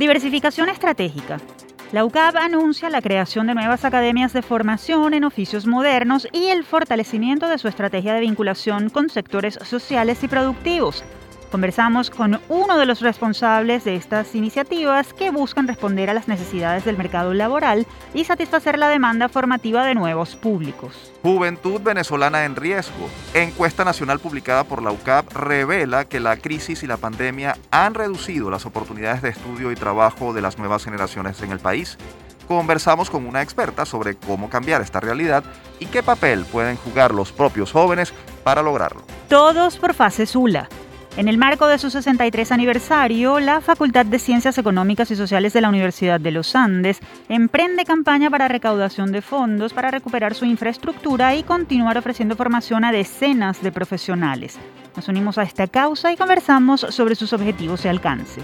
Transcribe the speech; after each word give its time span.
Diversificación 0.00 0.70
estratégica. 0.70 1.38
La 1.92 2.06
UCAP 2.06 2.34
anuncia 2.36 2.88
la 2.88 3.02
creación 3.02 3.46
de 3.46 3.54
nuevas 3.54 3.84
academias 3.84 4.32
de 4.32 4.40
formación 4.40 5.12
en 5.12 5.24
oficios 5.24 5.66
modernos 5.66 6.26
y 6.32 6.46
el 6.46 6.64
fortalecimiento 6.64 7.50
de 7.50 7.58
su 7.58 7.68
estrategia 7.68 8.14
de 8.14 8.20
vinculación 8.20 8.88
con 8.88 9.10
sectores 9.10 9.58
sociales 9.62 10.24
y 10.24 10.28
productivos. 10.28 11.04
Conversamos 11.50 12.10
con 12.10 12.40
uno 12.48 12.78
de 12.78 12.86
los 12.86 13.00
responsables 13.00 13.82
de 13.82 13.96
estas 13.96 14.36
iniciativas 14.36 15.12
que 15.12 15.32
buscan 15.32 15.66
responder 15.66 16.08
a 16.08 16.14
las 16.14 16.28
necesidades 16.28 16.84
del 16.84 16.96
mercado 16.96 17.34
laboral 17.34 17.88
y 18.14 18.24
satisfacer 18.24 18.78
la 18.78 18.88
demanda 18.88 19.28
formativa 19.28 19.84
de 19.84 19.96
nuevos 19.96 20.36
públicos. 20.36 21.12
Juventud 21.22 21.80
venezolana 21.80 22.44
en 22.44 22.54
riesgo. 22.54 23.08
Encuesta 23.34 23.84
nacional 23.84 24.20
publicada 24.20 24.62
por 24.62 24.80
la 24.80 24.92
UCAP 24.92 25.32
revela 25.32 26.04
que 26.04 26.20
la 26.20 26.36
crisis 26.36 26.84
y 26.84 26.86
la 26.86 26.98
pandemia 26.98 27.56
han 27.72 27.94
reducido 27.94 28.48
las 28.48 28.64
oportunidades 28.64 29.20
de 29.20 29.30
estudio 29.30 29.72
y 29.72 29.74
trabajo 29.74 30.32
de 30.32 30.42
las 30.42 30.56
nuevas 30.56 30.84
generaciones 30.84 31.42
en 31.42 31.50
el 31.50 31.58
país. 31.58 31.98
Conversamos 32.46 33.10
con 33.10 33.26
una 33.26 33.42
experta 33.42 33.84
sobre 33.84 34.14
cómo 34.14 34.48
cambiar 34.50 34.82
esta 34.82 35.00
realidad 35.00 35.42
y 35.80 35.86
qué 35.86 36.04
papel 36.04 36.44
pueden 36.44 36.76
jugar 36.76 37.12
los 37.12 37.32
propios 37.32 37.72
jóvenes 37.72 38.12
para 38.44 38.62
lograrlo. 38.62 39.02
Todos 39.28 39.78
por 39.78 39.94
fase 39.94 40.26
Zula 40.26 40.68
en 41.20 41.28
el 41.28 41.36
marco 41.36 41.66
de 41.66 41.76
su 41.76 41.90
63 41.90 42.50
aniversario, 42.50 43.40
la 43.40 43.60
Facultad 43.60 44.06
de 44.06 44.18
Ciencias 44.18 44.56
Económicas 44.56 45.10
y 45.10 45.16
Sociales 45.16 45.52
de 45.52 45.60
la 45.60 45.68
Universidad 45.68 46.18
de 46.18 46.30
los 46.30 46.56
Andes 46.56 46.98
emprende 47.28 47.84
campaña 47.84 48.30
para 48.30 48.48
recaudación 48.48 49.12
de 49.12 49.20
fondos 49.20 49.74
para 49.74 49.90
recuperar 49.90 50.34
su 50.34 50.46
infraestructura 50.46 51.34
y 51.34 51.42
continuar 51.42 51.98
ofreciendo 51.98 52.36
formación 52.36 52.84
a 52.84 52.92
decenas 52.92 53.62
de 53.62 53.70
profesionales. 53.70 54.58
Nos 54.96 55.08
unimos 55.08 55.36
a 55.36 55.42
esta 55.42 55.66
causa 55.66 56.10
y 56.10 56.16
conversamos 56.16 56.86
sobre 56.88 57.14
sus 57.14 57.34
objetivos 57.34 57.84
y 57.84 57.88
alcance. 57.88 58.40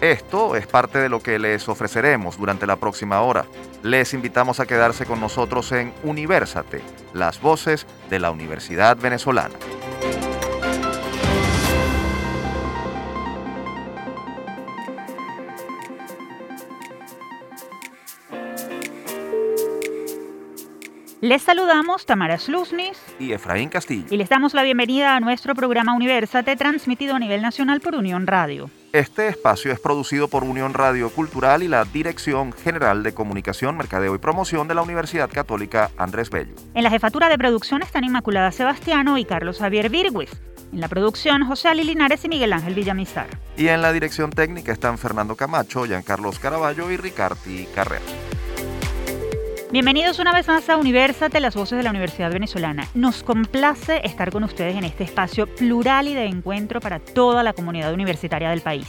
Esto 0.00 0.56
es 0.56 0.66
parte 0.66 0.98
de 1.00 1.10
lo 1.10 1.20
que 1.20 1.38
les 1.38 1.68
ofreceremos 1.68 2.38
durante 2.38 2.66
la 2.66 2.76
próxima 2.76 3.20
hora. 3.20 3.44
Les 3.82 4.14
invitamos 4.14 4.60
a 4.60 4.66
quedarse 4.66 5.04
con 5.04 5.20
nosotros 5.20 5.72
en 5.72 5.92
Universate, 6.04 6.80
las 7.12 7.38
voces 7.38 7.86
de 8.08 8.18
la 8.18 8.30
Universidad 8.30 8.96
Venezolana. 8.96 9.56
Les 21.20 21.42
saludamos 21.42 22.06
Tamara 22.06 22.38
Sluznis 22.38 22.96
y 23.18 23.32
Efraín 23.32 23.68
Castillo. 23.70 24.06
Y 24.08 24.16
les 24.16 24.28
damos 24.28 24.54
la 24.54 24.62
bienvenida 24.62 25.16
a 25.16 25.20
nuestro 25.20 25.56
programa 25.56 25.96
Universate, 25.96 26.54
transmitido 26.54 27.16
a 27.16 27.18
nivel 27.18 27.42
nacional 27.42 27.80
por 27.80 27.96
Unión 27.96 28.28
Radio. 28.28 28.70
Este 28.92 29.26
espacio 29.26 29.72
es 29.72 29.80
producido 29.80 30.28
por 30.28 30.44
Unión 30.44 30.74
Radio 30.74 31.10
Cultural 31.10 31.64
y 31.64 31.68
la 31.68 31.84
Dirección 31.84 32.52
General 32.52 33.02
de 33.02 33.14
Comunicación, 33.14 33.76
Mercadeo 33.76 34.14
y 34.14 34.18
Promoción 34.18 34.68
de 34.68 34.76
la 34.76 34.82
Universidad 34.82 35.28
Católica 35.28 35.90
Andrés 35.96 36.30
Bello. 36.30 36.54
En 36.74 36.84
la 36.84 36.90
jefatura 36.90 37.28
de 37.28 37.36
producción 37.36 37.82
están 37.82 38.04
Inmaculada 38.04 38.52
Sebastiano 38.52 39.18
y 39.18 39.24
Carlos 39.24 39.58
Javier 39.58 39.90
Virgües. 39.90 40.30
En 40.72 40.80
la 40.80 40.86
producción, 40.86 41.44
José 41.44 41.66
Ali 41.66 41.82
Linares 41.82 42.24
y 42.24 42.28
Miguel 42.28 42.52
Ángel 42.52 42.74
Villamizar. 42.74 43.26
Y 43.56 43.66
en 43.66 43.82
la 43.82 43.92
dirección 43.92 44.30
técnica 44.30 44.70
están 44.70 44.98
Fernando 44.98 45.34
Camacho, 45.34 45.84
Giancarlos 45.84 46.38
Caraballo 46.38 46.92
y 46.92 46.96
Ricardi 46.96 47.66
Carrera. 47.74 48.04
Bienvenidos 49.70 50.18
una 50.18 50.32
vez 50.32 50.48
más 50.48 50.66
a 50.70 50.78
Universate, 50.78 51.40
las 51.40 51.54
voces 51.54 51.76
de 51.76 51.84
la 51.84 51.90
Universidad 51.90 52.32
Venezolana. 52.32 52.88
Nos 52.94 53.22
complace 53.22 54.00
estar 54.02 54.32
con 54.32 54.42
ustedes 54.42 54.74
en 54.76 54.84
este 54.84 55.04
espacio 55.04 55.46
plural 55.46 56.08
y 56.08 56.14
de 56.14 56.24
encuentro 56.24 56.80
para 56.80 57.00
toda 57.00 57.42
la 57.42 57.52
comunidad 57.52 57.92
universitaria 57.92 58.48
del 58.48 58.62
país. 58.62 58.88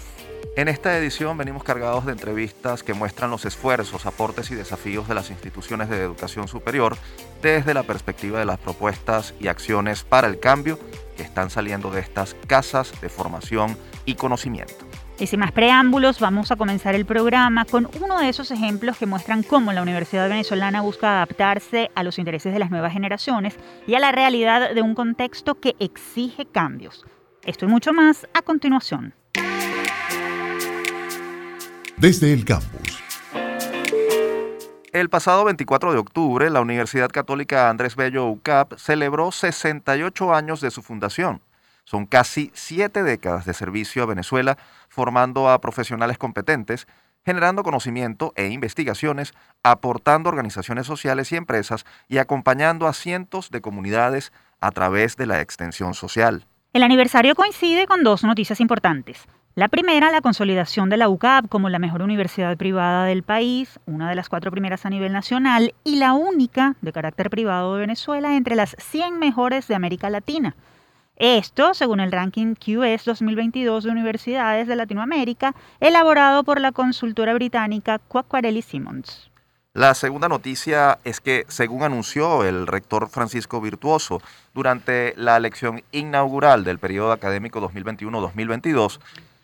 En 0.56 0.70
esta 0.70 0.98
edición 0.98 1.38
venimos 1.38 1.66
cargados 1.66 2.06
de 2.06 2.14
entrevistas 2.14 2.82
que 2.82 2.94
muestran 2.94 3.30
los 3.30 3.44
esfuerzos, 3.44 4.06
aportes 4.06 4.52
y 4.52 4.56
desafíos 4.56 5.10
de 5.10 5.16
las 5.16 5.30
instituciones 5.32 5.90
de 5.90 6.02
educación 6.02 6.48
superior 6.48 6.96
desde 7.42 7.74
la 7.74 7.84
perspectiva 7.84 8.40
de 8.40 8.46
las 8.46 8.58
propuestas 8.58 9.34
y 9.42 9.48
acciones 9.48 10.06
para 10.06 10.30
el 10.30 10.40
cambio 10.40 10.80
que 11.18 11.24
están 11.24 11.50
saliendo 11.50 11.92
de 11.92 12.00
estas 12.00 12.38
casas 12.48 12.94
de 13.02 13.10
formación 13.10 13.78
y 14.06 14.16
conocimiento. 14.16 14.89
Y 15.20 15.28
sin 15.28 15.42
más 15.42 15.52
preámbulos, 15.52 16.22
vamos 16.22 16.50
a 16.50 16.56
comenzar 16.56 16.96
el 16.96 17.06
programa 17.06 17.66
con 17.66 17.90
uno 18.02 18.18
de 18.20 18.30
esos 18.30 18.52
ejemplos 18.52 18.98
que 18.98 19.06
muestran 19.06 19.44
cómo 19.44 19.74
la 19.74 19.82
Universidad 19.82 20.30
Venezolana 20.30 20.80
busca 20.80 21.18
adaptarse 21.18 21.92
a 21.94 22.04
los 22.04 22.20
intereses 22.20 22.54
de 22.54 22.60
las 22.60 22.72
nuevas 22.72 22.94
generaciones 22.94 23.58
y 23.86 23.96
a 23.96 24.00
la 24.00 24.14
realidad 24.14 24.74
de 24.74 24.82
un 24.82 24.96
contexto 24.96 25.60
que 25.60 25.76
exige 25.80 26.46
cambios. 26.46 27.06
Esto 27.44 27.66
y 27.66 27.68
mucho 27.68 27.92
más 27.92 28.30
a 28.34 28.42
continuación. 28.42 29.14
Desde 31.98 32.32
el 32.32 32.46
campus. 32.46 33.04
El 34.94 35.10
pasado 35.10 35.44
24 35.44 35.92
de 35.92 36.00
octubre, 36.00 36.50
la 36.50 36.62
Universidad 36.62 37.10
Católica 37.10 37.70
Andrés 37.70 37.98
Bello 37.98 38.28
UCAP 38.28 38.78
celebró 38.78 39.34
68 39.34 40.34
años 40.34 40.62
de 40.62 40.72
su 40.72 40.82
fundación. 40.82 41.42
Son 41.90 42.06
casi 42.06 42.52
siete 42.54 43.02
décadas 43.02 43.46
de 43.46 43.54
servicio 43.56 44.04
a 44.04 44.06
Venezuela 44.06 44.60
formando 44.90 45.50
a 45.50 45.62
profesionales 45.62 46.18
competentes, 46.18 46.88
generando 47.26 47.64
conocimiento 47.64 48.34
e 48.36 48.48
investigaciones, 48.48 49.34
aportando 49.64 50.30
organizaciones 50.30 50.88
sociales 50.88 51.32
y 51.32 51.36
empresas 51.36 51.86
y 52.08 52.18
acompañando 52.18 52.88
a 52.88 52.94
cientos 52.94 53.52
de 53.52 53.62
comunidades 53.62 54.32
a 54.60 54.72
través 54.72 55.16
de 55.16 55.26
la 55.26 55.42
extensión 55.42 55.94
social. 55.94 56.46
El 56.74 56.84
aniversario 56.84 57.36
coincide 57.36 57.88
con 57.88 58.04
dos 58.04 58.24
noticias 58.24 58.60
importantes. 58.60 59.28
La 59.56 59.68
primera, 59.68 60.12
la 60.12 60.22
consolidación 60.22 60.90
de 60.90 60.98
la 60.98 61.10
UCAP 61.10 61.50
como 61.50 61.68
la 61.70 61.80
mejor 61.80 62.02
universidad 62.02 62.56
privada 62.56 63.06
del 63.06 63.24
país, 63.24 63.80
una 63.86 64.08
de 64.08 64.16
las 64.16 64.30
cuatro 64.30 64.52
primeras 64.52 64.86
a 64.86 64.90
nivel 64.90 65.12
nacional 65.12 65.74
y 65.84 65.98
la 65.98 66.14
única 66.14 66.76
de 66.82 66.94
carácter 66.94 67.30
privado 67.30 67.74
de 67.74 67.82
Venezuela 67.82 68.38
entre 68.38 68.56
las 68.56 68.76
100 68.80 69.20
mejores 69.20 69.68
de 69.68 69.76
América 69.76 70.10
Latina. 70.10 70.56
Esto, 71.20 71.74
según 71.74 72.00
el 72.00 72.14
ranking 72.14 72.56
QS 72.56 73.04
2022 73.04 73.84
de 73.84 73.90
universidades 73.90 74.68
de 74.70 74.78
Latinoamérica, 74.78 75.54
elaborado 75.82 76.46
por 76.46 76.62
la 76.62 76.72
consultora 76.72 77.34
británica 77.34 78.00
Quacquarelli 78.00 78.62
Simmons. 78.62 79.30
La 79.74 79.96
segunda 79.96 80.30
noticia 80.30 81.00
es 81.04 81.20
que, 81.20 81.44
según 81.50 81.84
anunció 81.84 82.46
el 82.46 82.68
rector 82.68 83.10
Francisco 83.10 83.60
Virtuoso 83.60 84.22
durante 84.54 85.14
la 85.18 85.36
elección 85.36 85.84
inaugural 85.92 86.64
del 86.64 86.80
periodo 86.80 87.12
académico 87.12 87.60
2021-2022, 87.70 89.02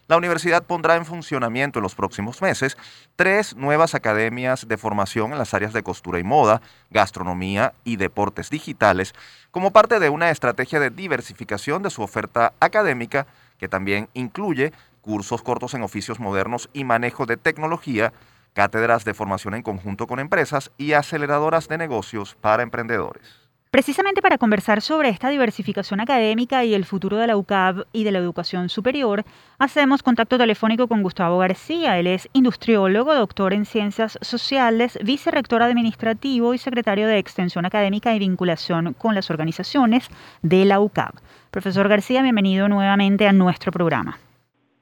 la 0.08 0.18
universidad 0.18 0.64
pondrá 0.64 0.96
en 0.96 1.06
funcionamiento 1.06 1.80
en 1.80 1.84
los 1.84 1.96
próximos 1.96 2.42
meses 2.42 2.78
tres 3.16 3.56
nuevas 3.56 3.96
academias 3.96 4.68
de 4.68 4.78
formación 4.78 5.32
en 5.32 5.38
las 5.40 5.54
áreas 5.54 5.74
de 5.74 5.84
costura 5.84 6.20
y 6.20 6.24
moda, 6.24 6.62
gastronomía 6.92 7.74
y 7.84 7.96
deportes 7.96 8.50
digitales, 8.50 9.14
como 9.52 9.72
parte 9.72 10.00
de 10.00 10.10
una 10.10 10.30
estrategia 10.30 10.80
de 10.80 10.92
diversificación 10.92 11.82
de 11.82 11.90
su 11.90 12.04
oferta 12.04 12.54
académica, 12.60 13.26
que 13.58 13.68
también 13.68 14.10
incluye 14.14 14.74
cursos 15.02 15.42
cortos 15.42 15.74
en 15.74 15.84
oficios 15.84 16.20
modernos 16.20 16.70
y 16.74 16.84
manejo 16.84 17.26
de 17.26 17.38
tecnología, 17.38 18.14
cátedras 18.54 19.06
de 19.06 19.14
formación 19.14 19.56
en 19.56 19.64
conjunto 19.64 20.08
con 20.08 20.20
empresas 20.20 20.72
y 20.78 20.94
aceleradoras 20.94 21.68
de 21.68 21.78
negocios 21.78 22.36
para 22.42 22.64
emprendedores. 22.64 23.45
Precisamente 23.76 24.22
para 24.22 24.38
conversar 24.38 24.80
sobre 24.80 25.10
esta 25.10 25.28
diversificación 25.28 26.00
académica 26.00 26.64
y 26.64 26.74
el 26.74 26.86
futuro 26.86 27.18
de 27.18 27.28
la 27.28 27.36
UCAB 27.36 27.84
y 27.92 28.06
de 28.06 28.14
la 28.14 28.20
educación 28.20 28.70
superior, 28.70 29.26
hacemos 29.60 30.02
contacto 30.02 30.38
telefónico 30.38 30.88
con 30.88 31.04
Gustavo 31.04 31.40
García. 31.40 32.00
Él 32.00 32.08
es 32.08 32.30
industriólogo, 32.32 33.14
doctor 33.14 33.52
en 33.52 33.66
ciencias 33.66 34.18
sociales, 34.22 34.98
vicerrector 35.04 35.62
administrativo 35.62 36.54
y 36.54 36.58
secretario 36.58 37.06
de 37.06 37.18
Extensión 37.18 37.66
Académica 37.66 38.16
y 38.16 38.20
Vinculación 38.20 38.94
con 38.94 39.14
las 39.14 39.30
organizaciones 39.30 40.08
de 40.42 40.64
la 40.64 40.80
UCAB. 40.80 41.16
Profesor 41.52 41.90
García, 41.90 42.22
bienvenido 42.22 42.70
nuevamente 42.70 43.28
a 43.28 43.34
nuestro 43.34 43.74
programa. 43.74 44.18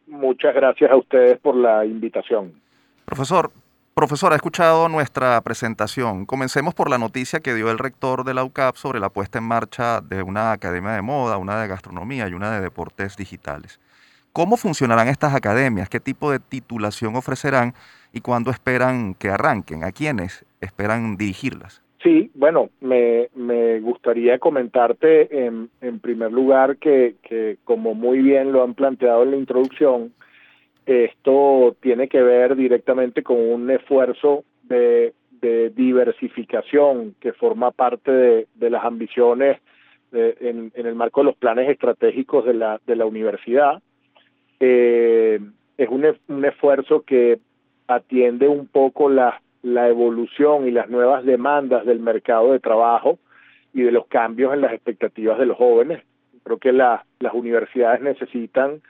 Muchas 0.05 0.53
gracias 0.53 0.91
a 0.91 0.97
ustedes 0.97 1.39
por 1.39 1.55
la 1.55 1.83
invitación. 1.83 2.53
Profesor, 3.05 3.49
Profesor, 3.95 4.33
ha 4.33 4.37
escuchado 4.37 4.89
nuestra 4.89 5.39
presentación. 5.41 6.25
Comencemos 6.25 6.73
por 6.73 6.89
la 6.89 6.97
noticia 6.97 7.41
que 7.41 7.53
dio 7.53 7.69
el 7.69 7.77
rector 7.77 8.23
de 8.23 8.33
la 8.33 8.43
UCAP 8.43 8.75
sobre 8.75 8.99
la 8.99 9.09
puesta 9.09 9.37
en 9.37 9.43
marcha 9.43 10.01
de 10.01 10.23
una 10.23 10.51
academia 10.51 10.93
de 10.93 11.03
moda, 11.03 11.37
una 11.37 11.61
de 11.61 11.67
gastronomía 11.67 12.27
y 12.27 12.33
una 12.33 12.55
de 12.55 12.61
deportes 12.61 13.15
digitales. 13.15 13.79
¿Cómo 14.31 14.57
funcionarán 14.57 15.09
estas 15.09 15.35
academias? 15.35 15.89
¿Qué 15.89 15.99
tipo 15.99 16.31
de 16.31 16.39
titulación 16.39 17.15
ofrecerán? 17.15 17.75
¿Y 18.11 18.21
cuándo 18.21 18.49
esperan 18.49 19.13
que 19.13 19.29
arranquen? 19.29 19.83
¿A 19.83 19.91
quiénes 19.91 20.43
esperan 20.59 21.15
dirigirlas? 21.15 21.83
Sí, 22.01 22.31
bueno, 22.33 22.71
me, 22.81 23.29
gustaría 23.81 24.39
comentarte 24.39 25.45
en, 25.45 25.69
primer 26.01 26.31
lugar 26.31 26.77
que, 26.77 27.57
como 27.63 27.93
muy 27.93 28.23
bien 28.23 28.51
lo 28.51 28.63
han 28.63 28.73
planteado 28.73 29.21
en 29.21 29.31
la 29.31 29.37
introducción, 29.37 30.13
esto 30.85 31.75
tiene 31.79 32.07
que 32.07 32.21
ver 32.21 32.55
directamente 32.55 33.23
con 33.23 33.37
un 33.37 33.69
esfuerzo 33.69 34.43
de, 34.63 35.13
diversificación 35.75 37.15
que 37.19 37.33
forma 37.33 37.71
parte 37.71 38.47
de, 38.55 38.69
las 38.69 38.85
ambiciones 38.85 39.59
en, 40.13 40.71
el 40.73 40.95
marco 40.95 41.19
de 41.19 41.25
los 41.25 41.35
planes 41.35 41.69
estratégicos 41.69 42.45
de 42.45 42.53
la, 42.53 42.79
la 42.85 43.05
universidad. 43.05 43.81
Eh, 44.61 45.41
es 45.77 45.89
un, 45.89 46.05
un, 46.29 46.45
esfuerzo 46.45 47.01
que 47.01 47.39
atiende 47.87 48.47
un 48.47 48.67
poco 48.67 49.09
la, 49.09 49.41
la 49.63 49.87
evolución 49.87 50.67
y 50.67 50.71
las 50.71 50.89
nuevas 50.89 51.25
demandas 51.25 51.85
del 51.85 51.99
mercado 51.99 52.51
de 52.51 52.59
trabajo 52.59 53.17
y 53.73 53.81
de 53.81 53.91
los 53.91 54.05
cambios 54.07 54.53
en 54.53 54.61
las 54.61 54.73
expectativas 54.73 55.39
de 55.39 55.47
los 55.47 55.57
jóvenes. 55.57 56.03
Creo 56.43 56.57
que 56.57 56.73
las 56.73 57.01
universidades 57.33 58.01
necesitan 58.01 58.81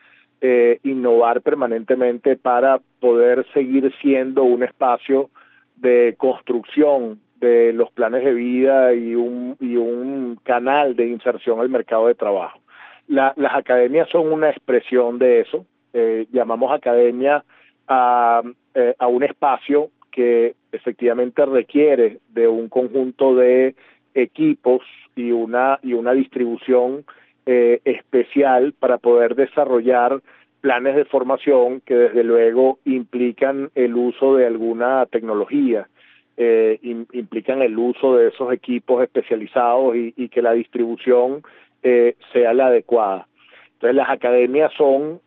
eh, 0.45 0.81
innovar 0.83 1.41
permanentemente 1.41 2.35
para 2.35 2.81
poder 2.99 3.45
seguir 3.53 3.93
siendo 4.01 4.43
un 4.43 4.61
espacio 4.61 5.29
de 5.77 6.15
construcción 6.17 7.21
de 7.39 7.71
los 7.71 7.89
planes 7.91 8.25
de 8.25 8.33
vida 8.33 8.93
y 8.93 9.15
un, 9.15 9.55
y 9.61 9.77
un 9.77 10.37
canal 10.43 10.97
de 10.97 11.07
inserción 11.07 11.61
al 11.61 11.69
mercado 11.69 12.07
de 12.07 12.15
trabajo. 12.15 12.59
las 13.07 13.55
academias 13.55 14.09
son 14.09 14.33
una 14.33 14.49
expresión 14.49 15.17
de 15.17 15.39
eso. 15.39 15.65
Eh, 15.93 16.27
llamamos 16.33 16.73
academia 16.73 17.45
a, 17.87 18.41
eh, 18.75 18.95
a 18.99 19.07
un 19.07 19.23
espacio 19.23 19.91
que 20.11 20.55
efectivamente 20.73 21.45
requiere 21.45 22.19
de 22.27 22.49
un 22.49 22.67
conjunto 22.67 23.33
de 23.33 23.75
equipos 24.13 24.81
y 25.15 25.31
una, 25.31 25.79
y 25.81 25.93
una 25.93 26.11
distribución 26.11 27.05
eh, 27.45 27.81
especial 27.83 28.73
para 28.79 28.97
poder 28.97 29.35
desarrollar 29.35 30.21
planes 30.61 30.95
de 30.95 31.03
formación 31.03 31.81
que 31.81 31.93
desde 31.93 32.23
luego 32.23 32.79
implican 32.85 33.69
el 33.75 33.95
uso 33.95 34.37
de 34.37 34.47
alguna 34.47 35.05
tecnología, 35.07 35.89
eh, 36.37 36.79
implican 36.81 37.61
el 37.61 37.77
uso 37.77 38.15
de 38.15 38.29
esos 38.29 38.53
equipos 38.53 39.03
especializados 39.03 39.93
y, 39.95 40.29
que 40.29 40.41
la 40.41 40.53
distribución 40.53 41.43
eh, 41.83 42.15
sea 42.31 42.53
la 42.53 42.67
adecuada. 42.67 43.27
Entonces 43.73 43.95
las 43.97 44.09
academias 44.09 44.71
son, 44.77 45.19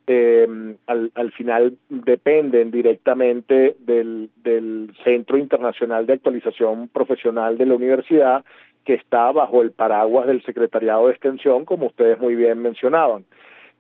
al, 0.86 1.10
al, 1.14 1.32
final 1.32 1.76
dependen 1.90 2.70
directamente 2.70 3.76
del, 3.80 4.30
del 4.36 4.90
Centro 5.04 5.36
Internacional 5.36 6.06
de 6.06 6.14
Actualización 6.14 6.88
Profesional 6.88 7.58
de 7.58 7.66
la 7.66 7.74
Universidad, 7.74 8.42
que 8.86 8.94
está 8.94 9.30
bajo 9.32 9.60
el 9.60 9.72
paraguas 9.72 10.26
del 10.26 10.42
Secretariado 10.44 11.06
de 11.06 11.12
Extensión, 11.12 11.66
como 11.66 11.86
ustedes 11.86 12.18
muy 12.18 12.34
bien 12.34 12.62
mencionaban. 12.62 13.26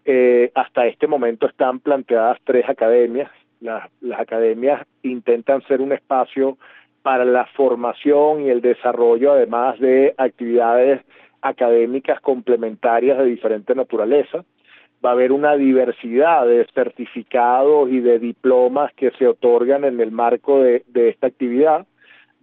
Eh, 0.04 0.50
hasta 0.54 0.86
este 0.86 1.06
momento 1.06 1.46
están 1.46 1.80
planteadas 1.80 2.38
tres 2.44 2.68
academias. 2.68 3.30
Las, 3.60 3.88
las 4.02 4.20
academias 4.20 4.86
intentan 5.02 5.62
ser 5.62 5.80
un 5.80 5.92
espacio 5.92 6.58
para 7.02 7.24
la 7.24 7.46
formación 7.56 8.42
y 8.42 8.50
el 8.50 8.60
desarrollo, 8.60 9.32
además 9.32 9.78
de 9.80 10.14
actividades 10.18 11.00
académicas 11.40 12.20
complementarias 12.20 13.16
de 13.16 13.24
diferente 13.24 13.74
naturaleza 13.74 14.44
va 15.04 15.10
a 15.10 15.12
haber 15.12 15.32
una 15.32 15.56
diversidad 15.56 16.46
de 16.46 16.66
certificados 16.74 17.90
y 17.90 18.00
de 18.00 18.18
diplomas 18.18 18.92
que 18.94 19.10
se 19.12 19.26
otorgan 19.26 19.84
en 19.84 20.00
el 20.00 20.10
marco 20.10 20.60
de, 20.60 20.84
esta 20.94 21.26
actividad, 21.26 21.86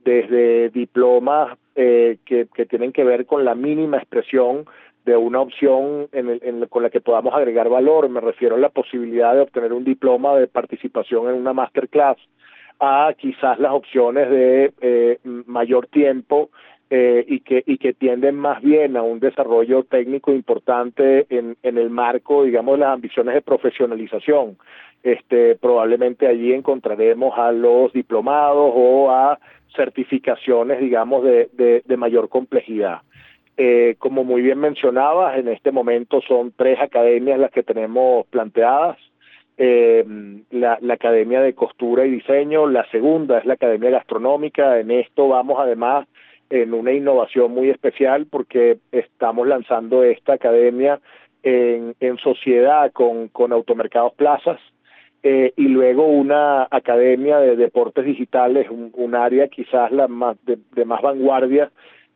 desde 0.04 0.70
diplomas 0.70 1.58
eh, 1.76 2.18
que, 2.26 2.46
tienen 2.66 2.92
que 2.92 3.04
ver 3.04 3.26
con 3.26 3.46
la 3.46 3.56
mínima 3.56 3.98
expresión 3.98 4.66
de 5.06 5.18
una 5.18 5.42
opción 5.42 6.08
con 6.70 6.84
la 6.84 6.90
que 6.90 7.02
podamos 7.02 7.34
agregar 7.34 7.68
valor. 7.68 8.08
Me 8.10 8.22
refiero 8.22 8.56
a 8.56 8.60
la 8.60 8.70
posibilidad 8.70 9.34
de 9.34 9.42
obtener 9.42 9.74
un 9.74 9.84
diploma 9.84 10.36
de 10.36 10.48
participación 10.48 11.28
en 11.30 11.36
una 11.36 11.54
masterclass, 11.54 12.18
a 12.80 13.14
quizás 13.18 13.60
las 13.60 13.74
opciones 13.74 14.30
de 14.30 14.74
eh, 14.82 15.20
mayor 15.24 15.88
tiempo 15.88 16.50
eh, 16.96 17.26
y, 17.28 17.40
que, 17.40 17.64
y 17.66 17.80
que 17.80 17.94
tienden 17.94 18.36
más 18.36 18.62
bien 18.62 18.96
a 18.98 19.02
un 19.02 19.20
desarrollo 19.20 19.84
técnico 19.84 20.32
importante 20.32 21.26
en, 21.36 21.58
en 21.64 21.80
el 21.80 21.90
marco, 21.90 22.44
digamos, 22.44 22.76
de 22.76 22.82
las 22.82 22.94
ambiciones 22.94 23.34
de 23.34 23.42
profesionalización. 23.42 24.58
Este, 25.02 25.56
probablemente 25.56 26.28
allí 26.28 26.54
encontraremos 26.54 27.36
a 27.36 27.52
los 27.52 27.92
diplomados 27.94 28.72
o 28.76 29.10
a 29.10 29.40
certificaciones, 29.76 30.80
digamos, 30.82 31.24
de, 31.24 31.50
de, 31.84 31.98
mayor 31.98 32.30
complejidad. 32.30 33.02
Eh, 33.58 33.96
como 33.98 34.24
muy 34.24 34.44
bien 34.44 34.60
mencionabas, 34.60 35.40
en 35.40 35.48
este 35.48 35.72
momento 35.72 36.22
son 36.22 36.54
tres 36.56 36.80
academias 36.80 37.40
las 37.40 37.50
que 37.50 37.64
tenemos 37.64 38.28
planteadas. 38.28 39.00
Eh, 39.58 40.06
la, 40.52 40.78
la, 40.80 40.94
Academia 40.94 41.42
de 41.42 41.56
Costura 41.56 42.06
y 42.06 42.12
Diseño, 42.12 42.68
la 42.68 42.88
segunda 42.92 43.40
es 43.40 43.46
la 43.46 43.56
Academia 43.56 43.90
Gastronómica. 43.90 44.80
En 44.80 44.92
esto 44.92 45.28
vamos 45.28 45.58
además 45.60 46.08
en 46.54 46.76
una 46.76 46.92
innovación 46.92 47.52
muy 47.52 47.72
especial 47.72 48.28
porque 48.30 48.78
estamos 48.92 49.48
lanzando 49.48 50.04
esta 50.04 50.34
academia 50.34 51.00
en, 51.42 51.96
sociedad 52.20 52.92
con, 52.92 53.28
con 53.30 53.52
Automercados 53.52 54.14
Plazas 54.14 54.60
eh, 55.24 55.52
y 55.58 55.68
luego 55.68 56.06
una 56.06 56.68
academia 56.70 57.40
de 57.40 57.56
deportes 57.56 58.06
digitales, 58.06 58.68
un, 58.70 59.16
área 59.16 59.48
quizás 59.48 59.92
la 59.92 60.08
más 60.08 60.38
de, 60.46 60.86
más 60.86 61.02
vanguardia, 61.02 61.72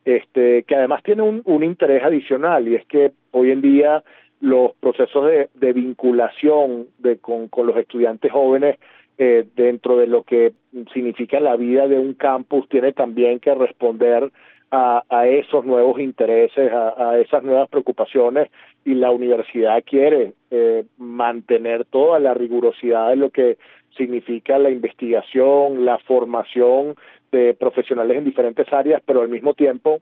este, 0.06 0.64
que 0.64 0.76
además 0.76 1.02
tiene 1.02 1.24
un, 1.24 1.42
un 1.46 1.64
interés 1.64 2.04
adicional 2.04 2.68
y 2.68 2.76
es 2.76 2.86
que 2.86 3.14
hoy 3.32 3.50
en 3.50 3.62
día 3.62 4.04
los 4.40 4.74
procesos 4.80 5.26
de, 5.26 5.50
de 5.56 5.74
vinculación 5.74 6.88
de, 7.00 7.18
con, 7.18 7.48
con 7.48 7.66
los 7.66 7.76
estudiantes 7.78 8.32
jóvenes 8.32 8.78
eh, 9.20 9.48
dentro 9.56 9.98
de 9.98 10.06
lo 10.06 10.24
que 10.24 10.54
significa 10.94 11.40
la 11.40 11.56
vida 11.56 11.88
de 11.88 11.98
un 11.98 12.14
campus, 12.14 12.70
tiene 12.70 12.94
también 12.94 13.40
que 13.40 13.56
responder 13.56 14.32
a, 14.70 15.28
esos 15.28 15.66
nuevos 15.66 16.00
intereses, 16.00 16.72
a, 16.72 17.18
esas 17.18 17.42
nuevas 17.42 17.70
preocupaciones 17.70 18.50
y 18.84 18.96
la 18.96 19.12
universidad 19.12 19.84
quiere 19.84 20.34
eh, 20.52 20.86
mantener 20.98 21.86
toda 21.86 22.20
la 22.20 22.34
rigurosidad 22.34 23.10
de 23.10 23.16
lo 23.16 23.30
que 23.30 23.58
significa 23.96 24.60
la 24.60 24.70
investigación, 24.70 25.86
la 25.86 25.98
formación 26.00 26.96
de 27.32 27.54
profesionales 27.54 28.18
en 28.18 28.26
diferentes 28.26 28.72
áreas, 28.72 29.02
pero 29.06 29.22
al 29.22 29.30
mismo 29.30 29.54
tiempo 29.54 30.00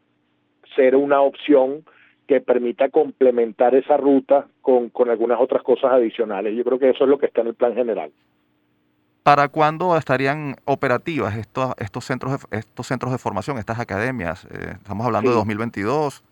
ser 0.75 0.95
una 0.95 1.21
opción 1.21 1.85
que 2.27 2.41
permita 2.41 2.89
complementar 2.89 3.75
esa 3.75 3.97
ruta 3.97 4.47
con 4.61 4.91
algunas 5.09 5.39
otras 5.39 5.61
cosas 5.61 5.91
adicionales. 5.93 6.55
Yo 6.55 6.63
creo 6.63 6.79
que 6.79 6.89
eso 6.89 7.03
es 7.03 7.09
lo 7.09 7.19
que 7.19 7.27
está 7.27 7.41
en 7.41 7.47
el 7.47 7.53
plan 7.53 7.75
general. 7.75 8.11
¿Para 9.25 9.47
cuándo 9.47 9.97
estarían 9.97 10.53
operativas 10.65 11.35
estos, 11.35 11.73
estos, 11.79 12.05
centros, 12.05 12.47
de, 12.47 12.59
estos 12.59 12.85
centros 12.85 13.11
de 13.11 13.17
formación, 13.17 13.57
estas 13.57 13.79
academias? 13.79 14.45
Eh, 14.45 14.73
estamos 14.73 15.03
hablando 15.03 15.31
de 15.31 15.35
2022. 15.37 16.23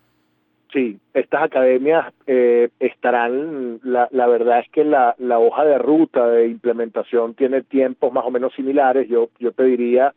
Sí, 0.72 1.00
estas 1.12 1.42
academias 1.42 2.14
eh, 2.28 2.68
estarán, 2.78 3.80
la, 3.82 4.06
la, 4.12 4.28
verdad 4.28 4.60
es 4.60 4.68
que 4.70 4.84
la, 4.84 5.16
la, 5.18 5.40
hoja 5.40 5.64
de 5.64 5.78
ruta 5.78 6.28
de 6.28 6.46
implementación 6.46 7.34
tiene 7.34 7.62
tiempos 7.62 8.12
más 8.12 8.24
o 8.26 8.30
menos 8.30 8.54
similares. 8.54 9.08
Yo, 9.08 9.28
yo 9.40 9.50
te 9.50 9.64
diría 9.64 10.14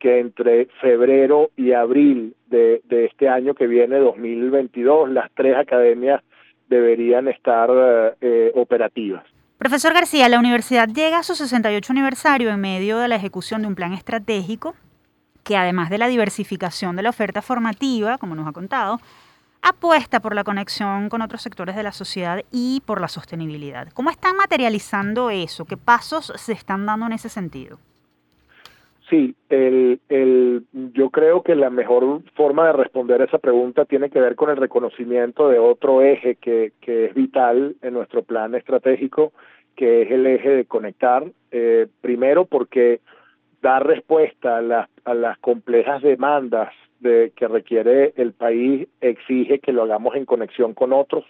que 0.00 0.18
entre 0.18 0.66
febrero 0.80 1.50
y 1.56 1.74
abril 1.74 2.34
de, 2.48 2.82
de 2.88 3.04
este 3.04 3.28
año 3.28 3.54
que 3.54 3.68
viene, 3.68 4.00
2022, 4.00 5.10
las 5.10 5.30
tres 5.30 5.56
academias 5.56 6.24
deberían 6.68 7.28
estar 7.28 8.16
eh, 8.20 8.50
operativas. 8.56 9.24
Profesor 9.58 9.94
García, 9.94 10.28
la 10.28 10.38
universidad 10.38 10.86
llega 10.86 11.18
a 11.18 11.22
su 11.22 11.34
68 11.34 11.90
aniversario 11.90 12.50
en 12.50 12.60
medio 12.60 12.98
de 12.98 13.08
la 13.08 13.16
ejecución 13.16 13.62
de 13.62 13.68
un 13.68 13.74
plan 13.74 13.94
estratégico 13.94 14.74
que 15.44 15.56
además 15.56 15.88
de 15.88 15.96
la 15.96 16.08
diversificación 16.08 16.94
de 16.94 17.02
la 17.02 17.08
oferta 17.08 17.40
formativa, 17.40 18.18
como 18.18 18.34
nos 18.34 18.46
ha 18.46 18.52
contado, 18.52 19.00
apuesta 19.62 20.20
por 20.20 20.34
la 20.34 20.44
conexión 20.44 21.08
con 21.08 21.22
otros 21.22 21.40
sectores 21.40 21.74
de 21.74 21.82
la 21.82 21.92
sociedad 21.92 22.42
y 22.50 22.82
por 22.84 23.00
la 23.00 23.08
sostenibilidad. 23.08 23.88
¿Cómo 23.94 24.10
están 24.10 24.36
materializando 24.36 25.30
eso? 25.30 25.64
¿Qué 25.64 25.78
pasos 25.78 26.32
se 26.36 26.52
están 26.52 26.84
dando 26.84 27.06
en 27.06 27.12
ese 27.12 27.30
sentido? 27.30 27.78
Sí, 29.08 29.36
el, 29.50 30.00
el, 30.08 30.64
yo 30.72 31.10
creo 31.10 31.42
que 31.42 31.54
la 31.54 31.70
mejor 31.70 32.22
forma 32.34 32.66
de 32.66 32.72
responder 32.72 33.22
esa 33.22 33.38
pregunta 33.38 33.84
tiene 33.84 34.10
que 34.10 34.20
ver 34.20 34.34
con 34.34 34.50
el 34.50 34.56
reconocimiento 34.56 35.48
de 35.48 35.60
otro 35.60 36.02
eje 36.02 36.34
que, 36.36 36.72
que 36.80 37.06
es 37.06 37.14
vital 37.14 37.76
en 37.82 37.94
nuestro 37.94 38.24
plan 38.24 38.56
estratégico, 38.56 39.32
que 39.76 40.02
es 40.02 40.10
el 40.10 40.26
eje 40.26 40.48
de 40.48 40.64
conectar, 40.64 41.24
eh, 41.52 41.86
primero 42.00 42.46
porque 42.46 43.00
dar 43.62 43.86
respuesta 43.86 44.56
a 44.56 44.62
las, 44.62 44.88
a 45.04 45.14
las 45.14 45.38
complejas 45.38 46.02
demandas 46.02 46.72
de, 46.98 47.32
que 47.36 47.46
requiere 47.46 48.12
el 48.16 48.32
país 48.32 48.88
exige 49.00 49.60
que 49.60 49.72
lo 49.72 49.84
hagamos 49.84 50.16
en 50.16 50.24
conexión 50.24 50.74
con 50.74 50.92
otros 50.92 51.24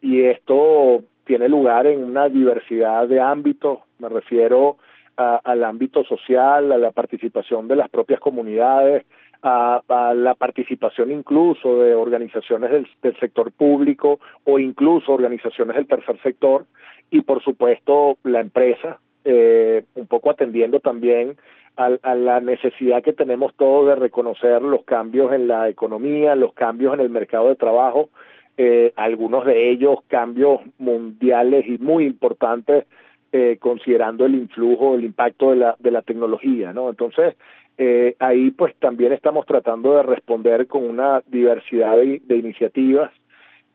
y 0.00 0.22
esto 0.22 1.02
tiene 1.24 1.48
lugar 1.48 1.86
en 1.86 2.04
una 2.04 2.28
diversidad 2.28 3.08
de 3.08 3.20
ámbitos, 3.20 3.80
me 3.98 4.08
refiero 4.08 4.76
al 5.18 5.64
ámbito 5.64 6.04
social, 6.04 6.70
a 6.70 6.78
la 6.78 6.92
participación 6.92 7.66
de 7.66 7.74
las 7.74 7.88
propias 7.88 8.20
comunidades, 8.20 9.04
a, 9.42 9.82
la 10.14 10.34
participación 10.34 11.10
incluso 11.10 11.80
de 11.80 11.94
organizaciones 11.94 12.70
del, 12.70 13.16
sector 13.18 13.52
público 13.52 14.20
o 14.44 14.58
incluso 14.58 15.12
organizaciones 15.12 15.76
del 15.76 15.86
tercer 15.86 16.20
sector 16.22 16.66
y 17.10 17.22
por 17.22 17.42
supuesto 17.42 18.18
la 18.22 18.40
empresa, 18.40 18.98
eh, 19.24 19.84
un 19.94 20.06
poco 20.06 20.30
atendiendo 20.30 20.80
también 20.80 21.36
a, 21.76 21.90
a, 22.02 22.14
la 22.14 22.40
necesidad 22.40 23.02
que 23.02 23.12
tenemos 23.12 23.54
todos 23.54 23.88
de 23.88 23.96
reconocer 23.96 24.62
los 24.62 24.84
cambios 24.84 25.32
en 25.32 25.48
la 25.48 25.68
economía, 25.68 26.34
los 26.34 26.52
cambios 26.52 26.94
en 26.94 27.00
el 27.00 27.10
mercado 27.10 27.48
de 27.48 27.56
trabajo, 27.56 28.10
eh, 28.56 28.92
algunos 28.96 29.44
de 29.44 29.70
ellos 29.70 30.00
cambios 30.08 30.60
mundiales 30.78 31.64
y 31.66 31.78
muy 31.78 32.04
importantes 32.04 32.86
eh, 33.32 33.58
considerando 33.60 34.26
el 34.26 34.34
influjo, 34.34 34.94
el 34.94 35.04
impacto 35.04 35.50
de 35.50 35.56
la, 35.56 35.76
de 35.78 35.90
la 35.90 36.02
tecnología, 36.02 36.72
¿no? 36.72 36.88
Entonces, 36.88 37.34
eh, 37.80 38.16
ahí 38.18 38.50
pues 38.50 38.74
también 38.76 39.12
estamos 39.12 39.46
tratando 39.46 39.96
de 39.96 40.02
responder 40.02 40.66
con 40.66 40.82
una 40.82 41.22
diversidad 41.28 41.96
de, 41.96 42.36
iniciativas. 42.36 43.12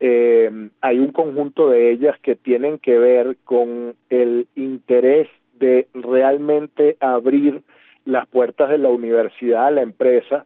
Eh, 0.01 0.69
hay 0.81 0.99
un 0.99 1.13
conjunto 1.13 1.69
de 1.69 1.91
ellas 1.91 2.19
que 2.21 2.35
tienen 2.35 2.79
que 2.79 2.97
ver 2.97 3.37
con 3.45 3.95
el 4.09 4.47
interés 4.55 5.29
de 5.57 5.87
realmente 5.93 6.97
abrir 6.99 7.61
las 8.03 8.27
puertas 8.27 8.69
de 8.69 8.77
la 8.77 8.89
universidad 8.89 9.67
a 9.67 9.71
la 9.71 9.81
empresa 9.81 10.45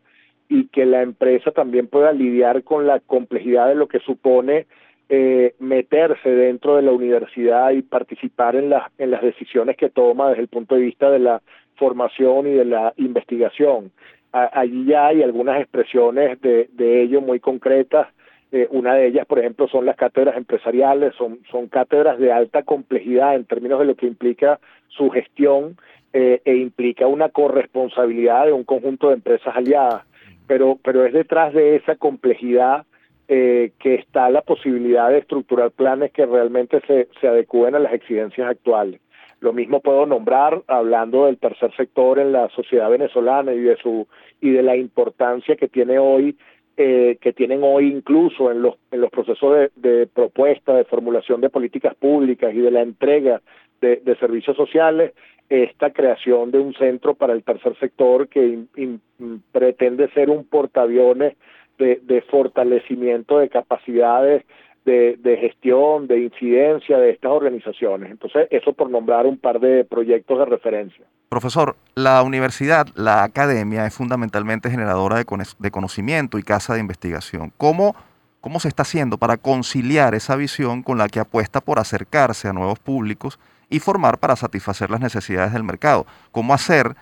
y 0.49 0.67
que 0.67 0.85
la 0.85 1.01
empresa 1.01 1.51
también 1.51 1.87
pueda 1.87 2.11
lidiar 2.11 2.63
con 2.63 2.85
la 2.85 2.99
complejidad 2.99 3.67
de 3.69 3.75
lo 3.75 3.87
que 3.87 3.99
supone 3.99 4.67
eh, 5.09 5.55
meterse 5.59 6.29
dentro 6.29 6.75
de 6.75 6.81
la 6.81 6.91
universidad 6.91 7.71
y 7.71 7.81
participar 7.81 8.55
en, 8.55 8.73
en 8.97 9.11
las 9.11 9.21
decisiones 9.21 9.77
que 9.77 9.89
toma 9.89 10.29
desde 10.29 10.41
el 10.41 10.47
punto 10.49 10.75
de 10.75 10.81
vista 10.81 11.09
de 11.09 11.19
la 11.19 11.41
formación 11.75 12.47
y 12.47 12.51
de 12.51 12.65
la 12.65 12.93
investigación. 12.97 13.91
allí 14.31 14.85
ya 14.85 15.07
hay 15.07 15.23
algunas 15.23 15.61
expresiones 15.61 16.41
de, 16.41 16.69
de 16.73 17.03
ello 17.03 17.21
muy 17.21 17.39
concretas. 17.39 18.07
Eh, 18.51 18.67
una 18.71 18.95
de 18.95 19.07
ellas, 19.07 19.25
por 19.25 19.39
ejemplo, 19.39 19.67
son 19.67 19.85
las 19.85 19.97
cátedras 19.97 20.37
empresariales, 20.37 21.13
son, 21.15 21.39
son 21.51 21.67
cátedras 21.67 22.17
de 22.17 22.31
alta 22.31 22.63
complejidad 22.63 23.35
en 23.35 23.45
términos 23.45 23.79
de 23.79 23.85
lo 23.85 23.95
que 23.95 24.07
implica 24.07 24.59
su 24.87 25.09
gestión 25.09 25.77
eh, 26.13 26.41
e 26.45 26.55
implica 26.55 27.07
una 27.07 27.29
corresponsabilidad 27.29 28.45
de 28.45 28.53
un 28.53 28.63
conjunto 28.63 29.09
de 29.09 29.15
empresas 29.15 29.55
aliadas. 29.55 30.03
Pero, 30.47 30.79
pero 30.81 31.05
es 31.05 31.13
detrás 31.13 31.53
de 31.53 31.75
esa 31.75 31.95
complejidad 31.95 32.85
eh, 33.27 33.71
que 33.79 33.95
está 33.95 34.29
la 34.29 34.41
posibilidad 34.41 35.09
de 35.09 35.19
estructurar 35.19 35.71
planes 35.71 36.11
que 36.11 36.25
realmente 36.25 36.81
se, 36.87 37.09
se 37.19 37.27
adecúen 37.27 37.75
a 37.75 37.79
las 37.79 37.93
exigencias 37.93 38.49
actuales. 38.49 39.01
Lo 39.39 39.53
mismo 39.53 39.81
puedo 39.81 40.05
nombrar 40.05 40.63
hablando 40.67 41.25
del 41.25 41.37
tercer 41.37 41.75
sector 41.75 42.19
en 42.19 42.31
la 42.31 42.49
sociedad 42.49 42.89
venezolana 42.89 43.53
y 43.53 43.59
de 43.59 43.77
su 43.77 44.07
y 44.41 44.51
de 44.51 44.63
la 44.63 44.75
importancia 44.75 45.55
que 45.55 45.67
tiene 45.67 45.99
hoy 45.99 46.37
eh, 46.75 47.17
que 47.21 47.33
tienen 47.33 47.61
hoy 47.63 47.87
incluso 47.87 48.51
en 48.51 48.61
los 48.61 48.75
en 48.91 49.01
los 49.01 49.11
procesos 49.11 49.53
de, 49.53 49.71
de, 49.75 50.07
propuesta 50.07 50.73
de 50.73 50.85
formulación 50.85 51.41
de 51.41 51.49
políticas 51.49 51.95
públicas 51.95 52.53
y 52.53 52.59
de 52.59 52.71
la 52.71 52.81
entrega 52.81 53.41
de, 53.79 53.97
de 53.97 54.15
servicios 54.15 54.57
sociales 54.57 55.13
esta 55.49 55.91
creación 55.91 56.51
de 56.51 56.59
un 56.59 56.73
centro 56.73 57.15
para 57.15 57.33
el 57.33 57.43
tercer 57.43 57.77
sector 57.79 58.27
que 58.27 58.65
pretende 59.51 60.09
ser 60.09 60.29
un 60.29 60.45
portaaviones 60.45 61.35
de, 61.77 62.23
fortalecimiento 62.29 63.39
de 63.39 63.49
capacidades 63.49 64.43
de, 64.85 65.37
gestión, 65.41 66.07
de 66.07 66.21
incidencia 66.21 66.97
de 66.97 67.09
estas 67.09 67.31
organizaciones. 67.31 68.09
Entonces, 68.09 68.47
eso 68.51 68.71
por 68.71 68.89
nombrar 68.89 69.25
un 69.25 69.37
par 69.37 69.59
de 69.59 69.83
proyectos 69.83 70.39
de 70.39 70.45
referencia. 70.45 71.05
Profesor, 71.27 71.75
la 71.93 72.23
universidad, 72.23 72.87
la 72.95 73.23
academia 73.23 73.85
es 73.85 73.93
fundamentalmente 73.93 74.69
generadora 74.69 75.17
de, 75.17 75.25
de 75.59 75.71
conocimiento 75.71 76.39
y 76.39 76.43
casa 76.43 76.73
de 76.73 76.79
investigación. 76.79 77.51
¿Cómo, 77.57 77.95
¿Cómo 78.39 78.61
se 78.61 78.69
está 78.69 78.83
haciendo 78.83 79.17
para 79.17 79.35
conciliar 79.35 80.15
esa 80.15 80.37
visión 80.37 80.83
con 80.83 80.97
la 80.97 81.09
que 81.09 81.19
apuesta 81.19 81.59
por 81.59 81.79
acercarse 81.79 82.47
a 82.47 82.53
nuevos 82.53 82.79
públicos 82.79 83.39
y 83.69 83.79
formar 83.79 84.19
para 84.19 84.37
satisfacer 84.37 84.89
las 84.89 85.01
necesidades 85.01 85.51
del 85.51 85.65
mercado? 85.65 86.05
¿Cómo 86.31 86.53
hacer 86.53 86.95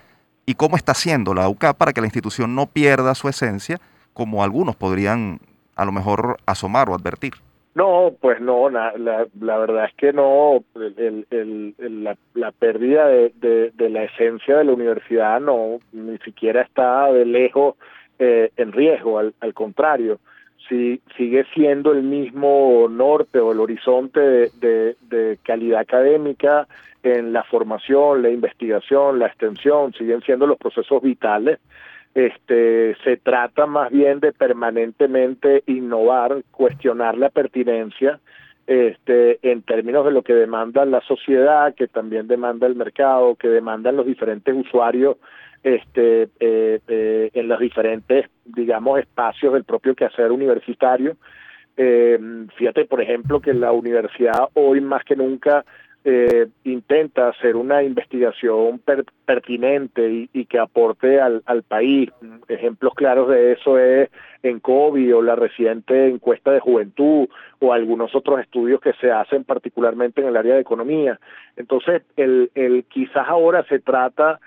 y 0.47 0.55
cómo 0.55 0.75
está 0.75 0.93
haciendo 0.93 1.35
la 1.35 1.47
UCA 1.49 1.73
para 1.73 1.93
que 1.93 2.01
la 2.01 2.07
institución 2.07 2.55
no 2.55 2.65
pierda 2.65 3.13
su 3.13 3.29
esencia 3.29 3.79
como 4.15 4.43
algunos 4.43 4.75
podrían 4.77 5.39
a 5.75 5.85
lo 5.85 5.91
mejor 5.91 6.37
asomar 6.47 6.89
o 6.89 6.95
advertir? 6.95 7.33
No, 7.75 8.13
pues 8.21 8.39
no, 8.39 8.69
la, 8.69 8.93
la, 8.97 9.57
verdad 9.57 9.85
es 9.85 9.93
que 9.95 10.13
no, 10.13 10.63
el, 10.75 11.27
el, 11.29 12.03
la, 12.05 12.15
la, 12.33 12.53
pérdida 12.53 13.05
de, 13.07 13.71
de, 13.75 13.89
la 13.89 14.03
esencia 14.03 14.57
de 14.57 14.63
la 14.63 14.71
universidad 14.71 15.41
no, 15.41 15.79
ni 15.91 16.17
siquiera 16.19 16.61
está 16.61 17.11
de 17.11 17.25
lejos 17.25 17.75
eh, 18.17 18.49
en 18.55 18.71
riesgo, 18.71 19.19
al, 19.19 19.33
al 19.41 19.53
contrario, 19.53 20.19
si, 20.69 21.01
sigue 21.17 21.45
siendo 21.53 21.91
el 21.91 22.03
mismo 22.03 22.87
norte 22.89 23.39
o 23.39 23.51
el 23.51 23.59
horizonte 23.59 24.21
de, 24.21 24.95
de 25.01 25.37
calidad 25.43 25.81
académica 25.81 26.69
en 27.03 27.33
la 27.33 27.43
formación, 27.43 28.21
la 28.21 28.29
investigación, 28.29 29.19
la 29.19 29.27
extensión, 29.27 29.91
siguen 29.93 30.21
siendo 30.21 30.47
los 30.47 30.57
procesos 30.57 31.01
vitales 31.01 31.59
este, 32.15 32.95
se 33.03 33.17
trata 33.17 33.65
más 33.65 33.91
bien 33.91 34.21
de 34.21 34.31
permanentemente 34.31 35.63
innovar, 35.67 36.43
cuestionar 36.49 37.17
la 37.17 37.29
pertinencia, 37.29 38.21
este, 38.65 39.37
en 39.43 39.61
términos 39.61 40.05
de 40.05 40.11
lo 40.11 40.23
que 40.23 40.33
demanda 40.33 40.85
la 40.85 41.01
sociedad, 41.01 41.75
que 41.75 41.87
también 41.87 42.27
demanda 42.27 42.67
el 42.67 42.75
mercado, 42.75 43.35
que 43.35 43.49
demandan 43.49 43.97
los 43.97 44.07
diferentes 44.07 44.55
usuarios 44.55 45.17
este, 45.61 46.29
eh, 46.39 46.79
eh, 46.87 47.31
en 47.33 47.47
los 47.49 47.59
diferentes, 47.59 48.27
digamos, 48.45 48.99
espacios 48.99 49.53
del 49.53 49.65
propio 49.65 49.93
quehacer 49.93 50.31
universitario. 50.31 51.17
Eh, 51.75 52.17
fíjate, 52.55 52.85
por 52.85 53.01
ejemplo, 53.01 53.41
que 53.41 53.53
la 53.53 53.73
universidad 53.73 54.47
hoy 54.53 54.79
más 54.79 55.03
que 55.03 55.17
nunca 55.17 55.65
eh, 56.07 56.49
intenta 56.63 57.29
hacer 57.29 57.55
una 57.55 57.81
investigación 57.81 58.79
pertinente 59.25 60.29
y, 60.31 60.45
que 60.45 60.59
aporte 60.59 61.19
al, 61.19 61.63
país. 61.67 62.11
Ejemplos 62.47 62.93
claros 62.93 63.27
de 63.27 63.53
eso 63.53 63.79
es 63.79 64.11
en 64.43 64.59
COVID 64.59 65.15
o 65.15 65.21
la 65.23 65.35
reciente 65.35 66.07
encuesta 66.07 66.51
de 66.51 66.59
juventud 66.59 67.27
o 67.57 67.73
algunos 67.73 68.13
otros 68.13 68.39
estudios 68.39 68.79
que 68.81 68.93
se 69.01 69.11
hacen 69.11 69.45
particularmente 69.45 70.21
en 70.21 70.27
el 70.27 70.37
área 70.37 70.53
de 70.53 70.61
economía. 70.61 71.19
Entonces, 71.55 72.03
el, 72.17 72.85
quizás 72.87 73.27
ahora 73.27 73.63
se 73.63 73.79
trata 73.79 74.39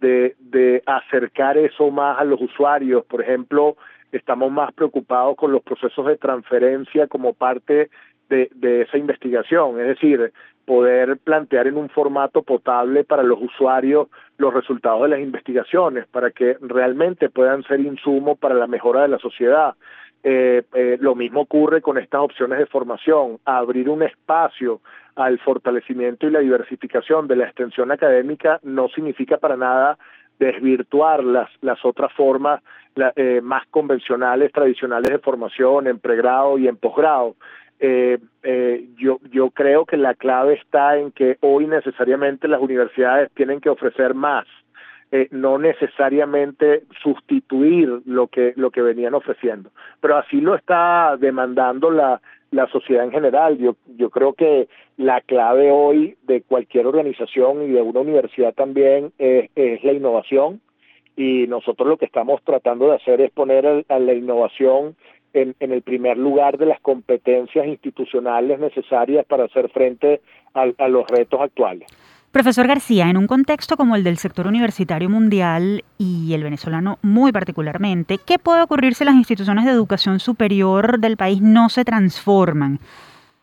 de 0.00 0.82
acercar 0.84 1.56
eso 1.56 1.90
más 1.90 2.20
a 2.20 2.24
los 2.24 2.42
usuarios. 2.42 3.06
Por 3.06 3.22
ejemplo, 3.22 3.78
estamos 4.12 4.52
más 4.52 4.70
preocupados 4.74 5.34
con 5.36 5.50
los 5.50 5.62
procesos 5.62 6.04
de 6.06 6.18
transferencia 6.18 7.06
como 7.06 7.32
parte 7.32 7.88
de, 8.28 8.50
de, 8.54 8.82
esa 8.82 8.98
investigación, 8.98 9.80
es 9.80 9.86
decir, 9.86 10.32
poder 10.64 11.16
plantear 11.18 11.68
en 11.68 11.76
un 11.76 11.88
formato 11.88 12.42
potable 12.42 13.04
para 13.04 13.22
los 13.22 13.40
usuarios 13.40 14.08
los 14.36 14.52
resultados 14.52 15.02
de 15.02 15.08
las 15.08 15.20
investigaciones, 15.20 16.06
para 16.08 16.30
que 16.30 16.56
realmente 16.60 17.30
puedan 17.30 17.62
ser 17.62 17.80
insumo 17.80 18.36
para 18.36 18.54
la 18.54 18.66
mejora 18.66 19.02
de 19.02 19.08
la 19.08 19.18
sociedad. 19.18 19.74
Eh, 20.22 20.64
eh, 20.74 20.98
lo 21.00 21.14
mismo 21.14 21.42
ocurre 21.42 21.80
con 21.80 21.98
estas 21.98 22.20
opciones 22.20 22.58
de 22.58 22.66
formación, 22.66 23.38
abrir 23.44 23.88
un 23.88 24.02
espacio 24.02 24.80
al 25.14 25.38
fortalecimiento 25.38 26.26
y 26.26 26.30
la 26.30 26.40
diversificación 26.40 27.28
de 27.28 27.36
la 27.36 27.44
extensión 27.44 27.92
académica 27.92 28.58
no 28.64 28.88
significa 28.88 29.38
para 29.38 29.56
nada 29.56 29.96
desvirtuar 30.38 31.22
las, 31.24 31.48
las 31.62 31.82
otras 31.84 32.12
formas 32.12 32.60
eh, 33.14 33.40
más 33.42 33.66
convencionales, 33.68 34.52
tradicionales 34.52 35.10
de 35.10 35.18
formación 35.18 35.86
en 35.86 35.98
pregrado 35.98 36.58
y 36.58 36.66
en 36.66 36.76
posgrado 36.76 37.36
eh, 37.78 38.18
eh, 38.42 38.88
yo, 38.96 39.18
yo 39.30 39.50
creo 39.50 39.84
que 39.84 39.96
la 39.96 40.14
clave 40.14 40.54
está 40.54 40.98
en 40.98 41.12
que 41.12 41.36
hoy 41.40 41.66
necesariamente 41.66 42.48
las 42.48 42.60
universidades 42.60 43.30
tienen 43.34 43.60
que 43.60 43.68
ofrecer 43.68 44.14
más, 44.14 44.46
eh, 45.12 45.28
no 45.30 45.58
necesariamente 45.58 46.84
sustituir 47.02 48.00
lo 48.06 48.28
que, 48.28 48.54
lo 48.56 48.70
que 48.70 48.82
venían 48.82 49.14
ofreciendo. 49.14 49.70
Pero 50.00 50.16
así 50.16 50.40
lo 50.40 50.54
está 50.54 51.16
demandando 51.18 51.90
la, 51.90 52.20
la 52.50 52.66
sociedad 52.68 53.04
en 53.04 53.12
general. 53.12 53.58
Yo, 53.58 53.76
yo 53.96 54.10
creo 54.10 54.32
que 54.32 54.68
la 54.96 55.20
clave 55.20 55.70
hoy 55.70 56.16
de 56.22 56.42
cualquier 56.42 56.86
organización 56.86 57.62
y 57.62 57.68
de 57.68 57.82
una 57.82 58.00
universidad 58.00 58.54
también 58.54 59.12
es, 59.18 59.50
es 59.54 59.84
la 59.84 59.92
innovación 59.92 60.60
y 61.16 61.46
nosotros 61.46 61.88
lo 61.88 61.96
que 61.96 62.04
estamos 62.04 62.42
tratando 62.44 62.88
de 62.88 62.96
hacer 62.96 63.20
es 63.22 63.30
poner 63.30 63.84
a 63.88 63.98
la 63.98 64.12
innovación 64.12 64.96
en, 65.36 65.72
el 65.72 65.82
primer 65.82 66.16
lugar 66.16 66.58
de 66.58 66.66
las 66.66 66.80
competencias 66.80 67.66
institucionales 67.66 68.58
necesarias 68.58 69.26
para 69.26 69.44
hacer 69.44 69.68
frente 69.68 70.20
a, 70.54 70.88
los 70.88 71.06
retos 71.08 71.40
actuales. 71.40 71.86
Profesor 72.32 72.66
García, 72.66 73.08
en 73.10 73.16
un 73.16 73.26
contexto 73.26 73.76
como 73.76 73.96
el 73.96 74.04
del 74.04 74.16
sector 74.16 74.46
universitario 74.46 75.08
mundial 75.08 75.84
y 75.98 76.32
el 76.34 76.42
venezolano 76.42 76.98
muy 77.02 77.32
particularmente, 77.32 78.18
¿qué 78.24 78.38
puede 78.38 78.62
ocurrir 78.62 78.94
si 78.94 79.04
las 79.04 79.14
instituciones 79.14 79.64
de 79.64 79.70
educación 79.70 80.18
superior 80.18 80.98
del 80.98 81.16
país 81.16 81.40
no 81.40 81.68
se 81.68 81.84
transforman? 81.84 82.80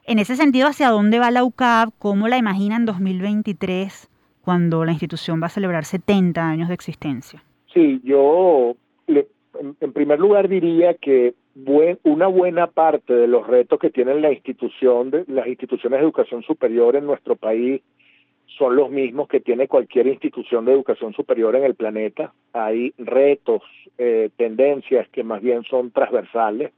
En 0.06 0.20
ese 0.20 0.36
sentido, 0.36 0.68
¿hacia 0.68 0.90
dónde 0.90 1.20
va 1.20 1.32
la 1.32 1.44
UCAP? 1.44 1.90
¿Cómo 1.98 2.28
la 2.28 2.38
imagina 2.38 2.76
en 2.76 2.86
2023 2.86 4.10
cuando 4.42 4.84
la 4.84 4.92
institución 4.92 5.42
va 5.42 5.48
a 5.48 5.50
celebrar 5.50 5.86
70 5.86 6.46
años 6.46 6.68
de 6.68 6.74
existencia? 6.74 7.44
Sí, 7.74 8.02
yo 8.04 8.76
en 9.08 9.94
primer 9.94 10.20
lugar 10.20 10.50
diría 10.50 10.94
que 10.96 11.34
una 11.56 12.28
buena 12.28 12.68
parte 12.68 13.14
de 13.14 13.28
los 13.28 13.46
retos 13.46 13.80
que 13.80 13.90
tienen 13.90 14.22
la 14.22 14.32
institución 14.32 15.12
de, 15.12 15.24
las 15.28 15.48
instituciones 15.48 16.00
de 16.00 16.04
educación 16.04 16.42
superior 16.44 16.96
en 16.96 17.06
nuestro 17.06 17.36
país 17.36 17.82
son 18.58 18.76
los 18.76 18.90
mismos 18.90 19.28
que 19.28 19.40
tiene 19.40 19.68
cualquier 19.68 20.08
institución 20.08 20.66
de 20.66 20.74
educación 20.74 21.14
superior 21.14 21.56
en 21.56 21.64
el 21.64 21.76
planeta. 21.76 22.34
Hay 22.54 22.94
retos, 22.98 23.62
eh, 23.98 24.30
tendencias 24.38 25.08
que 25.10 25.24
más 25.24 25.42
bien 25.42 25.64
son 25.64 25.92
transversales. 25.92 26.72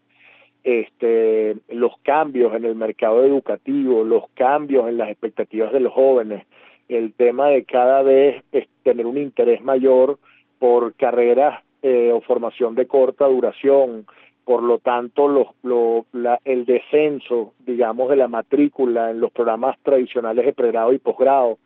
Este, 0.63 1.55
los 1.69 1.97
cambios 2.01 2.53
en 2.55 2.65
el 2.65 2.75
mercado 2.75 3.23
educativo, 3.23 4.03
los 4.03 4.23
cambios 4.33 4.87
en 4.87 4.97
las 4.97 5.09
expectativas 5.09 5.71
de 5.71 5.79
los 5.79 5.93
jóvenes, 5.93 6.45
el 6.89 7.13
tema 7.13 7.49
de 7.49 7.65
cada 7.65 8.01
vez 8.01 8.43
tener 8.83 9.05
un 9.05 9.17
interés 9.17 9.61
mayor 9.61 10.17
por 10.59 10.93
carreras 10.95 11.63
eh, 11.83 12.11
o 12.11 12.21
formación 12.21 12.73
de 12.73 12.87
corta 12.87 13.27
duración, 13.27 14.07
por 14.45 14.61
lo 14.61 14.77
tanto 14.77 15.27
lo, 15.27 16.05
la, 16.13 16.39
el 16.45 16.65
descenso, 16.65 17.53
digamos, 17.65 18.09
de 18.09 18.15
la 18.15 18.27
matrícula 18.27 19.09
en 19.09 19.19
los 19.19 19.31
programas 19.31 19.77
tradicionales 19.81 20.45
de 20.45 20.53
pregrado 20.53 20.93
y 20.93 20.99
posgrado, 20.99 21.57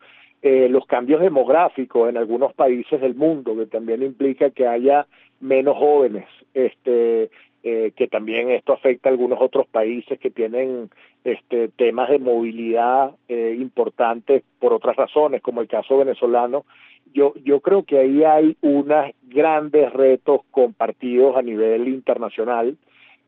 eh, 0.42 0.68
los 0.70 0.86
cambios 0.86 1.20
demográficos 1.20 2.08
en 2.08 2.16
algunos 2.16 2.54
países 2.54 2.98
del 3.00 3.14
mundo, 3.14 3.54
que 3.54 3.66
también 3.66 4.02
implica 4.02 4.50
que 4.50 4.66
haya 4.66 5.06
menos 5.40 5.76
jóvenes, 5.76 6.24
este, 6.54 7.30
eh, 7.62 7.92
que 7.94 8.08
también 8.08 8.50
esto 8.50 8.72
afecta 8.72 9.10
a 9.10 9.12
algunos 9.12 9.38
otros 9.42 9.66
países 9.66 10.18
que 10.18 10.30
tienen 10.30 10.88
este, 11.24 11.68
temas 11.68 12.08
de 12.08 12.18
movilidad 12.18 13.10
eh, 13.28 13.54
importantes 13.58 14.42
por 14.58 14.72
otras 14.72 14.96
razones, 14.96 15.42
como 15.42 15.60
el 15.60 15.68
caso 15.68 15.98
venezolano. 15.98 16.64
Yo, 17.12 17.34
yo 17.44 17.60
creo 17.60 17.82
que 17.84 17.98
ahí 17.98 18.24
hay 18.24 18.56
unos 18.60 19.10
grandes 19.22 19.92
retos 19.92 20.42
compartidos 20.50 21.36
a 21.36 21.42
nivel 21.42 21.88
internacional. 21.88 22.76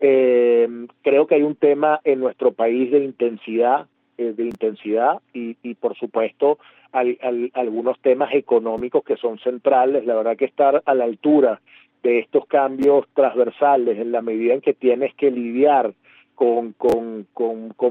Eh, 0.01 0.69
creo 1.03 1.27
que 1.27 1.37
hay 1.37 1.43
un 1.43 1.57
tema 1.57 2.01
en 2.05 2.21
nuestro 2.21 2.53
país 2.53 2.91
de 2.91 3.05
intensidad, 3.05 3.87
eh, 4.19 4.33
de 4.37 4.45
intensidad 4.45 5.21
y, 5.33 5.75
por 5.75 5.97
supuesto 5.97 6.59
al, 6.93 7.19
al, 7.23 7.51
algunos 7.55 7.99
temas 8.01 8.35
económicos 8.35 9.05
que 9.05 9.17
son 9.17 9.39
centrales. 9.39 10.05
La 10.07 10.15
verdad 10.15 10.37
que 10.37 10.45
estar 10.45 10.83
a 10.85 10.95
la 10.95 11.05
altura 11.05 11.61
de 12.03 12.19
estos 12.19 12.47
cambios 12.47 13.07
transversales 13.15 13.99
en 13.99 14.12
la 14.12 14.23
medida 14.23 14.55
en 14.55 14.61
que 14.61 14.75
tienes 14.75 15.15
que 15.15 15.31
lidiar 15.31 15.95
con 16.35 16.75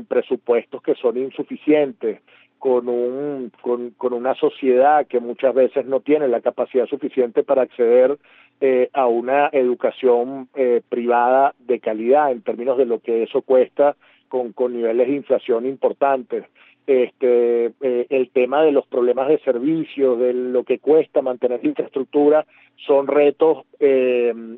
presupuestos 0.09 0.81
que 0.81 0.95
son 0.95 1.17
insuficientes, 1.17 2.19
con, 2.61 2.87
un, 2.89 3.51
con, 3.59 3.89
con, 3.97 4.13
una 4.13 4.35
sociedad 4.35 5.07
que 5.07 5.19
muchas 5.19 5.55
veces 5.55 5.87
no 5.87 5.99
tiene 5.99 6.27
la 6.27 6.41
capacidad 6.41 6.85
suficiente 6.85 7.41
para 7.41 7.63
acceder 7.63 8.19
eh, 8.61 8.87
a 8.93 9.07
una 9.07 9.49
educación 9.51 10.47
eh, 10.53 10.83
privada 10.87 11.55
de 11.57 11.79
calidad 11.79 12.31
en 12.31 12.43
términos 12.43 12.77
de 12.77 12.85
lo 12.85 12.99
que 12.99 13.23
eso 13.23 13.41
cuesta 13.41 13.95
con, 14.29 14.53
con 14.53 14.75
niveles 14.75 15.07
de 15.07 15.15
inflación 15.15 15.65
importantes 15.65 16.45
este, 16.85 17.71
eh, 17.81 18.05
el 18.11 18.29
tema 18.29 18.61
de 18.61 18.71
los 18.71 18.85
problemas 18.85 19.27
de 19.29 19.39
servicio, 19.39 20.15
de 20.15 20.31
lo 20.35 20.63
que 20.63 20.77
cuesta 20.77 21.23
mantener 21.23 21.61
la 21.63 21.69
infraestructura, 21.69 22.45
son 22.85 23.07
retos 23.07 23.65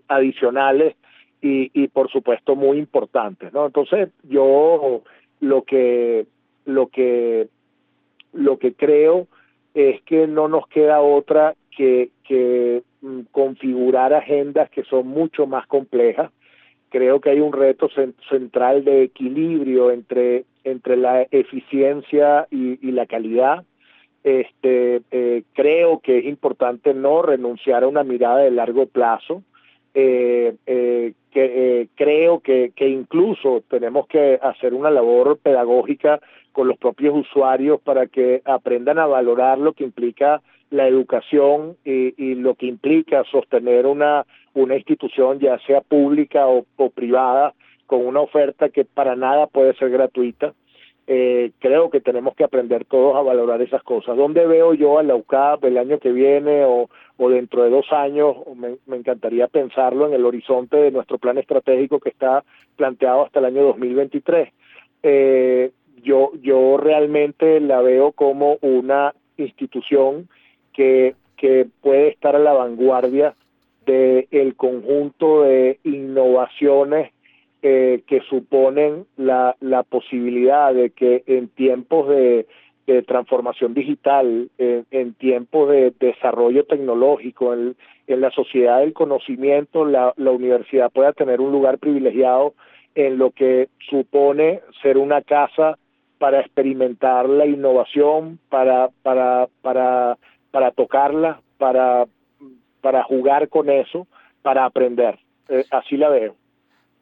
adicionales 0.09 0.97
y, 1.41 1.71
y, 1.73 1.87
por 1.87 2.11
supuesto 2.11 2.57
muy 2.57 2.79
importantes, 2.79 3.53
¿no? 3.53 3.65
Entonces 3.65 4.09
yo 4.23 5.03
lo 5.39 5.61
que 5.61 6.25
lo 6.65 6.87
que 6.87 7.47
lo 8.33 8.57
que 8.57 8.73
creo 8.73 9.27
es 9.73 10.01
que 10.03 10.27
no 10.27 10.47
nos 10.47 10.67
queda 10.67 11.01
otra 11.01 11.55
que, 11.75 12.11
mm, 13.01 13.21
configurar 13.31 14.13
agendas 14.13 14.69
que 14.69 14.83
son 14.83 15.07
mucho 15.07 15.47
más 15.47 15.65
complejas. 15.67 16.31
Creo 16.89 17.19
que 17.21 17.31
hay 17.31 17.39
un 17.39 17.53
reto 17.53 17.89
central 18.29 18.83
de 18.83 19.03
equilibrio 19.03 19.91
entre 19.91 20.45
entre 20.63 20.95
la 20.95 21.27
eficiencia 21.31 22.47
y, 22.49 22.79
y 22.87 22.91
la 22.91 23.05
calidad. 23.05 23.65
Este, 24.23 25.01
eh, 25.11 25.43
creo 25.53 25.99
que 25.99 26.19
es 26.19 26.25
importante 26.25 26.93
no 26.93 27.21
renunciar 27.21 27.83
a 27.83 27.87
una 27.87 28.03
mirada 28.03 28.37
de 28.37 28.51
largo 28.51 28.85
plazo. 28.85 29.43
Eh, 29.93 30.55
eh, 30.65 31.13
que 31.33 31.81
eh, 31.81 31.87
creo 31.95 32.39
que, 32.39 32.71
que 32.75 32.87
incluso 32.87 33.63
tenemos 33.67 34.07
que 34.07 34.39
hacer 34.41 34.73
una 34.73 34.91
labor 34.91 35.39
pedagógica 35.39 36.21
con 36.51 36.67
los 36.67 36.77
propios 36.77 37.15
usuarios 37.15 37.81
para 37.81 38.05
que 38.05 38.41
aprendan 38.45 38.99
a 38.99 39.07
valorar 39.07 39.57
lo 39.57 39.73
que 39.73 39.83
implica 39.83 40.41
la 40.69 40.87
educación 40.87 41.75
y, 41.83 42.13
y 42.23 42.35
lo 42.35 42.53
que 42.53 42.67
implica 42.67 43.23
sostener 43.25 43.87
una, 43.87 44.25
una 44.53 44.75
institución, 44.75 45.39
ya 45.39 45.57
sea 45.65 45.81
pública 45.81 46.47
o, 46.47 46.65
o 46.77 46.89
privada, 46.91 47.53
con 47.87 48.05
una 48.05 48.21
oferta 48.21 48.69
que 48.69 48.85
para 48.85 49.15
nada 49.15 49.47
puede 49.47 49.73
ser 49.75 49.89
gratuita. 49.89 50.53
Eh, 51.05 51.51
creo 51.59 51.89
que 51.89 51.99
tenemos 51.99 52.33
que 52.33 52.45
aprender 52.45 52.85
todos 52.85 53.17
a 53.17 53.21
valorar 53.21 53.61
esas 53.61 53.83
cosas. 53.83 54.15
¿Dónde 54.15 54.47
veo 54.47 54.73
yo 54.73 54.99
a 54.99 55.03
la 55.03 55.15
UCAP 55.15 55.65
el 55.65 55.77
año 55.77 55.99
que 55.99 56.13
viene 56.13 56.63
o, 56.63 56.89
o 57.17 57.29
dentro 57.29 57.63
de 57.63 57.69
dos 57.69 57.91
años? 57.91 58.37
Me, 58.55 58.77
me, 58.85 58.97
encantaría 58.97 59.47
pensarlo 59.47 60.07
en 60.07 60.13
el 60.13 60.25
horizonte 60.25 60.77
de 60.77 60.91
nuestro 60.91 61.17
plan 61.17 61.37
estratégico 61.37 61.99
que 61.99 62.09
está 62.09 62.45
planteado 62.77 63.25
hasta 63.25 63.39
el 63.39 63.45
año 63.45 63.63
2023. 63.63 64.49
Eh, 65.03 65.71
yo, 66.01 66.31
yo 66.41 66.77
realmente 66.77 67.59
la 67.59 67.81
veo 67.81 68.13
como 68.13 68.57
una 68.61 69.13
institución 69.35 70.29
que, 70.71 71.15
que 71.35 71.67
puede 71.81 72.09
estar 72.09 72.35
a 72.37 72.39
la 72.39 72.53
vanguardia 72.53 73.35
del 73.85 74.27
el 74.31 74.55
conjunto 74.55 75.43
de 75.43 75.79
innovaciones 75.83 77.11
eh, 77.65 78.03
que 78.07 78.19
suponen 78.29 79.05
la, 79.15 79.55
la 79.61 79.83
posibilidad 79.83 80.73
de 80.73 80.89
que 80.89 81.23
en 81.27 81.47
tiempos 81.47 82.09
de, 82.09 82.45
de 82.85 83.03
transformación 83.03 83.73
digital, 83.73 84.49
en, 84.57 85.13
tiempos 85.13 85.69
de 85.69 85.93
desarrollo 85.97 86.65
tecnológico, 86.65 87.53
en, 87.53 87.77
en 88.07 88.19
la 88.19 88.31
sociedad 88.31 88.81
del 88.81 88.91
conocimiento, 88.91 89.85
la, 89.85 90.13
la, 90.17 90.31
universidad 90.31 90.91
pueda 90.91 91.13
tener 91.13 91.39
un 91.39 91.53
lugar 91.53 91.77
privilegiado 91.77 92.53
en 92.95 93.17
lo 93.17 93.31
que 93.31 93.69
supone 93.89 94.59
ser 94.81 94.97
una 94.97 95.21
casa 95.21 95.77
para 96.17 96.41
experimentar 96.41 97.29
la 97.29 97.45
innovación, 97.45 98.39
para, 98.49 98.89
para, 99.03 99.47
para, 99.61 100.17
para 100.51 100.71
tocarla, 100.71 101.41
para, 101.57 102.07
para 102.81 103.03
jugar 103.03 103.47
con 103.47 103.69
eso, 103.69 104.05
para 104.41 104.65
aprender. 104.65 105.17
Eh, 105.47 105.63
así 105.71 105.95
la 105.95 106.09
veo. 106.09 106.35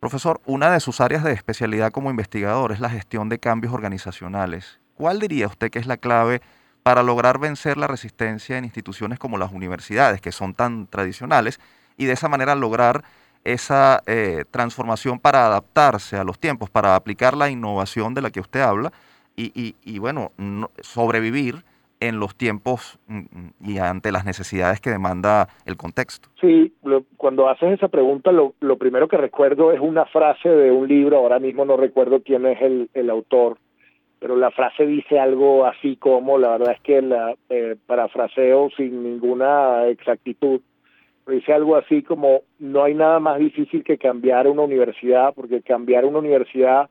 Profesor, 0.01 0.41
una 0.47 0.71
de 0.71 0.79
sus 0.79 0.99
áreas 0.99 1.23
de 1.23 1.31
especialidad 1.31 1.91
como 1.91 2.09
investigador 2.09 2.71
es 2.71 2.79
la 2.79 2.89
gestión 2.89 3.29
de 3.29 3.37
cambios 3.37 3.71
organizacionales. 3.71 4.79
¿Cuál 4.95 5.19
diría 5.19 5.45
usted 5.45 5.69
que 5.69 5.77
es 5.77 5.85
la 5.85 5.97
clave 5.97 6.41
para 6.81 7.03
lograr 7.03 7.37
vencer 7.37 7.77
la 7.77 7.85
resistencia 7.85 8.57
en 8.57 8.65
instituciones 8.65 9.19
como 9.19 9.37
las 9.37 9.51
universidades, 9.51 10.19
que 10.19 10.31
son 10.31 10.55
tan 10.55 10.87
tradicionales, 10.87 11.59
y 11.97 12.05
de 12.05 12.13
esa 12.13 12.27
manera 12.29 12.55
lograr 12.55 13.03
esa 13.43 14.01
eh, 14.07 14.43
transformación 14.49 15.19
para 15.19 15.45
adaptarse 15.45 16.17
a 16.17 16.23
los 16.23 16.39
tiempos, 16.39 16.71
para 16.71 16.95
aplicar 16.95 17.37
la 17.37 17.51
innovación 17.51 18.15
de 18.15 18.23
la 18.23 18.31
que 18.31 18.39
usted 18.39 18.61
habla 18.61 18.91
y, 19.35 19.51
y, 19.53 19.75
y 19.83 19.99
bueno, 19.99 20.31
no, 20.35 20.71
sobrevivir 20.81 21.63
en 22.01 22.19
los 22.19 22.35
tiempos 22.35 22.99
mm, 23.07 23.19
mm, 23.19 23.53
y 23.61 23.77
ante 23.77 24.11
las 24.11 24.25
necesidades 24.25 24.81
que 24.81 24.89
demanda 24.89 25.47
el 25.65 25.77
contexto? 25.77 26.27
Sí, 26.41 26.73
cuando 27.15 27.47
haces 27.47 27.73
esa 27.73 27.87
pregunta, 27.87 28.31
lo, 28.31 28.53
primero 28.77 29.07
que 29.07 29.17
recuerdo 29.17 29.71
es 29.71 29.79
una 29.79 30.05
frase 30.05 30.49
de 30.49 30.71
un 30.71 30.87
libro, 30.87 31.17
ahora 31.17 31.39
mismo 31.39 31.63
no 31.63 31.77
recuerdo 31.77 32.21
quién 32.21 32.45
es 32.45 32.61
el, 32.61 32.89
el 32.93 33.09
autor, 33.09 33.57
pero 34.19 34.35
la 34.35 34.51
frase 34.51 34.85
dice 34.85 35.19
algo 35.19 35.65
así 35.65 35.95
como, 35.95 36.37
la 36.37 36.49
verdad 36.49 36.73
es 36.73 36.81
que 36.81 37.01
la 37.01 37.35
eh, 37.49 37.75
parafraseo 37.85 38.69
sin 38.75 39.03
ninguna 39.03 39.87
exactitud, 39.87 40.61
dice 41.27 41.53
algo 41.53 41.75
así 41.75 42.03
como, 42.03 42.41
no 42.59 42.83
hay 42.83 42.93
nada 42.93 43.19
más 43.19 43.39
difícil 43.39 43.83
que 43.83 43.97
cambiar 43.97 44.47
una 44.47 44.63
universidad, 44.63 45.33
porque 45.33 45.61
cambiar 45.61 46.05
una 46.05 46.19
universidad 46.19 46.89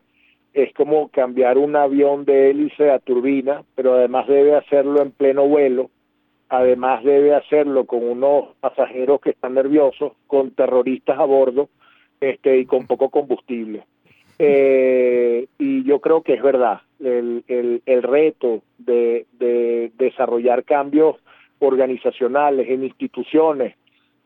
es 0.53 0.73
como 0.73 1.09
cambiar 1.09 1.57
un 1.57 1.75
avión 1.75 2.25
de 2.25 2.49
hélice 2.49 2.91
a 2.91 2.99
turbina, 2.99 3.63
pero 3.75 3.93
además 3.93 4.27
debe 4.27 4.55
hacerlo 4.55 5.01
en 5.01 5.11
pleno 5.11 5.47
vuelo, 5.47 5.89
además 6.49 7.03
debe 7.03 7.33
hacerlo 7.33 7.85
con 7.85 8.03
unos 8.03 8.49
pasajeros 8.59 9.21
que 9.21 9.29
están 9.29 9.53
nerviosos, 9.53 10.13
con 10.27 10.51
terroristas 10.51 11.17
a 11.17 11.23
bordo 11.23 11.69
este, 12.19 12.59
y 12.59 12.65
con 12.65 12.87
poco 12.87 13.09
combustible. 13.09 13.83
Eh, 14.37 15.47
y 15.59 15.83
yo 15.83 15.99
creo 15.99 16.23
que 16.23 16.33
es 16.33 16.41
verdad, 16.41 16.81
el, 16.99 17.43
el, 17.47 17.81
el 17.85 18.03
reto 18.03 18.61
de, 18.79 19.25
de, 19.33 19.91
desarrollar 19.97 20.63
cambios 20.63 21.17
organizacionales 21.59 22.67
en 22.69 22.83
instituciones 22.83 23.75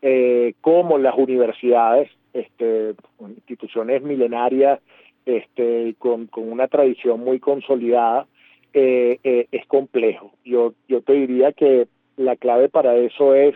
eh, 0.02 0.54
como 0.62 0.98
las 0.98 1.16
universidades, 1.18 2.10
este, 2.34 2.96
instituciones 3.20 4.04
milenarias 4.04 4.80
este, 5.26 5.96
con, 5.98 6.30
una 6.36 6.68
tradición 6.68 7.20
muy 7.20 7.40
consolidada, 7.40 8.28
eh, 8.74 9.20
eh, 9.24 9.48
es 9.52 9.66
complejo. 9.68 10.32
Yo, 10.44 10.74
yo 10.88 11.02
te 11.02 11.14
diría 11.14 11.52
que 11.52 11.88
la 12.18 12.36
clave 12.36 12.70
para 12.70 12.96
eso 12.96 13.34
es 13.34 13.56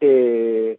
eh, 0.00 0.78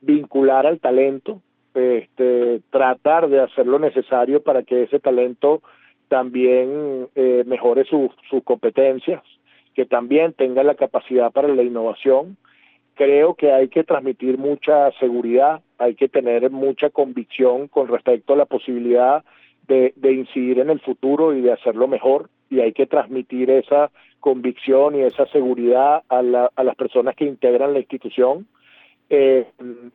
vincular 0.00 0.66
al 0.66 0.78
talento, 0.78 1.40
este, 1.74 2.60
tratar 2.70 3.28
de 3.28 3.40
hacer 3.40 3.66
lo 3.66 3.78
necesario 3.78 4.42
para 4.42 4.62
que 4.62 4.84
ese 4.84 5.00
talento 5.00 5.62
también 6.08 7.08
mejore 7.46 7.84
sus 7.84 8.10
su 8.28 8.42
competencias, 8.42 9.22
que 9.74 9.86
también 9.86 10.34
tenga 10.34 10.62
la 10.62 10.74
capacidad 10.74 11.32
para 11.32 11.48
la 11.48 11.62
innovación. 11.62 12.36
Creo 12.94 13.34
que 13.34 13.50
hay 13.50 13.68
que 13.68 13.82
transmitir 13.82 14.36
mucha 14.36 14.92
seguridad, 15.00 15.62
hay 15.82 15.94
que 15.96 16.08
tener 16.08 16.48
mucha 16.50 16.90
convicción 16.90 17.66
con 17.66 17.88
respecto 17.88 18.34
a 18.34 18.36
la 18.36 18.46
posibilidad 18.46 19.24
de, 19.66 19.92
incidir 20.02 20.60
en 20.60 20.70
el 20.70 20.80
futuro 20.80 21.34
y 21.34 21.40
de 21.40 21.52
hacerlo 21.52 21.88
mejor 21.88 22.30
y 22.50 22.60
hay 22.60 22.72
que 22.72 22.86
transmitir 22.86 23.50
esa 23.50 23.90
convicción 24.20 24.94
y 24.94 25.00
esa 25.00 25.26
seguridad 25.26 26.02
a, 26.08 26.22
las 26.22 26.76
personas 26.76 27.16
que 27.16 27.24
integran 27.24 27.72
la 27.72 27.80
institución. 27.80 28.46
Eh, 29.08 29.46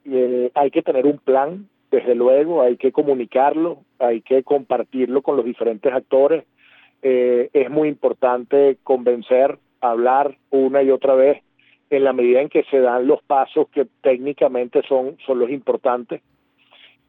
eh, 0.05 0.51
hay 0.53 0.71
que 0.71 0.81
tener 0.81 1.05
un 1.05 1.19
plan, 1.19 1.69
desde 1.89 2.15
luego, 2.15 2.61
hay 2.61 2.75
que 2.77 2.91
comunicarlo, 2.91 3.79
hay 3.99 4.21
que 4.21 4.43
compartirlo 4.43 5.21
con 5.21 5.37
los 5.37 5.45
diferentes 5.45 5.93
actores. 5.93 6.43
Eh, 7.01 7.49
es 7.53 7.69
muy 7.69 7.87
importante 7.87 8.77
convencer, 8.83 9.57
hablar 9.79 10.37
una 10.49 10.81
y 10.83 10.91
otra 10.91 11.13
vez 11.15 11.43
en 11.89 12.03
la 12.03 12.13
medida 12.13 12.41
en 12.41 12.49
que 12.49 12.63
se 12.63 12.79
dan 12.79 13.07
los 13.07 13.21
pasos 13.23 13.67
que 13.69 13.87
técnicamente 14.01 14.81
son, 14.87 15.17
son 15.25 15.39
los 15.39 15.49
importantes. 15.49 16.21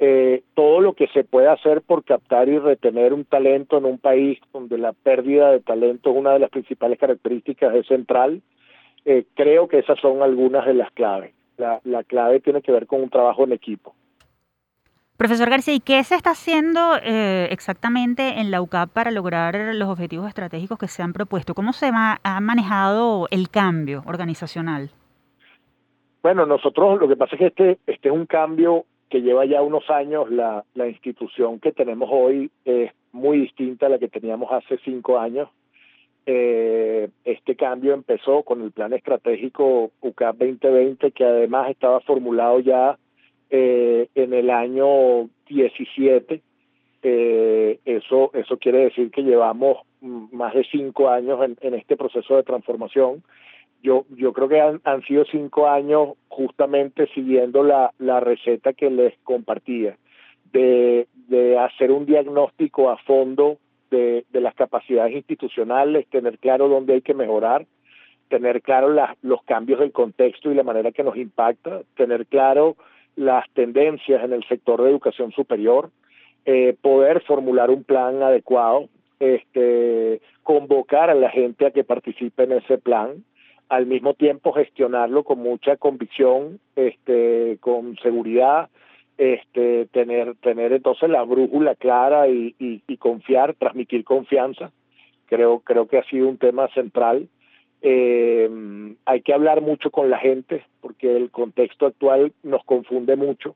Eh, 0.01 0.43
todo 0.55 0.81
lo 0.81 0.93
que 0.93 1.09
se 1.09 1.25
puede 1.25 1.49
hacer 1.49 1.83
por 1.83 2.05
captar 2.05 2.49
y 2.49 2.59
retener 2.59 3.13
un 3.13 3.25
talento 3.25 3.79
en 3.79 3.85
un 3.85 3.99
país 3.99 4.39
donde 4.53 4.79
la 4.79 4.93
pérdida 4.93 5.51
de 5.51 5.61
talento 5.61 6.11
es 6.11 6.17
una 6.17 6.33
de 6.35 6.39
las 6.39 6.51
principales 6.51 6.99
características 7.01 7.75
es 7.75 7.87
central, 7.87 8.41
eh, 9.05 9.25
creo 9.35 9.67
que 9.67 9.79
esas 9.79 9.99
son 9.99 10.23
algunas 10.23 10.67
de 10.67 10.75
las 10.75 10.93
claves. 10.93 11.35
La, 11.57 11.81
la 11.83 12.05
clave 12.05 12.39
tiene 12.39 12.63
que 12.63 12.71
ver 12.71 12.87
con 12.87 13.03
un 13.03 13.11
trabajo 13.11 13.43
en 13.43 13.53
equipo. 13.53 13.95
Profesor 15.19 15.51
García, 15.51 15.75
¿y 15.75 15.81
qué 15.81 16.05
se 16.05 16.15
está 16.15 16.31
haciendo 16.31 16.95
eh, 17.03 17.49
exactamente 17.51 18.39
en 18.39 18.53
la 18.53 18.63
UCAP 18.63 18.91
para 18.91 19.11
lograr 19.11 19.75
los 19.75 19.89
objetivos 19.89 20.29
estratégicos 20.29 20.79
que 20.79 20.87
se 20.87 21.03
han 21.03 21.13
propuesto? 21.13 21.55
¿Cómo 21.55 21.73
se 21.73 21.91
ha 21.93 22.41
manejado 22.41 23.27
el 23.33 23.51
cambio 23.51 24.05
organizacional? 24.07 24.91
Bueno, 26.23 26.47
nosotros 26.47 27.01
lo 27.01 27.09
que 27.09 27.17
pasa 27.17 27.35
es 27.35 27.39
que 27.41 27.47
este, 27.47 27.79
este 27.89 28.11
es 28.11 28.15
un 28.15 28.27
cambio 28.27 28.85
que 29.11 29.21
lleva 29.21 29.45
ya 29.45 29.61
unos 29.61 29.91
años. 29.91 30.31
La, 30.31 30.65
la 30.75 30.87
institución 30.87 31.59
que 31.59 31.73
tenemos 31.73 32.09
hoy 32.13 32.49
es 32.65 32.93
muy 33.11 33.41
distinta 33.41 33.87
a 33.87 33.89
la 33.89 33.99
que 33.99 34.07
teníamos 34.07 34.53
hace 34.53 34.79
cinco 34.85 35.19
años. 35.19 35.49
Eh, 36.27 37.09
este 37.25 37.57
cambio 37.57 37.93
empezó 37.93 38.45
con 38.45 38.63
el 38.63 38.71
plan 38.71 38.93
estratégico 38.93 39.91
UCAP 40.01 40.37
2020, 40.37 41.11
que 41.11 41.25
además 41.25 41.71
estaba 41.71 41.99
formulado 42.03 42.61
ya 42.61 42.97
eh, 43.51 44.09
en 44.15 44.33
el 44.33 44.51
año 44.51 45.29
17. 45.49 46.43
Eh, 47.03 47.79
eso, 47.85 48.31
eso 48.35 48.57
quiere 48.59 48.79
decir 48.85 49.11
que 49.11 49.23
llevamos 49.23 49.79
más 50.01 50.55
de 50.55 50.65
cinco 50.65 51.09
años 51.09 51.39
en, 51.61 51.75
este 51.75 51.97
proceso 51.97 52.37
de 52.37 52.43
transformación. 52.43 53.23
Yo, 53.83 54.05
yo 54.11 54.33
creo 54.33 54.49
que 54.49 54.61
han, 54.61 54.81
han 54.85 55.03
sido 55.03 55.25
cinco 55.25 55.69
años 55.69 56.15
justamente 56.29 57.07
siguiendo 57.15 57.63
la, 57.63 57.93
la 57.99 58.21
receta 58.21 58.73
que 58.73 58.91
les 58.91 59.17
compartía, 59.23 59.97
de, 60.53 61.07
de 61.29 61.59
hacer 61.59 61.93
un 61.93 62.05
diagnóstico 62.05 62.91
a 62.91 62.97
fondo 62.99 63.59
de, 63.91 64.25
de 64.31 64.41
las 64.41 64.55
capacidades 64.55 65.15
institucionales, 65.15 66.09
tener 66.09 66.39
claro 66.39 66.69
dónde 66.69 66.95
hay 66.95 67.03
que 67.03 67.15
mejorar, 67.15 67.67
tener 68.29 68.63
claro 68.63 68.95
los 69.23 69.43
cambios 69.45 69.81
del 69.81 69.93
contexto 69.93 70.51
y 70.51 70.55
la 70.55 70.63
manera 70.63 70.93
que 70.93 71.03
nos 71.05 71.17
impacta, 71.17 71.83
tener 71.97 72.27
claro 72.27 72.77
las 73.19 73.51
tendencias 73.53 74.23
en 74.23 74.33
el 74.33 74.45
sector 74.45 74.81
de 74.81 74.91
educación 74.91 75.33
superior, 75.33 75.91
eh, 76.45 76.77
poder 76.81 77.21
formular 77.23 77.69
un 77.69 77.83
plan 77.83 78.23
adecuado, 78.23 78.89
este, 79.19 80.21
convocar 80.45 81.11
a 81.11 81.15
la 81.15 81.29
gente 81.29 81.67
a 81.67 81.73
que 81.73 81.83
participe 81.83 82.45
en 82.45 82.53
ese 82.53 82.79
plan, 82.79 83.25
al 83.69 83.87
mismo 83.87 84.15
tiempo 84.15 84.53
gestionarlo 84.53 85.25
con 85.25 85.41
mucha 85.41 85.77
convicción, 85.77 86.61
este, 86.77 87.59
con 87.61 87.97
seguridad, 87.99 88.69
este, 89.19 89.87
tener, 89.87 90.37
tener 90.37 90.73
entonces 90.73 91.11
la 91.11 91.25
brújula 91.25 91.75
clara 91.75 92.29
y, 92.29 92.55
y 92.59 92.97
confiar, 92.99 93.55
transmitir 93.55 94.05
confianza. 94.05 94.71
Creo, 95.27 95.59
creo 95.59 95.89
que 95.89 95.99
ha 95.99 96.05
sido 96.05 96.29
un 96.29 96.39
tema 96.39 96.69
central 96.69 97.29
eh, 97.83 98.51
hay 99.05 99.21
que 99.23 99.33
hablar 99.33 99.61
mucho 99.61 99.91
con 99.91 100.11
la 100.11 100.19
gente 100.19 100.65
porque 100.81 101.17
el 101.17 101.31
contexto 101.31 101.87
actual 101.87 102.33
nos 102.43 102.65
confunde 102.65 103.17
mucho 103.17 103.55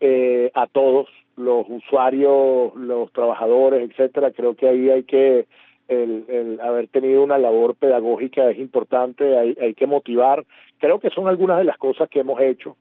eh, 0.00 0.50
a 0.54 0.66
todos, 0.66 1.08
los 1.36 1.66
usuarios, 1.68 2.74
los 2.74 3.12
trabajadores, 3.12 3.88
etcétera. 3.90 4.32
Creo 4.32 4.54
que 4.54 4.68
ahí 4.68 4.90
hay 4.90 5.04
que 5.04 5.46
el, 5.88 6.24
el, 6.28 6.60
haber 6.60 6.88
tenido 6.88 7.22
una 7.22 7.38
labor 7.38 7.74
pedagógica 7.74 8.50
es 8.50 8.58
importante, 8.58 9.38
hay, 9.38 9.56
hay 9.60 9.74
que 9.74 9.86
motivar. 9.86 10.44
Creo 10.78 10.98
que 10.98 11.10
son 11.10 11.28
algunas 11.28 11.58
de 11.58 11.64
las 11.64 11.78
cosas 11.78 12.08
que 12.08 12.20
hemos 12.20 12.40
hecho. 12.40 12.76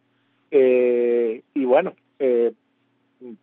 Eh, 0.49 1.43
y 1.53 1.65
bueno, 1.65 1.93
eh, 2.19 2.53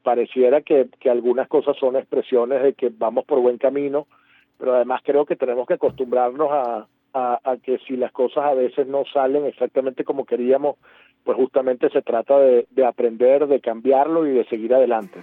pareciera 0.03 0.61
que, 0.61 0.89
que 0.99 1.11
algunas 1.11 1.49
cosas 1.49 1.77
son 1.77 1.97
expresiones 1.97 2.63
de 2.63 2.73
que 2.75 2.91
vamos 2.91 3.25
por 3.25 3.41
buen 3.41 3.59
camino, 3.59 4.07
pero 4.59 4.75
además 4.75 5.03
creo 5.05 5.25
que 5.25 5.37
tenemos 5.37 5.67
que 5.67 5.75
acostumbrarnos 5.75 6.49
a, 6.51 6.87
a, 7.15 7.57
que 7.63 7.79
si 7.87 7.97
las 7.97 8.13
cosas 8.13 8.45
a 8.45 8.55
veces 8.55 8.87
no 8.87 9.05
salen 9.13 9.47
exactamente 9.47 10.05
como 10.05 10.25
queríamos, 10.25 10.77
pues 11.25 11.37
justamente 11.37 11.91
se 11.91 12.03
trata 12.03 12.39
de, 12.39 12.67
aprender, 12.87 13.47
de 13.47 13.61
cambiarlo 13.61 14.27
y 14.27 14.33
de 14.33 14.45
seguir 14.47 14.75
adelante. 14.75 15.21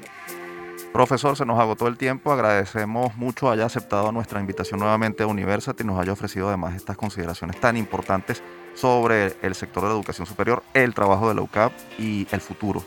Profesor, 0.93 1.35
se 1.35 1.45
nos 1.45 1.59
agotó 1.59 1.87
el 1.87 1.97
tiempo. 1.97 2.31
Agradecemos 2.31 3.15
mucho 3.17 3.49
haya 3.49 3.65
aceptado 3.65 4.11
nuestra 4.11 4.39
invitación 4.39 4.79
nuevamente 4.79 5.23
a 5.23 5.27
University 5.27 5.83
y 5.83 5.85
nos 5.85 5.99
haya 5.99 6.13
ofrecido 6.13 6.47
además 6.47 6.75
estas 6.75 6.95
consideraciones 6.95 7.59
tan 7.59 7.75
importantes 7.75 8.43
sobre 8.73 9.33
el 9.41 9.55
sector 9.55 9.83
de 9.83 9.89
la 9.89 9.95
educación 9.95 10.25
superior, 10.25 10.63
el 10.73 10.93
trabajo 10.93 11.27
de 11.27 11.35
la 11.35 11.41
UCAP 11.41 11.71
y 11.97 12.27
el 12.31 12.39
futuro 12.39 12.81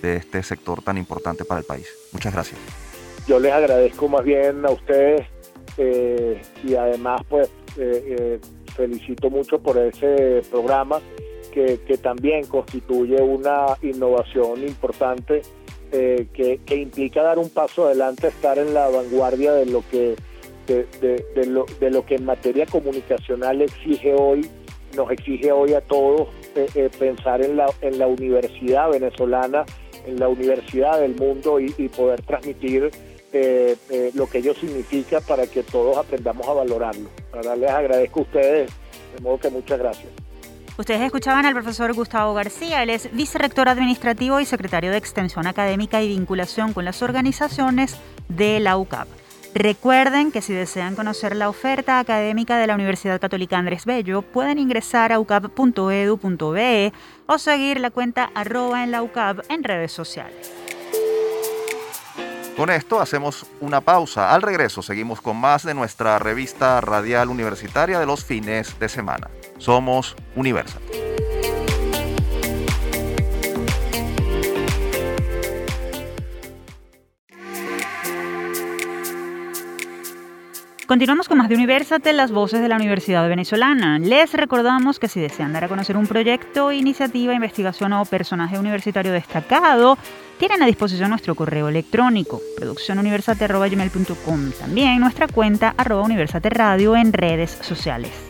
de 0.00 0.16
este 0.16 0.42
sector 0.42 0.82
tan 0.82 0.96
importante 0.96 1.44
para 1.44 1.60
el 1.60 1.66
país. 1.66 1.88
Muchas 2.12 2.32
gracias. 2.32 2.58
Yo 3.26 3.38
les 3.38 3.52
agradezco 3.52 4.08
más 4.08 4.24
bien 4.24 4.64
a 4.64 4.70
ustedes 4.70 5.26
eh, 5.76 6.40
y 6.64 6.74
además 6.74 7.22
pues 7.28 7.50
eh, 7.76 8.16
eh, 8.18 8.40
felicito 8.74 9.30
mucho 9.30 9.60
por 9.60 9.78
ese 9.78 10.42
programa 10.50 11.00
que, 11.52 11.78
también 12.00 12.46
constituye 12.46 13.20
una 13.20 13.66
innovación 13.82 14.62
importante 14.62 15.42
eh, 15.92 16.28
que, 16.32 16.76
implica 16.76 17.22
dar 17.22 17.38
un 17.38 17.50
paso 17.50 17.86
adelante, 17.86 18.28
estar 18.28 18.58
en 18.58 18.72
la 18.72 18.88
vanguardia 18.88 19.52
de 19.52 19.66
lo 19.66 19.82
que 19.90 20.16
de, 20.66 21.46
lo, 21.46 21.66
de 21.80 21.90
lo 21.90 22.06
que 22.06 22.14
en 22.14 22.24
materia 22.24 22.64
comunicacional 22.64 23.60
exige 23.60 24.14
hoy, 24.14 24.48
nos 24.96 25.10
exige 25.10 25.50
hoy 25.50 25.72
a 25.72 25.80
todos 25.80 26.28
pensar 26.96 27.42
en 27.42 27.56
la, 27.56 27.66
en 27.80 27.98
la 27.98 28.06
universidad 28.06 28.88
venezolana, 28.88 29.64
en 30.06 30.20
la 30.20 30.28
universidad 30.28 31.00
del 31.00 31.16
mundo 31.16 31.58
y 31.58 31.88
poder 31.88 32.22
transmitir 32.22 32.92
eh, 33.32 33.76
eh, 33.90 34.10
lo 34.14 34.28
que 34.28 34.38
ello 34.38 34.54
significa 34.54 35.20
para 35.20 35.46
que 35.46 35.62
todos 35.62 35.96
aprendamos 35.96 36.46
a 36.48 36.52
valorarlo. 36.52 37.08
Ahora 37.32 37.56
les 37.56 37.70
agradezco 37.70 38.20
a 38.20 38.22
ustedes, 38.22 38.72
de 39.14 39.22
modo 39.22 39.38
que 39.38 39.50
muchas 39.50 39.78
gracias. 39.78 40.08
Ustedes 40.76 41.02
escuchaban 41.02 41.44
al 41.44 41.52
profesor 41.52 41.92
Gustavo 41.92 42.32
García, 42.32 42.82
él 42.82 42.90
es 42.90 43.14
vicerrector 43.14 43.68
administrativo 43.68 44.40
y 44.40 44.46
secretario 44.46 44.90
de 44.90 44.96
Extensión 44.96 45.46
Académica 45.46 46.02
y 46.02 46.08
Vinculación 46.08 46.72
con 46.72 46.86
las 46.86 47.02
Organizaciones 47.02 47.98
de 48.28 48.60
la 48.60 48.78
UCAP. 48.78 49.06
Recuerden 49.52 50.30
que 50.30 50.42
si 50.42 50.52
desean 50.52 50.94
conocer 50.94 51.34
la 51.34 51.48
oferta 51.48 51.98
académica 51.98 52.56
de 52.56 52.68
la 52.68 52.76
Universidad 52.76 53.20
Católica 53.20 53.58
Andrés 53.58 53.84
Bello, 53.84 54.22
pueden 54.22 54.58
ingresar 54.58 55.12
a 55.12 55.18
ucap.edu.be 55.18 56.92
o 57.26 57.38
seguir 57.38 57.80
la 57.80 57.90
cuenta 57.90 58.30
arroba 58.34 58.84
en 58.84 58.92
la 58.92 59.02
UCAP 59.02 59.50
en 59.50 59.64
redes 59.64 59.90
sociales. 59.92 60.59
Con 62.56 62.70
esto 62.70 63.00
hacemos 63.00 63.46
una 63.60 63.80
pausa. 63.80 64.34
Al 64.34 64.42
regreso 64.42 64.82
seguimos 64.82 65.20
con 65.20 65.36
más 65.36 65.64
de 65.64 65.74
nuestra 65.74 66.18
revista 66.18 66.80
radial 66.80 67.28
universitaria 67.28 67.98
de 67.98 68.06
los 68.06 68.24
fines 68.24 68.78
de 68.78 68.88
semana. 68.88 69.30
Somos 69.58 70.16
Universal. 70.36 70.82
Continuamos 80.90 81.28
con 81.28 81.38
más 81.38 81.48
de 81.48 81.54
Universate, 81.54 82.12
las 82.12 82.32
voces 82.32 82.60
de 82.60 82.68
la 82.68 82.74
Universidad 82.74 83.28
Venezolana. 83.28 84.00
Les 84.00 84.32
recordamos 84.32 84.98
que 84.98 85.06
si 85.06 85.20
desean 85.20 85.52
dar 85.52 85.62
a 85.62 85.68
conocer 85.68 85.96
un 85.96 86.08
proyecto, 86.08 86.72
iniciativa, 86.72 87.32
investigación 87.32 87.92
o 87.92 88.04
personaje 88.04 88.58
universitario 88.58 89.12
destacado, 89.12 89.96
tienen 90.36 90.64
a 90.64 90.66
disposición 90.66 91.10
nuestro 91.10 91.36
correo 91.36 91.68
electrónico, 91.68 92.40
produccionuniversate.com, 92.56 94.50
también 94.58 94.98
nuestra 94.98 95.28
cuenta 95.28 95.76
arroba 95.76 96.02
universate 96.02 96.50
radio 96.50 96.96
en 96.96 97.12
redes 97.12 97.56
sociales. 97.62 98.29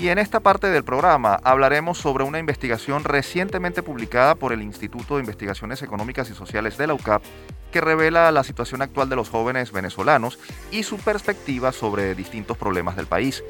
Y 0.00 0.08
en 0.08 0.16
esta 0.16 0.40
parte 0.40 0.68
del 0.68 0.82
programa 0.82 1.38
hablaremos 1.44 1.98
sobre 1.98 2.24
una 2.24 2.38
investigación 2.38 3.04
recientemente 3.04 3.82
publicada 3.82 4.34
por 4.34 4.54
el 4.54 4.62
Instituto 4.62 5.16
de 5.16 5.20
Investigaciones 5.20 5.82
Económicas 5.82 6.30
y 6.30 6.34
Sociales 6.34 6.78
de 6.78 6.86
la 6.86 6.94
UCAP 6.94 7.22
que 7.70 7.82
revela 7.82 8.32
la 8.32 8.42
situación 8.42 8.80
actual 8.80 9.10
de 9.10 9.16
los 9.16 9.28
jóvenes 9.28 9.72
venezolanos 9.72 10.38
y 10.72 10.84
su 10.84 10.96
perspectiva 10.96 11.70
sobre 11.70 12.14
distintos 12.14 12.56
problemas 12.56 12.96
del 12.96 13.06
país. 13.08 13.44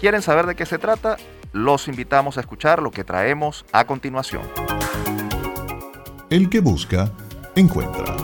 ¿Quieren 0.00 0.20
saber 0.20 0.46
de 0.46 0.56
qué 0.56 0.66
se 0.66 0.78
trata? 0.78 1.16
Los 1.52 1.86
invitamos 1.86 2.38
a 2.38 2.40
escuchar 2.40 2.82
lo 2.82 2.90
que 2.90 3.04
traemos 3.04 3.64
a 3.70 3.86
continuación. 3.86 4.42
El 6.28 6.50
que 6.50 6.58
busca 6.58 7.12
encuentra. 7.54 8.16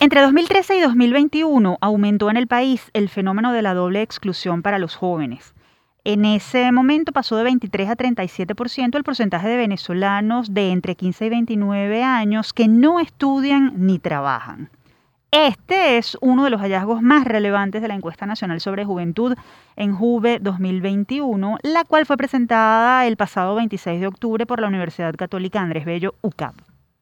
Entre 0.00 0.20
2013 0.20 0.76
y 0.76 0.80
2021 0.80 1.76
aumentó 1.80 2.30
en 2.30 2.36
el 2.36 2.46
país 2.46 2.88
el 2.92 3.08
fenómeno 3.08 3.52
de 3.52 3.62
la 3.62 3.74
doble 3.74 4.00
exclusión 4.00 4.62
para 4.62 4.78
los 4.78 4.94
jóvenes. 4.94 5.54
En 6.04 6.24
ese 6.24 6.70
momento 6.70 7.10
pasó 7.10 7.34
de 7.34 7.42
23 7.42 7.90
a 7.90 7.96
37% 7.96 8.96
el 8.96 9.02
porcentaje 9.02 9.48
de 9.48 9.56
venezolanos 9.56 10.54
de 10.54 10.70
entre 10.70 10.94
15 10.94 11.26
y 11.26 11.30
29 11.30 12.04
años 12.04 12.52
que 12.52 12.68
no 12.68 13.00
estudian 13.00 13.72
ni 13.74 13.98
trabajan. 13.98 14.70
Este 15.32 15.98
es 15.98 16.16
uno 16.20 16.44
de 16.44 16.50
los 16.50 16.60
hallazgos 16.60 17.02
más 17.02 17.24
relevantes 17.24 17.82
de 17.82 17.88
la 17.88 17.96
encuesta 17.96 18.24
nacional 18.24 18.60
sobre 18.60 18.84
juventud 18.84 19.34
en 19.74 19.96
Juve 19.96 20.38
2021, 20.40 21.58
la 21.64 21.82
cual 21.82 22.06
fue 22.06 22.16
presentada 22.16 23.04
el 23.08 23.16
pasado 23.16 23.56
26 23.56 24.00
de 24.00 24.06
octubre 24.06 24.46
por 24.46 24.60
la 24.60 24.68
Universidad 24.68 25.16
Católica 25.16 25.60
Andrés 25.60 25.84
Bello 25.84 26.14
UCAP. 26.22 26.54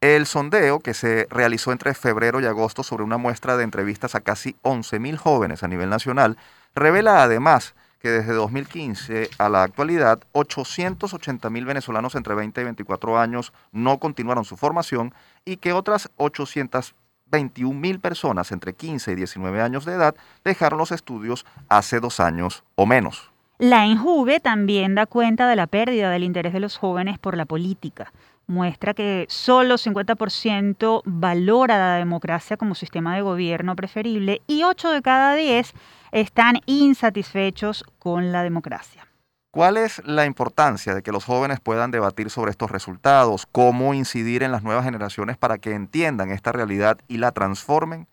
El 0.07 0.27
sondeo 0.27 0.79
que 0.79 0.95
se 0.95 1.27
realizó 1.31 1.73
entre 1.73 1.93
febrero 1.93 2.41
y 2.41 2.47
agosto 2.47 2.85
sobre 2.85 3.03
una 3.03 3.17
muestra 3.17 3.57
de 3.57 3.65
entrevistas 3.65 4.15
a 4.15 4.21
casi 4.21 4.55
11.000 4.63 5.17
jóvenes 5.17 5.65
a 5.65 5.69
nivel 5.69 5.91
nacional 5.91 6.39
revela 6.77 7.25
además 7.25 7.75
que 7.99 8.11
desde 8.11 8.33
2015 8.33 9.31
a 9.37 9.49
la 9.49 9.65
actualidad 9.65 10.21
880.000 10.33 11.67
venezolanos 11.67 12.15
entre 12.15 12.37
20 12.37 12.61
y 12.61 12.65
24 12.65 13.19
años 13.19 13.53
no 13.73 13.99
continuaron 13.99 14.45
su 14.45 14.57
formación 14.57 15.13
y 15.45 15.57
que 15.57 15.73
otras 15.73 16.09
800 16.19 16.95
21 17.29 17.75
mil 17.77 17.99
personas 17.99 18.53
entre 18.53 18.75
15 18.75 19.11
y 19.11 19.15
19 19.17 19.61
años 19.61 19.85
de 19.85 19.95
edad 19.95 20.15
dejaron 20.45 20.79
los 20.79 20.93
estudios 20.93 21.45
hace 21.69 21.99
dos 21.99 22.21
años 22.21 22.63
o 22.77 22.87
menos. 22.87 23.33
La 23.59 23.87
Enjuve 23.87 24.39
también 24.39 24.95
da 24.95 25.07
cuenta 25.07 25.49
de 25.49 25.57
la 25.57 25.67
pérdida 25.67 26.11
del 26.11 26.23
interés 26.23 26.53
de 26.53 26.61
los 26.61 26.77
jóvenes 26.77 27.19
por 27.19 27.39
la 27.39 27.47
política. 27.47 28.13
Muestra 28.49 28.95
que 28.95 29.27
solo 29.29 29.75
50% 29.77 31.03
valora 31.05 31.79
la 31.79 31.97
democracia 31.97 32.57
como 32.57 32.77
sistema 32.77 33.17
de 33.17 33.23
gobierno 33.23 33.75
preferible 33.75 34.41
y 34.47 34.63
8 34.63 34.91
de 34.91 35.03
cada 35.03 35.35
10 35.35 35.73
están 36.13 36.61
insatisfechos 36.67 37.85
con 37.99 38.31
la 38.31 38.45
democracia. 38.45 39.09
¿Cuál 39.51 39.79
es 39.79 40.01
la 40.05 40.27
importancia 40.27 40.95
de 40.95 41.03
que 41.03 41.13
los 41.13 41.25
jóvenes 41.25 41.61
puedan 41.61 41.91
debatir 41.91 42.31
sobre 42.31 42.51
estos 42.51 42.71
resultados? 42.71 43.47
¿Cómo 43.51 43.95
incidir 43.95 44.43
en 44.43 44.53
las 44.53 44.63
nuevas 44.63 44.85
generaciones 44.85 45.37
para 45.39 45.59
que 45.59 45.73
entiendan 45.73 46.31
esta 46.31 46.53
realidad 46.53 46.99
y 47.09 47.17
la 47.17 47.33
transformen? 47.33 48.07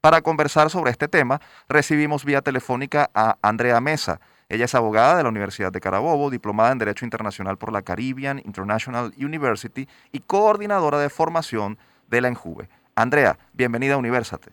Para 0.00 0.22
conversar 0.22 0.70
sobre 0.70 0.90
este 0.90 1.06
tema, 1.06 1.40
recibimos 1.68 2.24
vía 2.24 2.40
telefónica 2.40 3.10
a 3.14 3.36
Andrea 3.42 3.80
Mesa. 3.80 4.20
Ella 4.48 4.66
es 4.66 4.74
abogada 4.76 5.16
de 5.16 5.24
la 5.24 5.28
Universidad 5.28 5.72
de 5.72 5.80
Carabobo, 5.80 6.30
diplomada 6.30 6.70
en 6.70 6.78
Derecho 6.78 7.04
Internacional 7.04 7.58
por 7.58 7.72
la 7.72 7.82
Caribbean 7.82 8.38
International 8.38 9.12
University 9.18 9.88
y 10.12 10.20
coordinadora 10.20 11.00
de 11.00 11.10
formación 11.10 11.78
de 12.08 12.20
la 12.20 12.28
ENJUVE. 12.28 12.68
Andrea, 12.94 13.36
bienvenida 13.54 13.94
a 13.94 13.96
Universate. 13.96 14.52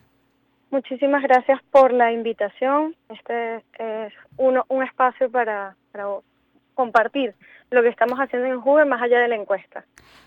Muchísimas 0.70 1.22
gracias 1.22 1.60
por 1.70 1.92
la 1.92 2.10
invitación. 2.10 2.96
Este 3.08 3.62
es 3.78 4.12
uno, 4.36 4.64
un 4.68 4.82
espacio 4.82 5.30
para, 5.30 5.76
para 5.92 6.08
compartir 6.74 7.34
lo 7.70 7.82
que 7.82 7.88
estamos 7.88 8.18
haciendo 8.18 8.48
en 8.48 8.60
Juve 8.60 8.84
más 8.84 9.02
allá 9.02 9.18
de 9.18 9.28
la 9.28 9.36
encuesta. 9.36 9.84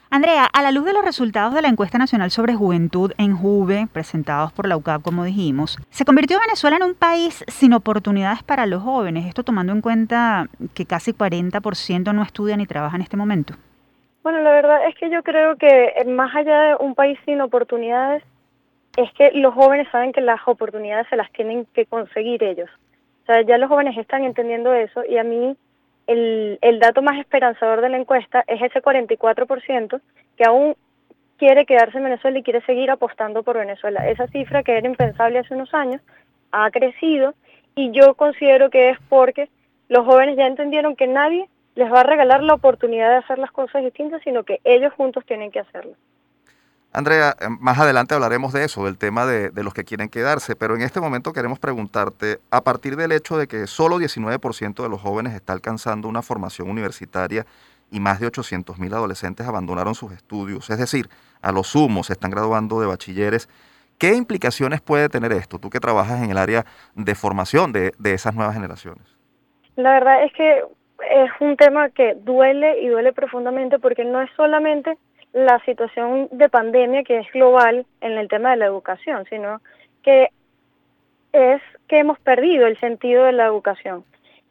Andrea, 0.10 0.46
a 0.46 0.62
la 0.62 0.72
luz 0.72 0.86
de 0.86 0.94
los 0.94 1.04
resultados 1.04 1.54
de 1.54 1.62
la 1.62 1.68
encuesta 1.68 1.98
nacional 1.98 2.32
sobre 2.32 2.56
juventud 2.56 3.12
en 3.18 3.36
Juve, 3.36 3.88
presentados 3.92 4.54
por 4.54 4.68
la 4.68 4.78
UCAP, 4.78 5.02
como 5.02 5.26
dijimos, 5.26 5.78
¿se 5.90 6.06
convirtió 6.06 6.40
Venezuela 6.40 6.78
en 6.78 6.84
un 6.84 6.96
país 6.96 7.44
sin 7.48 7.74
oportunidades 7.74 8.42
para 8.42 8.66
los 8.66 8.84
jóvenes? 8.84 9.26
Esto 9.26 9.44
tomando 9.44 9.74
en 9.74 9.82
cuenta 9.82 10.48
que 10.74 10.86
casi 10.86 11.12
40% 11.12 12.14
no 12.14 12.24
estudia 12.24 12.56
ni 12.56 12.66
trabaja 12.66 12.96
en 12.96 13.02
este 13.02 13.18
momento. 13.18 13.56
Bueno, 14.24 14.40
la 14.40 14.52
verdad 14.52 14.88
es 14.88 14.96
que 14.96 15.10
yo 15.10 15.24
creo 15.24 15.58
que 15.58 15.94
eh, 15.98 16.06
más 16.06 16.34
allá 16.36 16.60
de 16.62 16.76
un 16.76 16.96
país 16.96 17.20
sin 17.26 17.42
oportunidades, 17.42 18.24
es 18.98 19.12
que 19.14 19.32
los 19.34 19.54
jóvenes 19.54 19.88
saben 19.92 20.12
que 20.12 20.22
las 20.22 20.40
oportunidades 20.46 21.08
se 21.10 21.16
las 21.16 21.32
tienen 21.32 21.66
que 21.74 21.86
conseguir 21.86 22.44
ellos. 22.44 22.70
O 23.24 23.26
sea, 23.26 23.42
ya 23.44 23.58
los 23.58 23.70
jóvenes 23.70 23.98
están 23.98 24.24
entendiendo 24.24 24.74
eso 24.74 25.04
y 25.08 25.18
a 25.18 25.24
mí 25.24 25.56
el, 26.08 26.80
dato 26.80 27.02
más 27.02 27.20
esperanzador 27.20 27.82
de 27.82 27.90
la 27.90 27.98
encuesta 27.98 28.44
es 28.48 28.62
ese 28.62 28.82
44% 28.82 30.02
que 30.38 30.44
aún 30.46 30.76
quiere 31.38 31.66
quedarse 31.66 31.98
en 31.98 32.06
Venezuela 32.06 32.40
y 32.40 32.44
quiere 32.44 32.62
seguir 32.62 32.90
apostando 32.90 33.44
por 33.44 33.58
Venezuela. 33.58 34.10
Esa 34.10 34.28
cifra 34.28 34.64
que 34.64 34.78
era 34.78 34.88
impensable 34.88 35.40
hace 35.40 35.54
unos 35.54 35.74
años 35.74 36.02
ha 36.52 36.72
crecido 36.72 37.34
y 37.76 37.92
yo 37.92 38.16
considero 38.16 38.70
que 38.70 38.90
es 38.90 38.98
porque 39.10 39.50
los 39.90 40.06
jóvenes 40.06 40.38
ya 40.38 40.48
entendieron 40.48 40.96
que 40.96 41.08
nadie 41.08 41.48
les 41.76 41.92
va 41.92 42.02
a 42.02 42.04
regalar 42.04 42.42
la 42.42 42.56
oportunidad 42.56 43.10
de 43.10 43.18
hacer 43.18 43.38
las 43.38 43.52
cosas 43.52 43.84
distintas, 43.84 44.22
sino 44.24 44.44
que 44.44 44.60
ellos 44.64 44.94
juntos 44.94 45.24
tienen 45.26 45.52
que 45.52 45.60
hacerlo. 45.60 45.94
Andrea, 46.94 47.36
eh, 47.40 47.48
más 47.60 47.78
adelante 47.80 48.16
hablaremos 48.16 48.54
de 48.54 48.64
eso, 48.64 48.86
del 48.86 48.98
tema 48.98 49.26
de, 49.26 49.52
los 49.64 49.74
que 49.74 49.84
quieren 49.84 50.10
quedarse, 50.10 50.56
pero 50.56 50.76
en 50.76 50.82
este 50.82 51.00
momento 51.00 51.34
queremos 51.34 51.60
preguntarte, 51.60 52.40
a 52.50 52.62
partir 52.62 52.96
del 52.96 53.12
hecho 53.12 53.38
de 53.38 53.48
que 53.48 53.68
solo 53.68 54.00
19% 54.00 54.82
de 54.82 54.90
los 54.90 55.02
jóvenes 55.02 55.34
está 55.34 55.54
alcanzando 55.54 56.08
una 56.08 56.22
formación 56.22 56.70
universitaria 56.70 57.46
y 57.92 58.00
más 58.00 58.20
de 58.20 58.28
800.000 58.28 58.94
adolescentes 58.94 59.48
abandonaron 59.48 59.96
sus 59.96 60.12
estudios, 60.12 60.70
es 60.70 60.80
decir, 60.80 61.10
a 61.42 61.52
lo 61.52 61.64
sumo 61.64 62.04
se 62.04 62.14
están 62.14 62.32
graduando 62.32 62.80
de 62.82 62.88
bachilleres, 62.88 63.48
¿qué 63.98 64.16
implicaciones 64.16 64.82
puede 64.82 65.08
tener 65.10 65.32
esto, 65.34 65.60
tú 65.60 65.70
que 65.70 65.80
trabajas 65.80 66.24
en 66.24 66.32
el 66.32 66.38
área 66.38 66.66
de 66.96 67.16
formación 67.16 67.74
de, 67.74 67.94
de 68.00 68.14
esas 68.14 68.34
nuevas 68.34 68.56
generaciones? 68.56 69.04
La 69.76 69.94
verdad 69.94 70.24
es 70.24 70.34
que 70.34 70.64
es 71.12 71.30
un 71.40 71.56
tema 71.58 71.90
que 71.90 72.16
duele 72.16 72.82
y 72.82 72.88
duele 72.88 73.14
profundamente 73.14 73.78
porque 73.78 74.04
no 74.04 74.22
es 74.22 74.30
solamente 74.36 74.98
la 75.38 75.60
situación 75.66 76.30
de 76.32 76.50
pandemia 76.50 77.04
que 77.04 77.20
es 77.20 77.32
global 77.32 77.86
en 78.02 78.18
el 78.18 78.28
tema 78.28 78.52
de 78.52 78.58
la 78.58 78.66
educación, 78.66 79.24
sino 79.30 79.62
que 80.02 80.30
es 81.32 81.62
que 81.88 82.00
hemos 82.00 82.18
perdido 82.20 82.66
el 82.66 82.80
sentido 82.80 83.26
de 83.26 83.34
la 83.34 83.46
educación. 83.46 84.04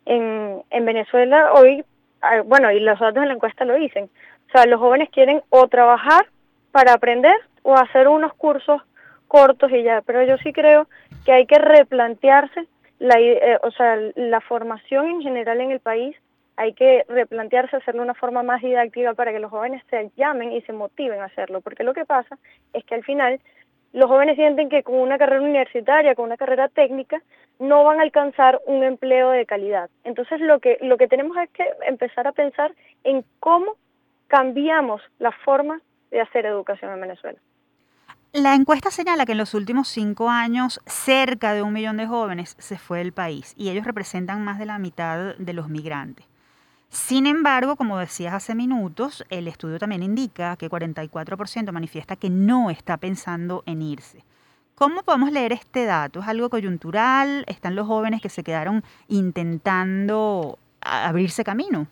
En, 0.05 0.62
en 0.70 0.85
Venezuela 0.85 1.53
hoy, 1.55 1.85
ah, 2.22 2.42
bueno, 2.44 2.70
y 2.70 2.79
los 2.79 3.01
datos 3.01 3.20
de 3.20 3.27
la 3.27 3.35
encuesta 3.35 3.64
lo 3.64 3.75
dicen, 3.75 4.09
o 4.49 4.51
sea, 4.53 4.64
los 4.66 4.79
jóvenes 4.79 5.11
quieren 5.11 5.42
o 5.51 5.66
trabajar 5.66 6.27
para 6.70 6.92
aprender 6.92 7.37
o 7.64 7.75
hacer 7.75 8.07
unos 8.07 8.33
cursos 8.35 8.81
cortos 9.27 9.72
y 9.72 9.83
ya, 9.83 10.03
pero 10.03 10.22
yo 10.22 10.38
sí 10.38 10.53
creo 10.53 10.87
que 11.25 11.33
hay 11.33 11.46
que 11.46 11.59
replantearse 11.59 12.68
la, 13.01 13.18
eh, 13.18 13.59
o 13.64 13.72
sea, 13.72 13.99
la 14.14 14.40
formación 14.40 15.07
en 15.07 15.22
general 15.22 15.61
en 15.61 15.72
el 15.72 15.81
país 15.81 16.16
hay 16.57 16.73
que 16.73 17.05
replantearse 17.09 17.77
hacerlo 17.77 18.01
de 18.01 18.07
una 18.07 18.14
forma 18.14 18.42
más 18.42 18.62
didáctica 18.62 19.14
para 19.14 19.33
que 19.33 19.40
los 19.40 19.51
jóvenes 19.51 19.83
se 19.90 20.11
llamen 20.16 20.53
y 20.53 20.62
se 20.62 20.73
motiven 20.73 21.21
a 21.21 21.27
hacerlo, 21.27 21.61
porque 21.61 21.85
lo 21.85 21.95
que 21.95 22.05
pasa 22.05 22.38
es 22.73 22.85
que 22.85 22.95
al 22.95 23.05
final 23.05 23.40
los 23.92 24.11
jóvenes 24.11 24.37
sienten 24.37 24.69
que 24.69 24.83
con 24.83 24.97
una 24.97 25.19
carrera 25.19 25.42
universitaria, 25.42 26.14
con 26.14 26.27
una 26.27 26.37
carrera 26.37 26.69
técnica, 26.69 27.23
no 27.59 27.85
van 27.85 28.01
a 28.01 28.03
alcanzar 28.03 28.61
un 28.66 28.83
empleo 28.83 29.31
de 29.31 29.47
calidad. 29.47 29.88
Entonces 30.05 30.40
lo 30.40 30.61
que, 30.61 30.79
lo 30.83 30.99
que 30.99 31.09
tenemos 31.09 31.37
es 31.38 31.51
que 31.51 31.64
empezar 31.87 32.27
a 32.27 32.33
pensar 32.33 32.73
en 33.05 33.25
cómo 33.40 33.77
cambiamos 34.27 35.01
la 35.19 35.33
forma 35.33 35.81
de 36.11 36.21
hacer 36.21 36.47
educación 36.47 36.92
en 36.92 37.01
Venezuela. 37.01 37.38
La 38.33 38.55
encuesta 38.55 38.90
señala 38.90 39.25
que 39.25 39.33
en 39.33 39.38
los 39.38 39.55
últimos 39.55 39.88
cinco 39.88 40.29
años 40.29 40.81
cerca 40.85 41.55
de 41.55 41.62
un 41.62 41.73
millón 41.73 41.97
de 41.97 42.07
jóvenes 42.07 42.55
se 42.59 42.77
fue 42.77 42.99
del 42.99 43.12
país 43.12 43.55
y 43.57 43.71
ellos 43.71 43.87
representan 43.87 44.45
más 44.45 44.59
de 44.59 44.66
la 44.66 44.79
mitad 44.79 45.37
de 45.37 45.53
los 45.55 45.69
migrantes. 45.69 46.27
Sin 46.97 47.27
embargo, 47.27 47.77
como 47.77 47.99
decías 47.99 48.33
hace 48.33 48.55
minutos, 48.55 49.23
el 49.29 49.49
estudio 49.49 49.79
también 49.79 50.03
indica 50.03 50.57
que 50.57 50.71
44% 50.71 51.71
manifiesta 51.71 52.17
que 52.17 52.31
no 52.31 52.71
está 52.71 52.97
pensando 52.97 53.63
en 53.67 53.83
irse. 53.83 54.25
¿Cómo 54.75 55.03
podemos 55.03 55.31
leer 55.31 55.53
este 55.53 55.85
dato? 55.85 56.21
¿Es 56.21 56.27
algo 56.27 56.49
coyuntural? 56.49 57.45
¿Están 57.49 57.77
los 57.77 57.87
jóvenes 57.87 58.23
que 58.23 58.31
se 58.31 58.43
quedaron 58.43 58.83
intentando 59.09 60.59
abrirse 60.81 61.45
camino? 61.45 61.87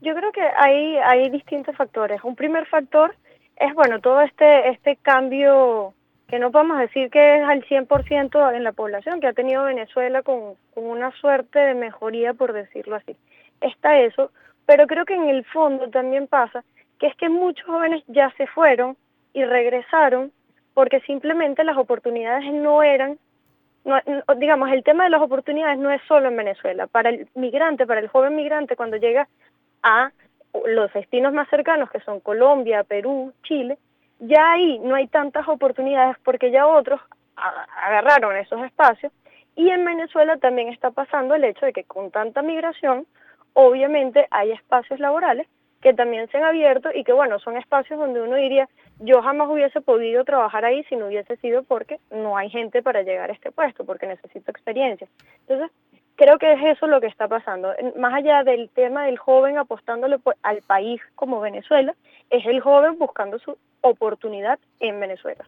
Yo 0.00 0.14
creo 0.14 0.32
que 0.32 0.42
hay, 0.42 0.96
hay 0.96 1.28
distintos 1.28 1.76
factores. 1.76 2.24
Un 2.24 2.36
primer 2.36 2.66
factor 2.66 3.14
es, 3.56 3.74
bueno, 3.74 4.00
todo 4.00 4.22
este, 4.22 4.70
este 4.70 4.96
cambio 4.96 5.92
que 6.28 6.38
no 6.38 6.50
podemos 6.50 6.78
decir 6.78 7.10
que 7.10 7.36
es 7.36 7.44
al 7.44 7.64
100% 7.64 8.56
en 8.56 8.64
la 8.64 8.72
población 8.72 9.20
que 9.20 9.28
ha 9.28 9.32
tenido 9.32 9.64
Venezuela 9.64 10.22
con, 10.22 10.56
una 10.74 11.10
suerte 11.12 11.58
de 11.58 11.74
mejoría, 11.74 12.34
por 12.34 12.52
decirlo 12.52 12.96
así 12.96 13.16
está 13.60 13.98
eso, 14.00 14.30
pero 14.66 14.86
creo 14.86 15.04
que 15.04 15.14
en 15.14 15.28
el 15.28 15.44
fondo 15.44 15.88
también 15.90 16.26
pasa 16.26 16.64
que 16.98 17.06
es 17.06 17.16
que 17.16 17.28
muchos 17.28 17.66
jóvenes 17.66 18.02
ya 18.06 18.32
se 18.36 18.46
fueron 18.46 18.96
y 19.32 19.44
regresaron 19.44 20.32
porque 20.74 21.00
simplemente 21.00 21.64
las 21.64 21.76
oportunidades 21.76 22.52
no 22.52 22.82
eran, 22.82 23.18
digamos, 24.36 24.70
el 24.70 24.82
tema 24.82 25.04
de 25.04 25.10
las 25.10 25.22
oportunidades 25.22 25.78
no 25.78 25.90
es 25.90 26.02
solo 26.08 26.28
en 26.28 26.36
Venezuela. 26.36 26.86
Para 26.86 27.10
el 27.10 27.28
migrante, 27.34 27.86
para 27.86 28.00
el 28.00 28.08
joven 28.08 28.36
migrante, 28.36 28.76
cuando 28.76 28.96
llega 28.96 29.28
a 29.82 30.10
los 30.66 30.92
destinos 30.92 31.32
más 31.32 31.48
cercanos, 31.48 31.90
que 31.90 32.00
son 32.00 32.20
Colombia, 32.20 32.84
Perú, 32.84 33.32
Chile, 33.42 33.78
ya 34.20 34.52
ahí 34.52 34.78
no 34.80 34.94
hay 34.94 35.06
tantas 35.08 35.46
oportunidades 35.48 36.16
porque 36.24 36.50
ya 36.50 36.66
otros 36.66 37.00
agarraron 37.36 38.36
esos 38.36 38.64
espacios. 38.64 39.12
Y 39.54 39.70
en 39.70 39.84
Venezuela 39.84 40.36
también 40.36 40.68
está 40.68 40.90
pasando 40.90 41.34
el 41.34 41.44
hecho 41.44 41.66
de 41.66 41.72
que 41.72 41.84
con 41.84 42.10
tanta 42.10 42.42
migración, 42.42 43.06
obviamente 43.54 44.26
hay 44.30 44.52
espacios 44.52 45.00
laborales 45.00 45.46
que 45.80 45.94
también 45.94 46.28
se 46.28 46.38
han 46.38 46.44
abierto 46.44 46.90
y 46.92 47.04
que 47.04 47.12
bueno, 47.12 47.38
son 47.38 47.56
espacios 47.56 47.98
donde 47.98 48.20
uno 48.20 48.36
diría, 48.36 48.68
yo 48.98 49.22
jamás 49.22 49.48
hubiese 49.48 49.80
podido 49.80 50.24
trabajar 50.24 50.64
ahí 50.64 50.82
si 50.84 50.96
no 50.96 51.06
hubiese 51.06 51.36
sido 51.36 51.62
porque 51.62 52.00
no 52.10 52.36
hay 52.36 52.50
gente 52.50 52.82
para 52.82 53.02
llegar 53.02 53.30
a 53.30 53.32
este 53.32 53.52
puesto, 53.52 53.84
porque 53.84 54.06
necesito 54.06 54.50
experiencia. 54.50 55.06
Entonces, 55.40 55.70
creo 56.16 56.38
que 56.38 56.52
es 56.52 56.76
eso 56.76 56.86
lo 56.86 57.00
que 57.00 57.06
está 57.06 57.28
pasando. 57.28 57.72
Más 57.98 58.14
allá 58.14 58.42
del 58.42 58.68
tema 58.70 59.04
del 59.04 59.18
joven 59.18 59.58
apostándole 59.58 60.18
al 60.42 60.62
país 60.62 61.00
como 61.14 61.40
Venezuela, 61.40 61.94
es 62.30 62.44
el 62.46 62.60
joven 62.60 62.98
buscando 62.98 63.38
su 63.38 63.56
oportunidad 63.82 64.58
en 64.80 64.98
Venezuela. 64.98 65.44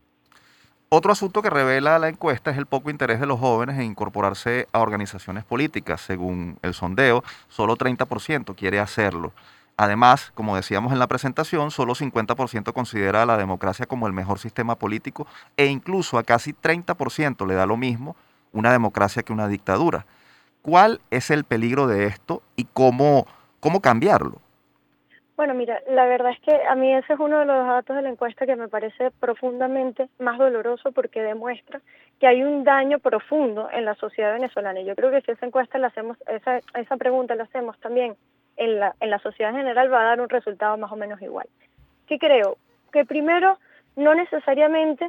Otro 0.90 1.12
asunto 1.12 1.42
que 1.42 1.50
revela 1.50 1.98
la 1.98 2.09
encuesta 2.09 2.50
es 2.50 2.57
el 2.57 2.64
poco 2.64 2.88
interés 2.88 3.20
de 3.20 3.26
los 3.26 3.40
jóvenes 3.40 3.76
en 3.76 3.85
incorporarse 3.85 4.68
a 4.72 4.81
organizaciones 4.81 5.44
políticas. 5.44 6.00
Según 6.00 6.59
el 6.62 6.72
sondeo, 6.72 7.22
solo 7.48 7.76
30% 7.76 8.54
quiere 8.54 8.78
hacerlo. 8.78 9.33
Además, 9.76 10.33
como 10.35 10.57
decíamos 10.57 10.92
en 10.92 10.98
la 10.98 11.07
presentación, 11.07 11.70
solo 11.70 11.94
50% 11.94 12.72
considera 12.72 13.22
a 13.22 13.26
la 13.26 13.37
democracia 13.37 13.87
como 13.87 14.07
el 14.07 14.12
mejor 14.12 14.38
sistema 14.38 14.76
político 14.76 15.26
e 15.57 15.66
incluso 15.66 16.18
a 16.18 16.24
casi 16.24 16.52
30% 16.52 17.46
le 17.46 17.54
da 17.54 17.66
lo 17.66 17.76
mismo 17.76 18.16
una 18.52 18.72
democracia 18.72 19.22
que 19.22 19.33
una 19.33 19.46
dictadura. 19.46 20.07
¿Cuál 20.62 21.00
es 21.10 21.30
el 21.30 21.44
peligro 21.44 21.86
de 21.86 22.06
esto 22.06 22.42
y 22.56 22.64
cómo, 22.64 23.26
cómo 23.60 23.80
cambiarlo? 23.80 24.40
Bueno, 25.38 25.54
mira, 25.54 25.80
la 25.88 26.04
verdad 26.06 26.32
es 26.32 26.40
que 26.40 26.66
a 26.66 26.74
mí 26.74 26.92
ese 26.92 27.12
es 27.12 27.20
uno 27.20 27.38
de 27.38 27.44
los 27.44 27.64
datos 27.64 27.94
de 27.94 28.02
la 28.02 28.08
encuesta 28.08 28.44
que 28.44 28.56
me 28.56 28.66
parece 28.66 29.12
profundamente 29.20 30.08
más 30.18 30.36
doloroso 30.36 30.90
porque 30.90 31.22
demuestra 31.22 31.80
que 32.18 32.26
hay 32.26 32.42
un 32.42 32.64
daño 32.64 32.98
profundo 32.98 33.68
en 33.72 33.84
la 33.84 33.94
sociedad 33.94 34.32
venezolana. 34.32 34.80
Y 34.80 34.84
yo 34.84 34.96
creo 34.96 35.12
que 35.12 35.20
si 35.20 35.30
esa 35.30 35.46
encuesta 35.46 35.78
la 35.78 35.86
hacemos, 35.86 36.16
esa, 36.26 36.58
esa 36.74 36.96
pregunta 36.96 37.36
la 37.36 37.44
hacemos 37.44 37.78
también 37.78 38.16
en 38.56 38.80
la, 38.80 38.96
en 38.98 39.10
la 39.10 39.20
sociedad 39.20 39.52
en 39.52 39.58
general, 39.58 39.92
va 39.92 40.00
a 40.00 40.06
dar 40.06 40.20
un 40.20 40.28
resultado 40.28 40.76
más 40.76 40.90
o 40.90 40.96
menos 40.96 41.22
igual. 41.22 41.46
¿Qué 42.08 42.18
creo? 42.18 42.56
Que 42.92 43.04
primero, 43.04 43.58
no 43.94 44.16
necesariamente 44.16 45.08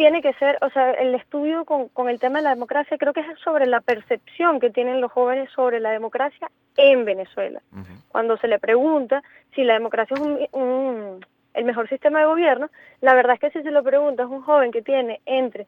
tiene 0.00 0.22
que 0.22 0.32
ser, 0.32 0.56
o 0.62 0.70
sea, 0.70 0.92
el 0.92 1.14
estudio 1.14 1.66
con, 1.66 1.88
con, 1.88 2.08
el 2.08 2.18
tema 2.18 2.38
de 2.38 2.44
la 2.44 2.54
democracia 2.54 2.96
creo 2.96 3.12
que 3.12 3.20
es 3.20 3.38
sobre 3.44 3.66
la 3.66 3.82
percepción 3.82 4.58
que 4.58 4.70
tienen 4.70 5.02
los 5.02 5.12
jóvenes 5.12 5.50
sobre 5.54 5.78
la 5.78 5.90
democracia 5.90 6.50
en 6.78 7.04
Venezuela. 7.04 7.60
Cuando 8.08 8.38
se 8.38 8.48
le 8.48 8.58
pregunta 8.58 9.22
si 9.54 9.62
la 9.62 9.74
democracia 9.74 10.14
es 10.14 10.48
un, 10.52 11.26
el 11.52 11.64
mejor 11.66 11.86
sistema 11.90 12.20
de 12.20 12.24
gobierno, 12.24 12.70
la 13.02 13.12
verdad 13.12 13.34
es 13.34 13.40
que 13.40 13.50
si 13.50 13.62
se 13.62 13.70
lo 13.70 13.82
pregunta 13.82 14.22
es 14.22 14.30
un 14.30 14.40
joven 14.40 14.72
que 14.72 14.80
tiene 14.80 15.20
entre 15.26 15.66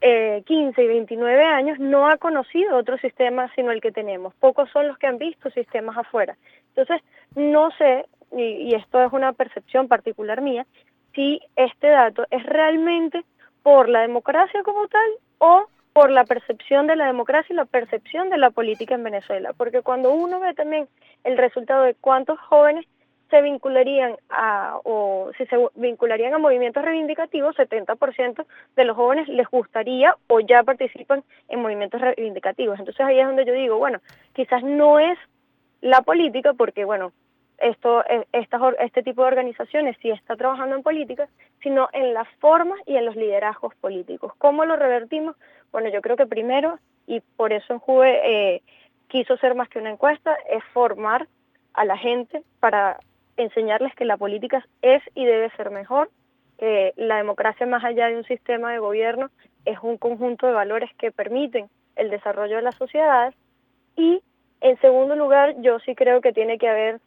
eh, 0.00 0.44
15 0.46 0.80
y 0.80 0.86
29 0.86 1.42
años, 1.44 1.80
no 1.80 2.08
ha 2.08 2.16
conocido 2.16 2.76
otro 2.76 2.96
sistema 2.98 3.50
sino 3.56 3.72
el 3.72 3.80
que 3.80 3.90
tenemos. 3.90 4.34
Pocos 4.34 4.70
son 4.70 4.86
los 4.86 4.98
que 4.98 5.08
han 5.08 5.18
visto 5.18 5.50
sistemas 5.50 5.96
afuera. 5.96 6.36
Entonces, 6.76 7.02
no 7.34 7.72
sé, 7.72 8.06
y, 8.30 8.70
y 8.70 8.74
esto 8.76 9.02
es 9.02 9.12
una 9.12 9.32
percepción 9.32 9.88
particular 9.88 10.42
mía, 10.42 10.64
si 11.12 11.40
este 11.56 11.88
dato 11.88 12.24
es 12.30 12.44
realmente 12.44 13.24
por 13.64 13.88
la 13.88 14.02
democracia 14.02 14.62
como 14.62 14.86
tal 14.86 15.10
o 15.38 15.64
por 15.94 16.10
la 16.10 16.24
percepción 16.24 16.86
de 16.86 16.96
la 16.96 17.06
democracia 17.06 17.52
y 17.52 17.56
la 17.56 17.64
percepción 17.64 18.28
de 18.28 18.36
la 18.36 18.50
política 18.50 18.94
en 18.94 19.04
Venezuela. 19.04 19.52
Porque 19.56 19.80
cuando 19.80 20.12
uno 20.12 20.38
ve 20.38 20.52
también 20.52 20.86
el 21.24 21.38
resultado 21.38 21.82
de 21.82 21.94
cuántos 21.94 22.38
jóvenes 22.40 22.84
se 23.30 23.40
vincularían 23.40 24.16
a, 24.28 24.78
o 24.84 25.30
si 25.38 25.46
se 25.46 25.56
vincularían 25.76 26.34
a 26.34 26.38
movimientos 26.38 26.84
reivindicativos, 26.84 27.56
70% 27.56 28.44
de 28.76 28.84
los 28.84 28.96
jóvenes 28.96 29.28
les 29.28 29.48
gustaría 29.48 30.14
o 30.26 30.40
ya 30.40 30.62
participan 30.62 31.24
en 31.48 31.62
movimientos 31.62 32.02
reivindicativos. 32.02 32.78
Entonces 32.78 33.04
ahí 33.06 33.18
es 33.18 33.26
donde 33.26 33.46
yo 33.46 33.54
digo, 33.54 33.78
bueno, 33.78 34.00
quizás 34.34 34.62
no 34.62 34.98
es 34.98 35.18
la 35.80 36.02
política, 36.02 36.52
porque 36.52 36.84
bueno, 36.84 37.12
esto, 37.64 38.04
eh, 38.06 38.26
este 38.32 39.02
tipo 39.02 39.22
de 39.22 39.28
organizaciones 39.28 39.96
sí 40.02 40.10
está 40.10 40.36
trabajando 40.36 40.76
en 40.76 40.82
política, 40.82 41.28
sino 41.62 41.88
en 41.92 42.12
las 42.12 42.28
formas 42.38 42.78
y 42.86 42.96
en 42.96 43.06
los 43.06 43.16
liderazgos 43.16 43.74
políticos. 43.76 44.32
¿Cómo 44.36 44.66
lo 44.66 44.76
revertimos? 44.76 45.34
Bueno, 45.72 45.88
yo 45.88 46.02
creo 46.02 46.16
que 46.16 46.26
primero, 46.26 46.78
y 47.06 47.20
por 47.20 47.54
eso 47.54 47.72
en 47.72 47.78
Juve 47.78 48.20
eh, 48.22 48.62
quiso 49.08 49.38
ser 49.38 49.54
más 49.54 49.70
que 49.70 49.78
una 49.78 49.90
encuesta, 49.90 50.36
es 50.50 50.62
formar 50.74 51.26
a 51.72 51.86
la 51.86 51.96
gente 51.96 52.42
para 52.60 52.98
enseñarles 53.38 53.94
que 53.94 54.04
la 54.04 54.18
política 54.18 54.64
es 54.82 55.02
y 55.14 55.24
debe 55.24 55.50
ser 55.56 55.70
mejor, 55.70 56.10
que 56.58 56.92
la 56.96 57.16
democracia 57.16 57.66
más 57.66 57.82
allá 57.82 58.08
de 58.08 58.16
un 58.16 58.24
sistema 58.24 58.72
de 58.72 58.78
gobierno 58.78 59.30
es 59.64 59.78
un 59.82 59.96
conjunto 59.96 60.46
de 60.46 60.52
valores 60.52 60.90
que 60.98 61.10
permiten 61.10 61.68
el 61.96 62.10
desarrollo 62.10 62.56
de 62.56 62.62
las 62.62 62.76
sociedades 62.76 63.34
y 63.96 64.22
en 64.60 64.78
segundo 64.80 65.16
lugar 65.16 65.54
yo 65.62 65.78
sí 65.80 65.94
creo 65.94 66.20
que 66.20 66.32
tiene 66.32 66.58
que 66.58 66.68
haber 66.68 67.00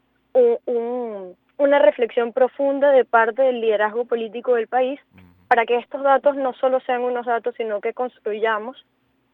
un, 0.66 1.36
una 1.58 1.80
reflexión 1.80 2.34
profunda 2.34 2.92
de 2.92 3.06
parte 3.06 3.42
del 3.42 3.62
liderazgo 3.62 4.06
político 4.06 4.56
del 4.56 4.68
país 4.68 5.00
para 5.48 5.66
que 5.66 5.78
estos 5.78 6.04
datos 6.04 6.36
no 6.36 6.54
solo 6.54 6.80
sean 6.82 7.02
unos 7.02 7.26
datos, 7.26 7.56
sino 7.58 7.82
que 7.82 7.94
construyamos 7.94 8.86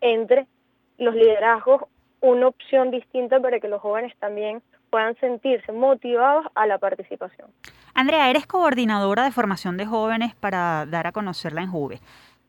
entre 0.02 0.46
los 0.98 1.16
liderazgos 1.16 1.84
una 2.22 2.48
opción 2.48 2.92
distinta 2.92 3.40
para 3.40 3.60
que 3.60 3.68
los 3.68 3.82
jóvenes 3.82 4.14
también 4.20 4.62
puedan 4.90 5.16
sentirse 5.18 5.72
motivados 5.72 6.46
a 6.56 6.68
la 6.68 6.78
participación. 6.78 7.50
Andrea, 7.96 8.30
eres 8.30 8.48
coordinadora 8.48 9.24
de 9.24 9.32
formación 9.32 9.76
de 9.76 9.86
jóvenes 9.86 10.34
para 10.36 10.86
dar 10.86 11.08
a 11.08 11.12
conocer 11.12 11.52
la 11.54 11.64
Enjuve. 11.64 12.00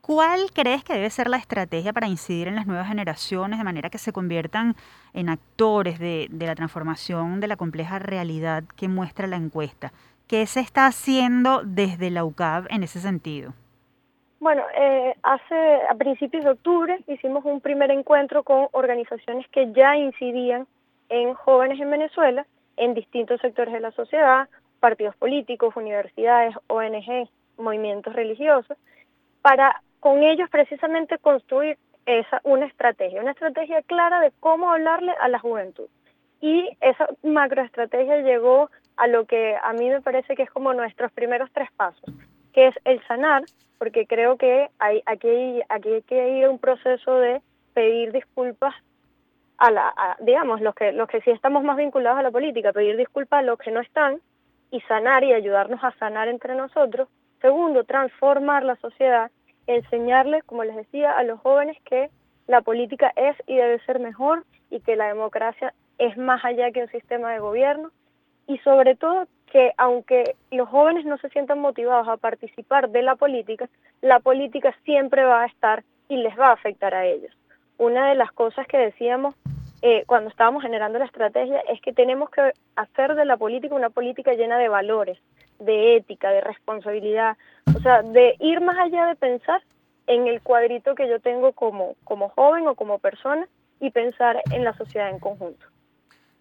¿Cuál 0.07 0.51
crees 0.53 0.85
que 0.85 0.93
debe 0.93 1.09
ser 1.09 1.29
la 1.29 1.39
estrategia 1.39 1.95
para 1.95 2.09
incidir 2.09 2.47
en 2.47 2.57
las 2.57 2.67
nuevas 2.67 2.89
generaciones 2.89 3.59
de 3.59 3.65
manera 3.65 3.89
que 3.89 3.97
se 3.97 4.13
conviertan 4.13 4.75
en 5.15 5.31
actores 5.31 5.99
de, 5.99 6.29
la 6.31 6.55
transformación 6.55 7.41
de 7.41 7.49
la 7.49 7.57
compleja 7.57 7.99
realidad 7.99 8.65
que 8.77 8.87
muestra 8.87 9.27
la 9.27 9.37
encuesta? 9.37 9.93
¿Qué 10.29 10.45
se 10.45 10.61
está 10.61 10.85
haciendo 10.85 11.63
desde 11.65 12.11
la 12.11 12.23
UCAB 12.23 12.67
en 12.69 12.83
ese 12.83 13.01
sentido? 13.01 13.55
Bueno, 14.41 14.63
eh, 14.77 15.15
hace 15.23 15.81
a 15.89 15.95
principios 15.95 16.45
de 16.45 16.51
octubre 16.51 17.03
hicimos 17.07 17.43
un 17.47 17.63
primer 17.63 17.91
encuentro 17.91 18.43
con 18.43 18.69
organizaciones 18.73 19.49
que 19.49 19.73
ya 19.73 19.97
incidían 19.97 20.67
en 21.09 21.33
jóvenes 21.33 21.81
en 21.81 21.91
Venezuela, 21.91 22.47
en 22.77 22.93
distintos 22.93 23.41
sectores 23.41 23.73
de 23.73 23.81
la 23.81 23.93
sociedad, 23.93 24.51
partidos 24.81 25.17
políticos, 25.17 25.75
universidades, 25.77 26.55
ONG, 26.67 27.27
movimientos 27.57 28.13
religiosos, 28.13 28.77
para 29.41 29.81
con 30.05 30.23
ellos 30.23 30.51
precisamente 30.51 31.17
construir 31.17 31.79
esa, 32.05 32.43
una 32.45 32.67
estrategia, 32.67 33.23
una 33.23 33.31
estrategia 33.31 33.81
clara 33.81 34.21
de 34.21 34.33
cómo 34.39 34.71
hablarle 34.71 35.15
a 35.19 35.29
la 35.29 35.39
juventud. 35.39 35.89
Y 36.43 36.77
esa 36.83 37.09
macroestrategia 37.23 38.21
llegó 38.21 38.69
a 38.99 39.07
lo 39.07 39.25
que 39.25 39.57
a 39.57 39.73
mí 39.73 39.89
me 39.89 40.03
parece 40.03 40.37
que 40.37 40.43
es 40.43 40.51
como 40.51 40.75
nuestros 40.75 41.11
primeros 41.13 41.51
tres 41.55 41.71
pasos, 41.73 42.05
que 42.53 42.67
es 42.67 42.75
el 42.85 43.03
sanar, 43.07 43.45
porque 43.79 44.07
creo 44.07 44.37
que 44.37 44.69
hay, 44.79 45.03
aquí, 45.07 45.63
aquí 45.71 46.15
hay 46.15 46.43
a 46.43 46.51
un 46.51 46.59
proceso 46.59 47.17
de 47.17 47.41
pedir 47.73 48.13
disculpas 48.13 48.75
a 49.57 49.71
la, 49.71 50.19
digamos, 50.21 50.61
los 50.61 50.75
que, 50.75 50.93
los 50.93 51.09
que 51.09 51.23
sí 51.23 51.31
estamos 51.31 51.65
más 51.65 51.79
vinculados 51.79 52.19
a 52.19 52.23
la 52.23 52.31
política, 52.31 52.75
pedir 52.75 52.99
disculpas 52.99 53.39
a 53.39 53.47
los 53.47 53.59
que 53.59 53.71
no 53.71 53.81
están 53.81 54.21
y 54.71 54.83
sanar 54.83 55.25
y 55.25 55.33
ayudarnos 55.33 55.83
a 55.83 55.93
sanar 55.93 56.29
entre 56.29 56.55
nosotros. 56.55 57.09
Segundo, 57.41 57.85
transformar 57.85 58.65
la 58.65 58.77
sociedad 58.77 59.31
enseñarles, 59.67 60.45
como 60.45 60.65
les 60.65 60.77
decía, 60.77 61.13
a 61.13 61.23
los 61.23 61.41
jóvenes 61.41 61.77
que 61.85 62.11
la 62.47 62.61
política 62.61 63.13
es 63.17 63.37
y 63.47 63.57
debe 63.57 63.79
ser 63.81 64.01
mejor 64.01 64.45
y 64.71 64.81
que 64.81 64.97
la 64.97 65.09
democracia 65.09 65.73
es 65.99 66.17
más 66.17 66.45
allá 66.45 66.71
que 66.73 66.83
un 66.83 66.89
sistema 66.89 67.33
de 67.33 67.39
gobierno 67.39 67.91
y 68.47 68.59
sobre 68.59 68.95
todo 68.97 69.27
que 69.51 69.73
aunque 69.79 70.35
los 70.51 70.69
jóvenes 70.69 71.05
no 71.05 71.17
se 71.19 71.29
sientan 71.31 71.61
motivados 71.61 72.09
a 72.09 72.17
participar 72.17 72.91
de 72.91 73.03
la 73.03 73.17
política, 73.17 73.69
la 74.03 74.21
política 74.21 74.75
siempre 74.85 75.25
va 75.25 75.43
a 75.43 75.47
estar 75.47 75.85
y 76.09 76.17
les 76.17 76.39
va 76.39 76.49
a 76.49 76.53
afectar 76.53 76.95
a 76.95 77.07
ellos. 77.07 77.33
Una 77.79 78.09
de 78.09 78.17
las 78.17 78.33
cosas 78.33 78.67
que 78.67 78.77
decíamos 78.77 79.35
eh, 79.83 80.05
cuando 80.07 80.31
estábamos 80.31 80.63
generando 80.63 80.99
la 80.99 81.05
estrategia 81.05 81.61
es 81.69 81.81
que 81.81 81.93
tenemos 81.93 82.31
que 82.31 82.53
hacer 82.77 83.15
de 83.15 83.25
la 83.25 83.37
política 83.37 83.75
una 83.75 83.91
política 83.91 84.33
llena 84.35 84.59
de 84.59 84.69
valores, 84.69 85.19
de 85.59 85.97
ética, 85.97 86.31
de 86.31 86.41
responsabilidad, 86.41 87.37
o 87.75 87.81
sea, 87.81 88.03
de 88.03 88.37
ir 88.41 88.61
más 88.61 88.77
allá 88.79 89.07
de 89.07 89.17
pensar 89.17 89.63
en 90.07 90.27
el 90.27 90.41
cuadrito 90.43 90.95
que 90.95 91.09
yo 91.09 91.21
tengo 91.21 91.53
como, 91.53 91.97
como 92.05 92.29
joven 92.31 92.67
o 92.67 92.75
como 92.75 92.99
persona 92.99 93.47
y 93.81 93.91
pensar 93.91 94.41
en 94.51 94.65
la 94.65 94.77
sociedad 94.77 95.11
en 95.11 95.19
conjunto. 95.19 95.67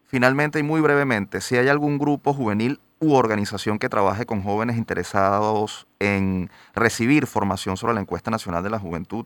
Finalmente 0.06 0.60
y 0.60 0.64
muy 0.64 0.82
brevemente, 0.82 1.42
si 1.42 1.58
hay 1.58 1.70
algún 1.70 1.98
grupo 1.98 2.34
juvenil 2.34 2.80
u 3.00 3.16
organización 3.16 3.80
que 3.80 3.90
trabaje 3.90 4.26
con 4.26 4.44
jóvenes 4.44 4.78
interesados 4.78 5.88
en 6.00 6.50
recibir 6.76 7.26
formación 7.28 7.78
sobre 7.78 7.94
la 7.94 8.02
encuesta 8.02 8.32
nacional 8.32 8.64
de 8.64 8.70
la 8.70 8.80
juventud, 8.80 9.26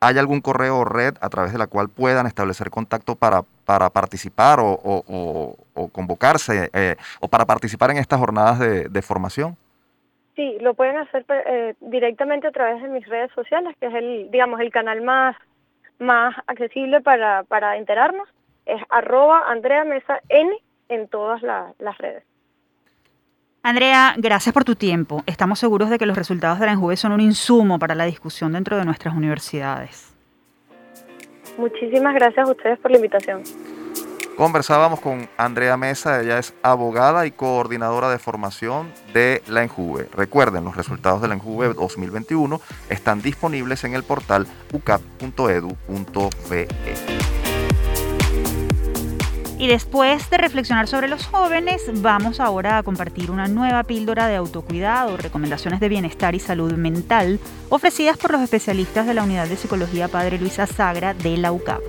¿Hay 0.00 0.16
algún 0.16 0.40
correo 0.40 0.78
o 0.78 0.84
red 0.84 1.14
a 1.20 1.28
través 1.28 1.52
de 1.52 1.58
la 1.58 1.66
cual 1.66 1.88
puedan 1.88 2.26
establecer 2.26 2.70
contacto 2.70 3.16
para, 3.16 3.42
para 3.64 3.90
participar 3.90 4.60
o, 4.62 5.56
convocarse 5.92 6.70
eh, 6.72 6.94
o 7.20 7.26
para 7.26 7.44
participar 7.46 7.90
en 7.90 7.96
estas 7.96 8.20
jornadas 8.20 8.60
de, 8.60 9.02
formación? 9.02 9.56
Sí, 10.36 10.56
lo 10.60 10.74
pueden 10.74 10.98
hacer 10.98 11.24
eh, 11.28 11.74
directamente 11.80 12.46
a 12.46 12.52
través 12.52 12.80
de 12.80 12.88
mis 12.88 13.08
redes 13.08 13.32
sociales, 13.32 13.74
que 13.80 13.86
es 13.86 13.94
el, 13.94 14.30
digamos, 14.30 14.60
el 14.60 14.70
canal 14.70 15.02
más, 15.02 15.34
más 15.98 16.36
accesible 16.46 17.00
para, 17.00 17.42
para 17.42 17.76
enterarnos. 17.76 18.28
Es 18.66 18.80
arroba 18.90 19.50
Andrea 19.50 19.82
Mesa 19.82 20.20
N 20.28 20.56
en 20.88 21.08
todas 21.08 21.42
las 21.42 21.98
redes. 21.98 22.22
Andrea, 23.62 24.14
gracias 24.16 24.52
por 24.52 24.64
tu 24.64 24.76
tiempo. 24.76 25.22
Estamos 25.26 25.58
seguros 25.58 25.90
de 25.90 25.98
que 25.98 26.06
los 26.06 26.16
resultados 26.16 26.58
de 26.58 26.66
la 26.66 26.72
ENJUVE 26.72 26.96
son 26.96 27.12
un 27.12 27.20
insumo 27.20 27.78
para 27.78 27.94
la 27.94 28.04
discusión 28.04 28.52
dentro 28.52 28.76
de 28.76 28.84
nuestras 28.84 29.14
universidades. 29.14 30.14
Muchísimas 31.58 32.14
gracias 32.14 32.46
a 32.46 32.50
ustedes 32.50 32.78
por 32.78 32.90
la 32.90 32.98
invitación. 32.98 33.42
Conversábamos 34.36 35.00
con 35.00 35.28
Andrea 35.36 35.76
Mesa, 35.76 36.20
ella 36.20 36.38
es 36.38 36.54
abogada 36.62 37.26
y 37.26 37.32
coordinadora 37.32 38.08
de 38.08 38.20
formación 38.20 38.92
de 39.12 39.42
la 39.48 39.64
ENJUVE. 39.64 40.08
Recuerden, 40.14 40.64
los 40.64 40.76
resultados 40.76 41.20
de 41.20 41.26
la 41.26 41.34
ENJUVE 41.34 41.74
2021 41.74 42.60
están 42.88 43.20
disponibles 43.20 43.82
en 43.82 43.94
el 43.94 44.04
portal 44.04 44.46
ucap.edu.be. 44.72 46.68
Y 49.58 49.66
después 49.66 50.30
de 50.30 50.38
reflexionar 50.38 50.86
sobre 50.86 51.08
los 51.08 51.26
jóvenes, 51.26 51.82
vamos 51.94 52.38
ahora 52.38 52.78
a 52.78 52.84
compartir 52.84 53.32
una 53.32 53.48
nueva 53.48 53.82
píldora 53.82 54.28
de 54.28 54.36
autocuidado, 54.36 55.16
recomendaciones 55.16 55.80
de 55.80 55.88
bienestar 55.88 56.36
y 56.36 56.38
salud 56.38 56.74
mental, 56.74 57.40
ofrecidas 57.68 58.16
por 58.18 58.30
los 58.30 58.40
especialistas 58.40 59.04
de 59.04 59.14
la 59.14 59.24
Unidad 59.24 59.48
de 59.48 59.56
Psicología 59.56 60.06
Padre 60.06 60.38
Luis 60.38 60.60
Azagra 60.60 61.12
de 61.12 61.36
la 61.38 61.50
UCAP. 61.50 61.80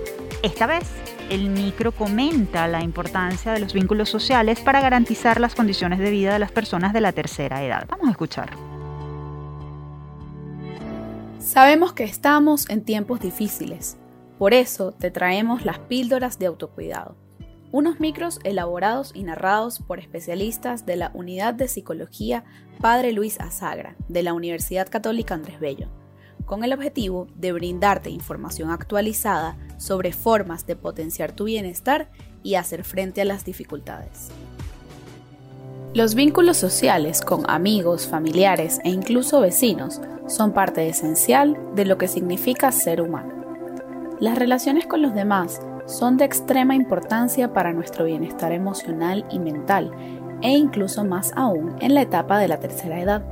Esta 0.41 0.65
vez, 0.65 0.89
el 1.29 1.51
micro 1.51 1.91
comenta 1.91 2.67
la 2.67 2.81
importancia 2.81 3.51
de 3.51 3.59
los 3.59 3.73
vínculos 3.73 4.09
sociales 4.09 4.61
para 4.61 4.81
garantizar 4.81 5.39
las 5.39 5.53
condiciones 5.53 5.99
de 5.99 6.09
vida 6.09 6.33
de 6.33 6.39
las 6.39 6.51
personas 6.51 6.91
de 6.91 7.01
la 7.01 7.11
tercera 7.11 7.63
edad. 7.63 7.85
Vamos 7.87 8.07
a 8.07 8.11
escuchar. 8.11 8.49
Sabemos 11.37 11.93
que 11.93 12.03
estamos 12.03 12.67
en 12.67 12.83
tiempos 12.83 13.19
difíciles, 13.19 13.99
por 14.39 14.55
eso 14.55 14.91
te 14.91 15.11
traemos 15.11 15.65
las 15.65 15.77
píldoras 15.77 16.39
de 16.39 16.47
autocuidado 16.47 17.28
unos 17.71 17.99
micros 17.99 18.39
elaborados 18.43 19.11
y 19.13 19.23
narrados 19.23 19.79
por 19.79 19.99
especialistas 19.99 20.85
de 20.85 20.95
la 20.95 21.11
Unidad 21.13 21.53
de 21.53 21.67
Psicología 21.67 22.43
Padre 22.81 23.11
Luis 23.11 23.39
Azagra 23.39 23.95
de 24.07 24.23
la 24.23 24.33
Universidad 24.33 24.89
Católica 24.89 25.35
Andrés 25.35 25.59
Bello, 25.59 25.87
con 26.45 26.63
el 26.63 26.73
objetivo 26.73 27.27
de 27.35 27.51
brindarte 27.51 28.09
información 28.09 28.71
actualizada 28.71 29.57
sobre 29.77 30.13
formas 30.13 30.65
de 30.65 30.75
potenciar 30.75 31.31
tu 31.31 31.45
bienestar 31.45 32.09
y 32.41 32.55
hacer 32.55 32.83
frente 32.83 33.21
a 33.21 33.25
las 33.25 33.45
dificultades. 33.45 34.29
Los 35.93 36.13
vínculos 36.13 36.57
sociales 36.57 37.21
con 37.21 37.49
amigos, 37.49 38.07
familiares 38.07 38.79
e 38.83 38.89
incluso 38.89 39.41
vecinos 39.41 39.99
son 40.27 40.53
parte 40.53 40.87
esencial 40.87 41.57
de 41.75 41.85
lo 41.85 41.97
que 41.97 42.07
significa 42.07 42.71
ser 42.71 43.01
humano. 43.01 43.33
Las 44.19 44.37
relaciones 44.37 44.85
con 44.85 45.01
los 45.01 45.15
demás 45.15 45.61
son 45.89 46.17
de 46.17 46.25
extrema 46.25 46.75
importancia 46.75 47.51
para 47.51 47.73
nuestro 47.73 48.05
bienestar 48.05 48.51
emocional 48.51 49.25
y 49.31 49.39
mental, 49.39 49.91
e 50.41 50.51
incluso 50.51 51.03
más 51.03 51.33
aún 51.35 51.75
en 51.81 51.95
la 51.95 52.01
etapa 52.01 52.37
de 52.37 52.47
la 52.47 52.59
tercera 52.59 53.01
edad. 53.01 53.23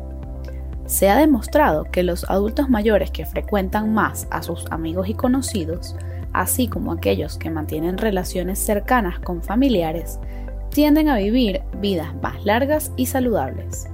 Se 0.87 1.09
ha 1.09 1.17
demostrado 1.17 1.83
que 1.83 2.03
los 2.03 2.29
adultos 2.29 2.69
mayores 2.69 3.11
que 3.11 3.25
frecuentan 3.25 3.93
más 3.93 4.27
a 4.31 4.41
sus 4.41 4.65
amigos 4.71 5.07
y 5.07 5.13
conocidos, 5.13 5.95
así 6.33 6.67
como 6.67 6.91
aquellos 6.91 7.37
que 7.37 7.49
mantienen 7.49 7.97
relaciones 7.97 8.57
cercanas 8.59 9.19
con 9.19 9.43
familiares, 9.43 10.19
tienden 10.69 11.09
a 11.09 11.17
vivir 11.17 11.61
vidas 11.79 12.13
más 12.21 12.43
largas 12.43 12.91
y 12.97 13.05
saludables. 13.05 13.87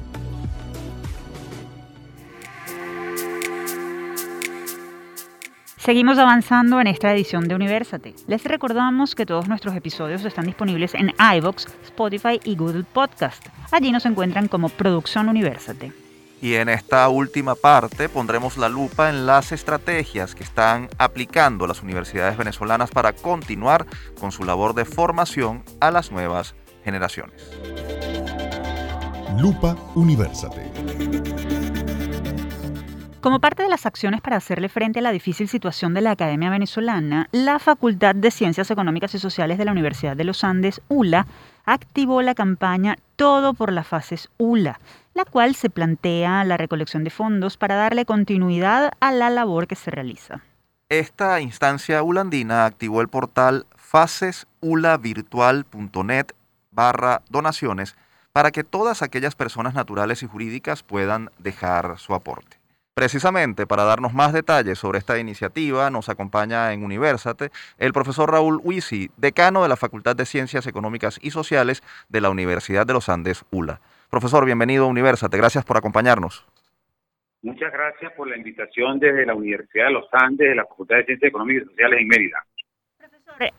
Seguimos 5.84 6.20
avanzando 6.20 6.80
en 6.80 6.86
esta 6.86 7.12
edición 7.12 7.48
de 7.48 7.56
Universate. 7.56 8.14
Les 8.28 8.44
recordamos 8.44 9.16
que 9.16 9.26
todos 9.26 9.48
nuestros 9.48 9.76
episodios 9.76 10.24
están 10.24 10.46
disponibles 10.46 10.94
en 10.94 11.12
iVoox, 11.38 11.66
Spotify 11.86 12.40
y 12.44 12.56
Google 12.56 12.84
Podcast. 12.84 13.44
Allí 13.72 13.92
nos 13.92 14.06
encuentran 14.06 14.48
como 14.48 14.70
Producción 14.70 15.28
Universate. 15.28 15.92
Y 16.40 16.54
en 16.54 16.70
esta 16.70 17.10
última 17.10 17.56
parte 17.56 18.10
pondremos 18.10 18.58
la 18.58 18.70
lupa 18.70 19.10
en 19.10 19.26
las 19.26 19.52
estrategias 19.52 20.36
que 20.36 20.44
están 20.44 20.88
aplicando 21.00 21.66
las 21.66 21.82
universidades 21.82 22.38
venezolanas 22.38 22.92
para 22.92 23.14
continuar 23.14 23.88
con 24.20 24.32
su 24.32 24.44
labor 24.44 24.76
de 24.76 24.86
formación 24.86 25.64
a 25.80 25.90
las 25.90 26.12
nuevas 26.12 26.54
generaciones. 26.86 27.42
Lupa 29.40 29.76
Universate. 29.96 31.51
Como 33.22 33.40
parte 33.40 33.62
de 33.62 33.70
las 33.70 33.86
acciones 33.86 34.20
para 34.20 34.38
hacerle 34.38 34.68
frente 34.68 34.98
a 34.98 35.04
la 35.04 35.12
difícil 35.12 35.48
situación 35.48 35.94
de 35.94 36.02
la 36.02 36.10
Academia 36.10 36.50
Venezolana, 36.50 37.30
la 37.32 37.60
Facultad 37.60 38.16
de 38.16 38.32
Ciencias 38.32 38.72
Económicas 38.72 39.14
y 39.14 39.20
Sociales 39.20 39.60
de 39.60 39.66
la 39.66 39.72
Universidad 39.72 40.18
de 40.18 40.24
los 40.24 40.44
Andes, 40.44 40.82
ULA, 40.88 41.28
activó 41.64 42.24
la 42.24 42.34
campaña 42.34 42.98
Todo 43.16 43.54
por 43.54 43.72
las 43.72 43.86
fases 43.86 44.32
ULA, 44.40 44.80
la 45.14 45.26
cual 45.26 45.54
se 45.54 45.70
plantea 45.70 46.44
la 46.46 46.58
recolección 46.58 47.04
de 47.04 47.12
fondos 47.12 47.58
para 47.58 47.76
darle 47.76 48.06
continuidad 48.06 48.94
a 49.00 49.12
la 49.12 49.30
labor 49.30 49.68
que 49.68 49.76
se 49.76 49.92
realiza. 49.92 50.42
Esta 50.90 51.40
instancia 51.42 52.02
ulandina 52.02 52.66
activó 52.66 53.02
el 53.02 53.08
portal 53.08 53.68
fasesulavirtual.net 53.76 56.26
barra 56.72 57.22
donaciones 57.30 57.96
para 58.34 58.50
que 58.50 58.64
todas 58.64 59.04
aquellas 59.04 59.36
personas 59.36 59.76
naturales 59.76 60.24
y 60.24 60.26
jurídicas 60.26 60.82
puedan 60.82 61.30
dejar 61.38 62.00
su 62.00 62.16
aporte. 62.16 62.61
Precisamente 63.02 63.66
para 63.66 63.84
darnos 63.84 64.14
más 64.14 64.32
detalles 64.32 64.78
sobre 64.78 65.00
esta 65.00 65.18
iniciativa, 65.18 65.90
nos 65.90 66.08
acompaña 66.08 66.72
en 66.72 66.84
Universate 66.84 67.50
el 67.80 67.94
profesor 67.94 68.30
Raúl 68.30 68.62
Huisi, 68.64 69.10
decano 69.18 69.64
de 69.64 69.70
la 69.70 69.76
Facultad 69.76 70.16
de 70.16 70.28
Ciencias 70.28 70.68
Económicas 70.68 71.18
y 71.20 71.32
Sociales 71.32 71.82
de 72.10 72.22
la 72.22 72.30
Universidad 72.30 72.86
de 72.86 72.94
los 72.94 73.10
Andes, 73.10 73.44
ULA. 73.50 73.82
Profesor, 74.12 74.46
bienvenido 74.46 74.84
a 74.84 74.88
Universate, 74.88 75.36
gracias 75.36 75.66
por 75.66 75.78
acompañarnos. 75.78 76.46
Muchas 77.42 77.74
gracias 77.74 78.14
por 78.14 78.30
la 78.30 78.38
invitación 78.38 79.00
desde 79.00 79.26
la 79.26 79.34
Universidad 79.34 79.88
de 79.88 79.94
los 79.94 80.08
Andes, 80.12 80.50
de 80.50 80.56
la 80.56 80.66
Facultad 80.66 80.98
de 80.98 81.06
Ciencias 81.06 81.30
Económicas 81.30 81.64
y 81.64 81.70
Sociales 81.70 82.02
en 82.02 82.08
Mérida. 82.08 82.46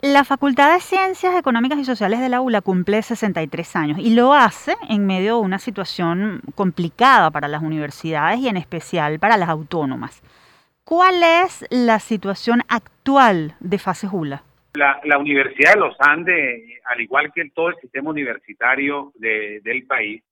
La 0.01 0.25
Facultad 0.25 0.75
de 0.75 0.81
Ciencias 0.81 1.35
Económicas 1.37 1.79
y 1.79 1.85
Sociales 1.85 2.21
de 2.21 2.29
la 2.29 2.41
ULA 2.41 2.61
cumple 2.61 3.03
63 3.03 3.77
años 3.77 3.99
y 3.99 4.15
lo 4.15 4.33
hace 4.33 4.75
en 4.89 5.07
medio 5.07 5.37
de 5.37 5.41
una 5.43 5.59
situación 5.59 6.41
complicada 6.55 7.31
para 7.31 7.49
las 7.49 7.63
universidades 7.63 8.41
y 8.41 8.49
en 8.49 8.57
especial 8.57 9.19
para 9.19 9.37
las 9.37 9.49
autónomas. 9.49 10.23
¿Cuál 10.85 11.23
es 11.23 11.67
la 11.71 11.99
situación 11.99 12.63
actual 12.69 13.55
de 13.61 13.79
Fase 13.79 14.09
ULA? 14.11 14.43
La, 14.75 15.19
Universidad 15.19 15.75
de 15.75 15.81
los 15.81 15.97
Andes, 15.99 16.81
al 16.85 17.01
igual 17.01 17.33
que 17.33 17.51
todo 17.51 17.69
el 17.69 17.77
sistema 17.77 18.11
universitario 18.11 19.13
del 19.17 19.87
país, 19.87 20.23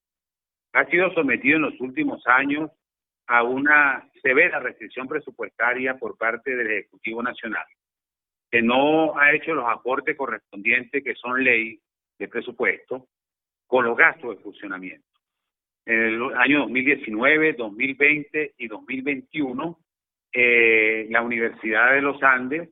ha 0.72 0.84
sido 0.86 1.12
sometido 1.12 1.57
en 1.57 1.62
los 1.62 1.80
últimos 1.80 2.22
años 2.26 2.70
a 3.26 3.43
una 3.43 4.09
severa 4.22 4.61
restricción 4.61 5.09
presupuestaria 5.09 5.99
por 5.99 6.16
parte 6.16 6.55
del 6.55 6.70
Ejecutivo 6.70 7.22
Nacional 7.22 7.64
que 8.51 8.62
no 8.62 9.16
ha 9.18 9.32
hecho 9.32 9.55
los 9.55 9.66
aportes 9.68 10.16
correspondientes 10.16 11.05
que 11.05 11.14
son 11.14 11.42
ley 11.42 11.78
de 12.18 12.28
presupuesto 12.28 13.07
con 13.66 13.84
los 13.84 13.96
gastos 13.96 14.36
de 14.36 14.42
funcionamiento. 14.42 15.07
En 15.86 15.98
el 15.98 16.22
año 16.36 16.61
2019, 16.61 17.55
2020 17.55 18.55
y 18.59 18.68
2021, 18.68 19.78
eh, 20.32 21.07
la 21.11 21.22
Universidad 21.22 21.92
de 21.92 22.03
los 22.03 22.22
Andes 22.22 22.68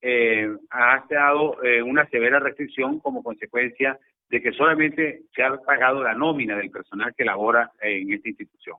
eh, 0.00 0.50
ha 0.70 1.04
dado 1.08 1.62
eh, 1.62 1.82
una 1.82 2.06
severa 2.08 2.38
restricción 2.38 3.00
como 3.00 3.22
consecuencia 3.22 3.98
de 4.28 4.40
que 4.42 4.52
solamente 4.52 5.22
se 5.34 5.42
ha 5.42 5.56
pagado 5.58 6.02
la 6.02 6.14
nómina 6.14 6.56
del 6.56 6.70
personal 6.70 7.14
que 7.16 7.24
labora 7.24 7.70
en 7.80 8.12
esta 8.12 8.28
institución. 8.28 8.76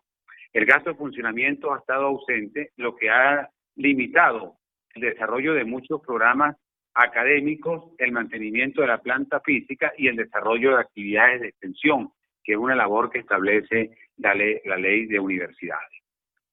El 0.51 0.65
gasto 0.65 0.91
de 0.91 0.97
funcionamiento 0.97 1.73
ha 1.73 1.79
estado 1.79 2.05
ausente, 2.07 2.71
lo 2.77 2.95
que 2.95 3.09
ha 3.09 3.49
limitado 3.75 4.55
el 4.93 5.01
desarrollo 5.01 5.53
de 5.53 5.65
muchos 5.65 6.01
programas 6.01 6.55
académicos, 6.93 7.91
el 7.97 8.11
mantenimiento 8.11 8.81
de 8.81 8.87
la 8.87 8.99
planta 8.99 9.39
física 9.41 9.93
y 9.97 10.07
el 10.07 10.15
desarrollo 10.15 10.75
de 10.75 10.81
actividades 10.81 11.41
de 11.41 11.47
extensión, 11.49 12.09
que 12.43 12.53
es 12.53 12.57
una 12.57 12.75
labor 12.75 13.09
que 13.09 13.19
establece 13.19 13.91
la 14.17 14.35
ley, 14.35 15.05
de 15.07 15.19
universidades. 15.19 15.89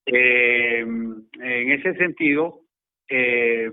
Eh, 0.06 0.80
en 0.80 1.72
ese 1.72 1.94
sentido, 1.94 2.62
eh, 3.08 3.70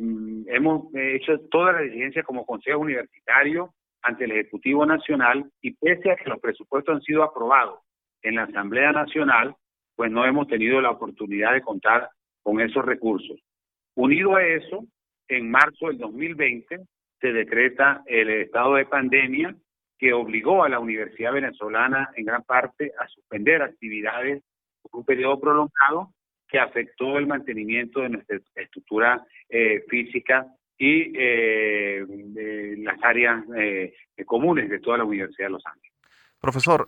hemos 0.48 0.94
hecho 0.94 1.40
toda 1.50 1.74
la 1.74 1.82
diligencia 1.82 2.24
como 2.24 2.46
Consejo 2.46 2.80
Universitario 2.80 3.74
ante 4.02 4.26
el 4.26 4.32
Ejecutivo 4.32 4.86
Nacional 4.86 5.50
y 5.62 5.72
pese 5.72 6.12
a 6.12 6.16
que 6.16 6.30
los 6.30 6.40
presupuestos 6.40 6.96
han 6.96 7.02
sido 7.02 7.24
aprobados 7.24 7.80
en 8.24 8.36
la 8.36 8.44
Asamblea 8.44 8.92
Nacional, 8.92 9.56
pues 9.96 10.12
no 10.12 10.26
hemos 10.26 10.48
tenido 10.48 10.82
la 10.82 10.92
oportunidad 10.92 11.54
de 11.54 11.62
contar 11.62 12.10
con 12.44 12.62
esos 12.62 12.86
recursos. 12.86 13.38
Unido 13.98 14.36
a 14.36 14.46
eso, 14.46 14.86
en 15.28 15.50
marzo 15.50 15.88
del 15.88 15.98
2020 15.98 16.82
se 17.20 17.34
decreta 17.34 18.04
el 18.06 18.30
estado 18.30 18.76
de 18.76 18.86
pandemia 18.86 19.56
que 19.98 20.14
obligó 20.14 20.64
a 20.64 20.70
la 20.70 20.80
Universidad 20.80 21.34
Venezolana 21.34 22.12
en 22.16 22.26
gran 22.26 22.44
parte 22.44 22.92
a 23.00 23.08
suspender 23.08 23.64
actividades 23.64 24.44
por 24.84 25.00
un 25.00 25.04
periodo 25.04 25.40
prolongado 25.40 26.14
que 26.48 26.60
afectó 26.60 27.18
el 27.18 27.26
mantenimiento 27.26 28.02
de 28.02 28.10
nuestra 28.10 28.40
estructura 28.54 29.26
eh, 29.50 29.84
física 29.90 30.46
y 30.78 31.12
eh, 31.18 32.06
las 32.78 33.04
áreas 33.04 33.44
eh, 33.58 33.96
comunes 34.28 34.70
de 34.70 34.80
toda 34.80 35.00
la 35.00 35.06
Universidad 35.06 35.48
de 35.48 35.54
Los 35.54 35.66
Ángeles. 35.66 35.87
Profesor, 36.40 36.88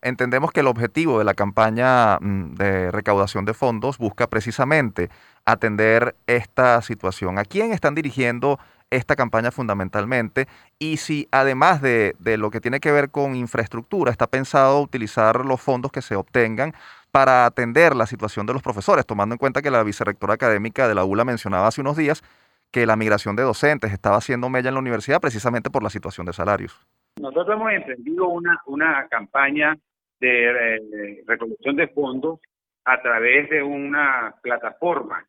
entendemos 0.00 0.52
que 0.52 0.60
el 0.60 0.68
objetivo 0.68 1.18
de 1.18 1.24
la 1.24 1.34
campaña 1.34 2.18
mm, 2.20 2.54
de 2.54 2.90
recaudación 2.92 3.44
de 3.44 3.52
fondos 3.52 3.98
busca 3.98 4.28
precisamente 4.28 5.10
atender 5.44 6.14
esta 6.26 6.80
situación. 6.82 7.38
¿A 7.38 7.44
quién 7.44 7.72
están 7.72 7.96
dirigiendo 7.96 8.60
esta 8.90 9.16
campaña 9.16 9.50
fundamentalmente? 9.50 10.46
Y 10.78 10.98
si 10.98 11.26
además 11.32 11.82
de, 11.82 12.14
de 12.20 12.36
lo 12.36 12.50
que 12.50 12.60
tiene 12.60 12.78
que 12.78 12.92
ver 12.92 13.10
con 13.10 13.34
infraestructura, 13.34 14.12
está 14.12 14.28
pensado 14.28 14.80
utilizar 14.80 15.44
los 15.44 15.60
fondos 15.60 15.90
que 15.90 16.00
se 16.00 16.14
obtengan 16.14 16.72
para 17.10 17.44
atender 17.44 17.96
la 17.96 18.06
situación 18.06 18.46
de 18.46 18.52
los 18.52 18.62
profesores, 18.62 19.04
tomando 19.04 19.34
en 19.34 19.38
cuenta 19.38 19.62
que 19.62 19.70
la 19.70 19.82
vicerrectora 19.82 20.34
académica 20.34 20.86
de 20.86 20.94
la 20.94 21.04
ULA 21.04 21.24
mencionaba 21.24 21.66
hace 21.66 21.80
unos 21.80 21.96
días 21.96 22.22
que 22.70 22.86
la 22.86 22.94
migración 22.94 23.34
de 23.36 23.42
docentes 23.42 23.92
estaba 23.92 24.18
haciendo 24.18 24.48
mella 24.48 24.68
en 24.68 24.74
la 24.74 24.80
universidad 24.80 25.20
precisamente 25.20 25.70
por 25.70 25.82
la 25.82 25.90
situación 25.90 26.26
de 26.26 26.32
salarios. 26.32 26.86
Nosotros 27.20 27.56
hemos 27.56 27.72
emprendido 27.72 28.28
una, 28.28 28.60
una 28.66 29.08
campaña 29.08 29.76
de 30.20 31.22
recolección 31.26 31.76
de 31.76 31.88
fondos 31.88 32.40
a 32.84 33.00
través 33.00 33.48
de 33.50 33.62
una 33.62 34.34
plataforma 34.42 35.26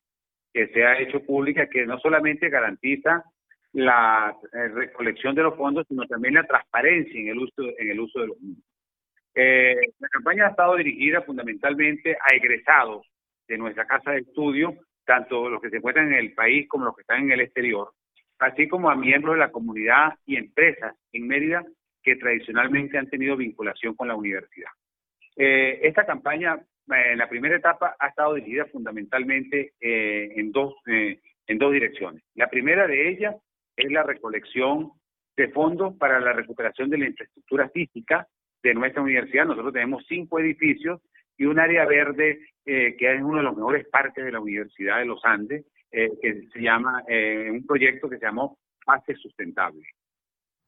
que 0.52 0.68
se 0.68 0.84
ha 0.84 0.98
hecho 0.98 1.24
pública 1.24 1.68
que 1.68 1.86
no 1.86 1.98
solamente 1.98 2.48
garantiza 2.48 3.24
la 3.72 4.34
eh, 4.52 4.68
recolección 4.68 5.34
de 5.34 5.42
los 5.42 5.56
fondos, 5.56 5.86
sino 5.88 6.06
también 6.06 6.34
la 6.34 6.44
transparencia 6.44 7.20
en 7.20 7.28
el 7.28 7.38
uso, 7.38 7.62
en 7.78 7.90
el 7.90 8.00
uso 8.00 8.20
de 8.20 8.26
los 8.28 8.40
mismos. 8.40 8.64
Eh, 9.34 9.76
la 9.98 10.08
campaña 10.08 10.46
ha 10.46 10.50
estado 10.50 10.76
dirigida 10.76 11.22
fundamentalmente 11.22 12.16
a 12.16 12.34
egresados 12.34 13.06
de 13.46 13.58
nuestra 13.58 13.86
casa 13.86 14.12
de 14.12 14.20
estudio, 14.20 14.74
tanto 15.04 15.48
los 15.48 15.60
que 15.60 15.70
se 15.70 15.76
encuentran 15.76 16.08
en 16.08 16.18
el 16.18 16.34
país 16.34 16.68
como 16.68 16.86
los 16.86 16.96
que 16.96 17.02
están 17.02 17.22
en 17.22 17.32
el 17.32 17.40
exterior, 17.40 17.92
así 18.38 18.68
como 18.68 18.90
a 18.90 18.96
miembros 18.96 19.34
de 19.34 19.40
la 19.40 19.52
comunidad 19.52 20.14
y 20.26 20.36
empresas 20.36 20.94
en 21.12 21.26
Mérida 21.26 21.64
que 22.08 22.16
tradicionalmente 22.16 22.98
han 22.98 23.08
tenido 23.08 23.36
vinculación 23.36 23.94
con 23.94 24.08
la 24.08 24.16
universidad. 24.16 24.70
Eh, 25.36 25.80
esta 25.82 26.04
campaña, 26.04 26.54
eh, 26.56 27.12
en 27.12 27.18
la 27.18 27.28
primera 27.28 27.56
etapa, 27.56 27.96
ha 27.98 28.08
estado 28.08 28.34
dirigida 28.34 28.66
fundamentalmente 28.66 29.72
en, 29.80 30.50
dos, 30.52 30.74
en 30.86 31.58
dos 31.58 31.72
direcciones. 31.72 32.22
La 32.34 32.48
primera 32.48 32.86
de 32.86 33.08
ellas 33.08 33.36
es 33.76 33.90
la 33.92 34.02
recolección 34.02 34.92
de 35.36 35.48
fondos 35.48 35.96
para 35.96 36.18
la 36.18 36.32
recuperación 36.32 36.90
de 36.90 36.98
la 36.98 37.06
infraestructura 37.06 37.68
física 37.68 38.26
de 38.62 38.74
nuestra 38.74 39.02
universidad. 39.02 39.46
Nosotros 39.46 39.72
tenemos 39.72 40.04
cinco 40.08 40.40
edificios 40.40 41.00
y 41.36 41.46
un 41.46 41.60
área 41.60 41.86
verde 41.86 42.40
eh, 42.66 42.96
que 42.98 43.14
es 43.14 43.22
uno 43.22 43.38
de 43.38 43.44
los 43.44 43.56
mejores 43.56 43.88
parques 43.88 44.24
de 44.24 44.32
la 44.32 44.40
Universidad 44.40 44.98
de 44.98 45.06
los 45.06 45.24
Andes, 45.24 45.64
eh, 45.90 46.10
que 46.20 46.48
se 46.52 46.60
llama, 46.60 47.02
eh, 47.08 47.48
un 47.50 47.64
proyecto 47.64 48.10
que 48.10 48.18
se 48.18 48.26
llamó 48.26 48.58
Fase 48.84 49.14
Sustentable. 49.14 49.86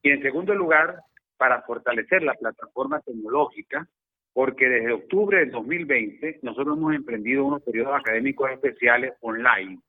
Y 0.01 0.09
en 0.09 0.21
segundo 0.21 0.55
lugar, 0.55 0.95
para 1.41 1.63
fortalecer 1.63 2.21
la 2.21 2.35
plataforma 2.35 2.99
tecnológica, 2.99 3.87
porque 4.31 4.69
desde 4.69 4.93
octubre 4.93 5.39
del 5.39 5.49
2020 5.49 6.41
nosotros 6.43 6.77
hemos 6.77 6.93
emprendido 6.93 7.45
unos 7.45 7.63
periodos 7.63 7.99
académicos 7.99 8.51
especiales 8.51 9.13
online, 9.21 9.79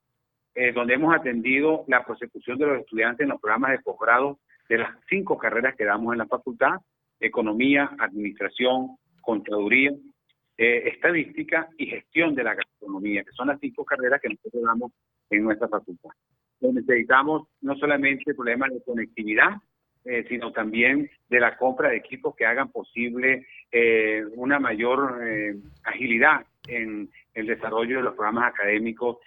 donde 0.74 0.94
hemos 0.94 1.14
atendido 1.14 1.84
la 1.88 2.06
prosecución 2.06 2.56
de 2.56 2.66
los 2.68 2.80
estudiantes 2.80 3.24
en 3.24 3.28
los 3.28 3.40
programas 3.40 3.72
de 3.72 3.80
posgrado 3.80 4.38
de 4.66 4.78
las 4.78 4.96
cinco 5.10 5.36
carreras 5.36 5.76
que 5.76 5.84
damos 5.84 6.14
en 6.14 6.20
la 6.20 6.26
facultad 6.26 6.76
economía, 7.20 7.90
administración, 7.98 8.96
contaduría, 9.20 9.92
eh, 10.56 10.88
estadística 10.88 11.68
y 11.76 11.86
gestión 11.86 12.34
de 12.34 12.44
la 12.44 12.54
gastronomía, 12.54 13.24
que 13.24 13.32
son 13.32 13.48
las 13.48 13.60
cinco 13.60 13.84
carreras 13.84 14.22
que 14.22 14.30
nosotros 14.30 14.62
damos 14.62 14.92
en 15.28 15.44
nuestra 15.44 15.68
facultad. 15.68 16.08
necesitamos 16.62 17.48
no 17.60 17.76
solamente 17.76 18.32
problemas 18.32 18.70
de 18.70 18.82
conectividad, 18.82 19.50
eh, 20.04 20.24
sino 20.28 20.52
también 20.52 21.10
de 21.28 21.40
la 21.40 21.56
compra 21.56 21.90
de 21.90 21.96
equipos 21.96 22.34
que 22.36 22.46
hagan 22.46 22.70
posible 22.70 23.46
eh, 23.70 24.24
una 24.34 24.58
mayor 24.58 25.20
agilidad 25.84 26.44
en 26.68 27.08
el 27.34 27.46
desarrollo 27.46 27.96
de 27.96 28.02
los 28.02 28.14
programas 28.14 28.52
académicos 28.52 29.18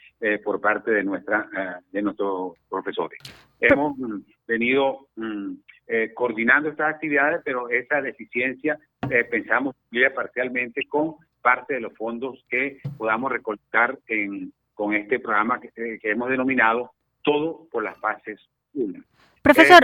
por 0.43 0.61
parte 0.61 0.91
de 0.91 1.03
nuestra 1.03 1.81
de 1.91 2.01
nuestros 2.01 2.53
profesores. 2.69 3.19
Hemos 3.59 3.97
mm, 3.97 4.21
venido 4.47 5.07
mm, 5.15 5.53
eh, 5.87 6.11
coordinando 6.15 6.69
estas 6.69 6.95
actividades, 6.95 7.41
pero 7.45 7.69
esa 7.69 8.01
deficiencia 8.01 8.79
eh, 9.07 9.23
pensamos 9.23 9.75
cumplir 9.75 10.11
parcialmente 10.15 10.87
con 10.87 11.15
parte 11.41 11.75
de 11.75 11.81
los 11.81 11.93
fondos 11.93 12.43
que 12.49 12.79
podamos 12.97 13.31
recolectar 13.31 13.99
en, 14.07 14.51
con 14.73 14.95
este 14.95 15.19
programa 15.19 15.59
que, 15.61 15.67
eh, 15.75 15.99
hemos 16.01 16.29
denominado 16.29 16.91
Todo 17.21 17.67
por 17.71 17.83
las 17.83 17.99
Fases 17.99 18.39
1. 18.73 18.99
Profesor, 19.43 19.79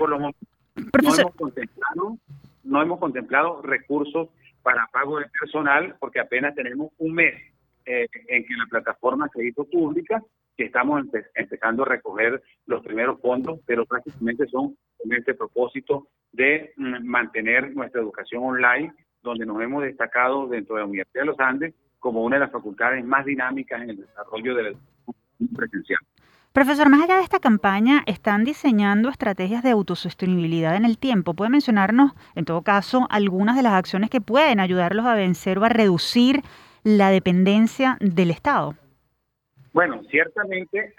No, 2.63 2.82
hemos 2.82 2.99
contemplado, 2.99 3.61
recursos 3.61 4.30
para 4.61 4.88
pago 4.93 5.19
de 5.19 5.26
personal 5.39 5.95
porque 5.99 6.19
apenas 6.19 6.55
tenemos 6.55 6.91
un 6.97 7.13
mes 7.13 7.34
en 7.86 8.45
que 8.45 8.53
la 8.55 8.67
plataforma 8.69 9.28
se 9.34 9.45
hizo 9.45 9.65
pública 9.65 10.24
estamos 10.65 11.05
empezando 11.36 11.84
a 11.84 11.88
recoger 11.88 12.41
los 12.65 12.84
primeros 12.84 13.19
fondos, 13.22 13.59
pero 13.65 13.86
prácticamente 13.86 14.47
son 14.47 14.78
con 14.97 15.13
este 15.13 15.34
propósito 15.34 16.07
de 16.32 16.74
mm, 16.78 17.05
mantener 17.05 17.76
nuestra 17.76 18.01
educación 18.01 18.43
online, 18.43 18.93
donde 19.22 19.45
nos 19.45 19.61
hemos 19.61 19.84
destacado 19.84 20.47
dentro 20.47 20.76
de 20.76 20.82
la 20.82 20.88
Universidad 20.88 21.24
de 21.24 21.28
los 21.28 21.39
Andes 21.39 21.74
como 21.99 22.24
una 22.24 22.38
de 22.38 22.41
las 22.41 22.51
facultades 22.51 23.03
más 23.05 23.26
dinámicas 23.26 23.82
en 23.82 23.91
el 23.91 23.97
desarrollo 23.97 24.55
de 24.55 24.63
la 24.63 24.69
educación 24.69 25.55
presencial. 25.55 25.99
Profesor, 26.54 26.89
más 26.89 27.02
allá 27.02 27.16
de 27.16 27.24
esta 27.24 27.39
campaña, 27.39 28.04
¿están 28.08 28.43
diseñando 28.43 29.08
estrategias 29.08 29.64
de 29.64 29.70
autosostenibilidad 29.70 30.76
en 30.76 30.84
el 30.84 30.97
tiempo? 30.97 31.34
¿Puede 31.34 31.49
mencionarnos, 31.49 32.12
en 32.36 32.43
todo 32.43 32.62
caso, 32.62 33.08
algunas 33.10 33.56
de 33.56 33.64
las 33.64 33.72
acciones 33.72 34.10
que 34.10 34.20
pueden 34.20 34.60
ayudarlos 34.60 35.06
a 35.06 35.16
vencer 35.16 35.60
o 35.60 35.64
a 35.64 35.70
reducir 35.70 36.41
la 36.84 37.10
dependencia 37.10 37.97
del 38.02 38.32
Estado? 38.32 38.76
Bueno, 39.72 40.02
ciertamente 40.10 40.93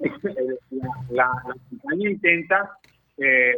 la, 1.10 1.30
campaña 1.70 2.10
intenta 2.10 2.72
eh, 3.16 3.54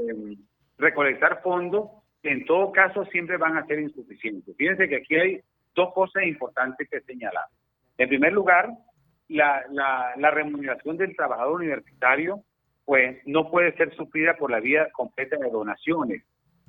recolectar 0.76 1.40
fondos 1.42 1.92
que 2.22 2.30
en 2.30 2.44
todo 2.44 2.72
caso 2.72 3.06
siempre 3.06 3.38
van 3.38 3.56
a 3.56 3.64
ser 3.64 3.80
insuficientes. 3.80 4.54
Fíjense 4.54 4.86
que 4.86 4.96
aquí 4.96 5.14
hay 5.16 5.40
dos 5.74 5.94
cosas 5.94 6.24
importantes 6.24 6.86
que 6.90 7.00
señalar. 7.00 7.46
En 7.96 8.10
primer 8.10 8.34
lugar, 8.34 8.68
la, 9.28 9.64
la, 10.16 10.30
remuneración 10.30 10.96
del 10.96 11.16
trabajador 11.16 11.56
universitario 11.56 12.42
pues 12.84 13.18
no 13.26 13.50
puede 13.50 13.76
ser 13.76 13.94
suplida 13.96 14.36
por 14.36 14.50
la 14.50 14.60
vía 14.60 14.88
completa 14.92 15.36
de 15.36 15.50
donaciones. 15.50 16.22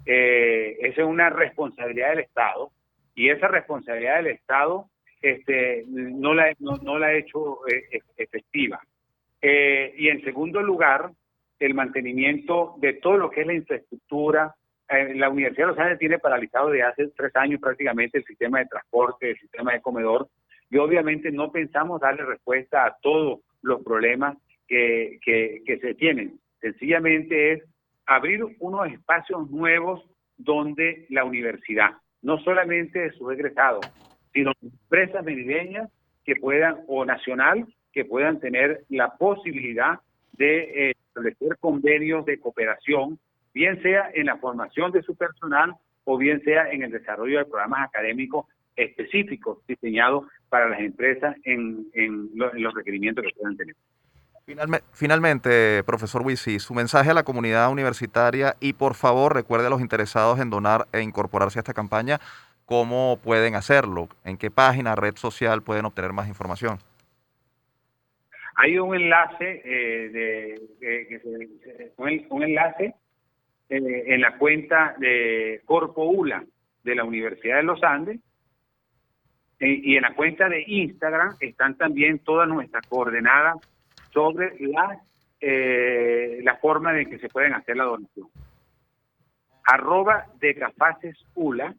Eh, 0.06 0.78
esa 0.82 1.02
es 1.02 1.08
una 1.08 1.30
responsabilidad 1.30 2.10
del 2.10 2.20
Estado 2.20 2.72
y 3.14 3.30
esa 3.30 3.48
responsabilidad 3.48 4.18
del 4.18 4.28
Estado 4.28 4.90
este, 5.22 5.84
no, 5.88 6.34
la, 6.34 6.46
ha 6.46 7.14
hecho 7.14 7.60
eh, 7.68 8.02
efectiva. 8.18 8.82
Eh, 9.42 9.94
y 9.98 10.10
en 10.10 10.24
segundo 10.24 10.62
lugar, 10.62 11.12
el 11.60 11.74
mantenimiento 11.76 12.76
de 12.78 12.94
todo 12.94 13.18
lo 13.18 13.30
que 13.30 13.42
es 13.42 13.48
la 13.48 13.54
infraestructura 13.54 14.56
la 14.90 15.30
Universidad 15.30 15.66
de 15.66 15.72
Los 15.72 15.80
Ángeles 15.80 16.00
tiene 16.00 16.20
paralizado 16.20 16.70
desde 16.70 16.84
hace 16.84 17.08
tres 17.16 17.36
años 17.36 17.60
prácticamente 17.60 18.20
el 18.20 18.24
sistema 18.24 18.60
de 18.60 18.68
transporte, 18.68 19.32
el 19.32 19.40
sistema 19.40 19.74
de 19.74 19.82
comedor, 19.82 20.30
y 20.70 20.78
obviamente 20.78 21.32
no 21.32 21.52
pensamos 21.52 22.02
darle 22.02 22.26
respuesta 22.26 22.86
a 22.86 22.98
todos 23.02 23.40
los 23.62 23.84
problemas 23.84 24.38
que, 24.68 25.20
que, 25.24 25.80
se 25.80 25.94
tienen. 25.96 26.40
Sencillamente 26.60 27.54
es 27.54 27.64
abrir 28.06 28.44
unos 28.60 28.92
espacios 28.92 29.50
nuevos 29.50 30.04
donde 30.38 31.06
la 31.10 31.24
universidad, 31.24 31.92
no 32.22 32.40
solamente 32.40 33.00
de 33.00 33.12
sus 33.12 33.32
egresados, 33.32 33.86
sino 34.34 34.52
empresas 34.62 35.24
merideñas 35.24 35.90
que 36.26 36.36
puedan, 36.36 36.84
o 36.88 37.06
nacional, 37.06 37.66
que 37.94 38.06
puedan 38.06 38.40
tener 38.40 38.84
la 38.90 39.16
posibilidad 39.16 40.00
de 40.34 40.90
eh, 40.90 40.94
establecer 41.08 41.58
convenios 41.60 42.26
de 42.26 42.40
cooperación 42.40 43.20
bien 43.54 43.82
sea 43.82 44.12
en 44.14 44.28
la 44.28 44.38
formación 44.38 44.92
de 44.92 45.02
su 45.02 45.16
personal 45.16 45.74
o 46.04 46.18
bien 46.18 46.42
sea 46.44 46.70
en 46.70 46.84
el 46.84 46.92
desarrollo 46.92 47.40
de 47.40 47.46
programas 47.46 47.88
académicos 47.88 48.46
específicos 48.78 49.58
diseñados 49.68 50.26
para 50.50 50.70
las 50.70 50.80
empresas 50.80 51.36
en, 51.44 51.88
los 52.34 52.74
requerimientos 52.74 53.26
que 53.26 53.34
puedan 53.34 53.58
tener. 53.58 53.76
Finalmente, 54.94 55.84
profesor 55.84 56.22
Wisi, 56.22 56.60
su 56.60 56.74
mensaje 56.74 57.10
a 57.10 57.14
la 57.14 57.24
comunidad 57.24 57.70
universitaria 57.70 58.56
y 58.62 58.74
por 58.74 58.96
favor 58.96 59.36
recuerde 59.36 59.68
a 59.68 59.70
los 59.70 59.82
interesados 59.82 60.40
en 60.40 60.50
donar 60.50 60.88
e 60.94 61.02
incorporarse 61.02 61.60
a 61.60 61.62
esta 61.62 61.74
campaña 61.74 62.20
cómo 62.66 63.20
pueden 63.22 63.56
hacerlo, 63.56 64.08
en 64.24 64.38
qué 64.38 64.50
página, 64.50 64.96
red 64.96 65.16
social 65.16 65.64
pueden 65.64 65.86
obtener 65.86 66.14
más 66.14 66.30
información. 66.30 66.78
Hay 68.56 68.78
un 68.80 68.96
enlace, 68.96 69.62
eh, 69.66 70.10
de, 70.80 71.92
un 71.98 72.44
enlace 72.44 72.96
eh, 73.70 74.04
en 74.08 74.22
la 74.22 74.38
cuenta 74.38 74.96
de 74.98 75.62
Corpo 75.66 76.06
ULA 76.06 76.44
de 76.84 76.96
la 76.96 77.04
Universidad 77.04 77.58
de 77.58 77.64
los 77.64 77.84
Andes 77.84 78.20
y 79.60 79.96
en 79.96 80.04
la 80.04 80.14
cuenta 80.14 80.50
de 80.50 80.64
Instagram 80.68 81.36
están 81.40 81.76
también 81.76 82.20
todas 82.20 82.48
nuestras 82.48 82.86
coordenadas 82.88 83.58
sobre 84.14 84.56
la, 84.60 85.00
eh, 85.40 86.40
la 86.44 86.56
forma 86.58 86.94
de 86.94 87.06
que 87.08 87.20
se 87.20 87.30
pueden 87.30 87.54
hacer 87.54 87.76
la 87.78 87.86
donación. 87.86 88.28
Arroba 89.66 90.26
Decafaces 90.40 91.18
ULA, 91.36 91.74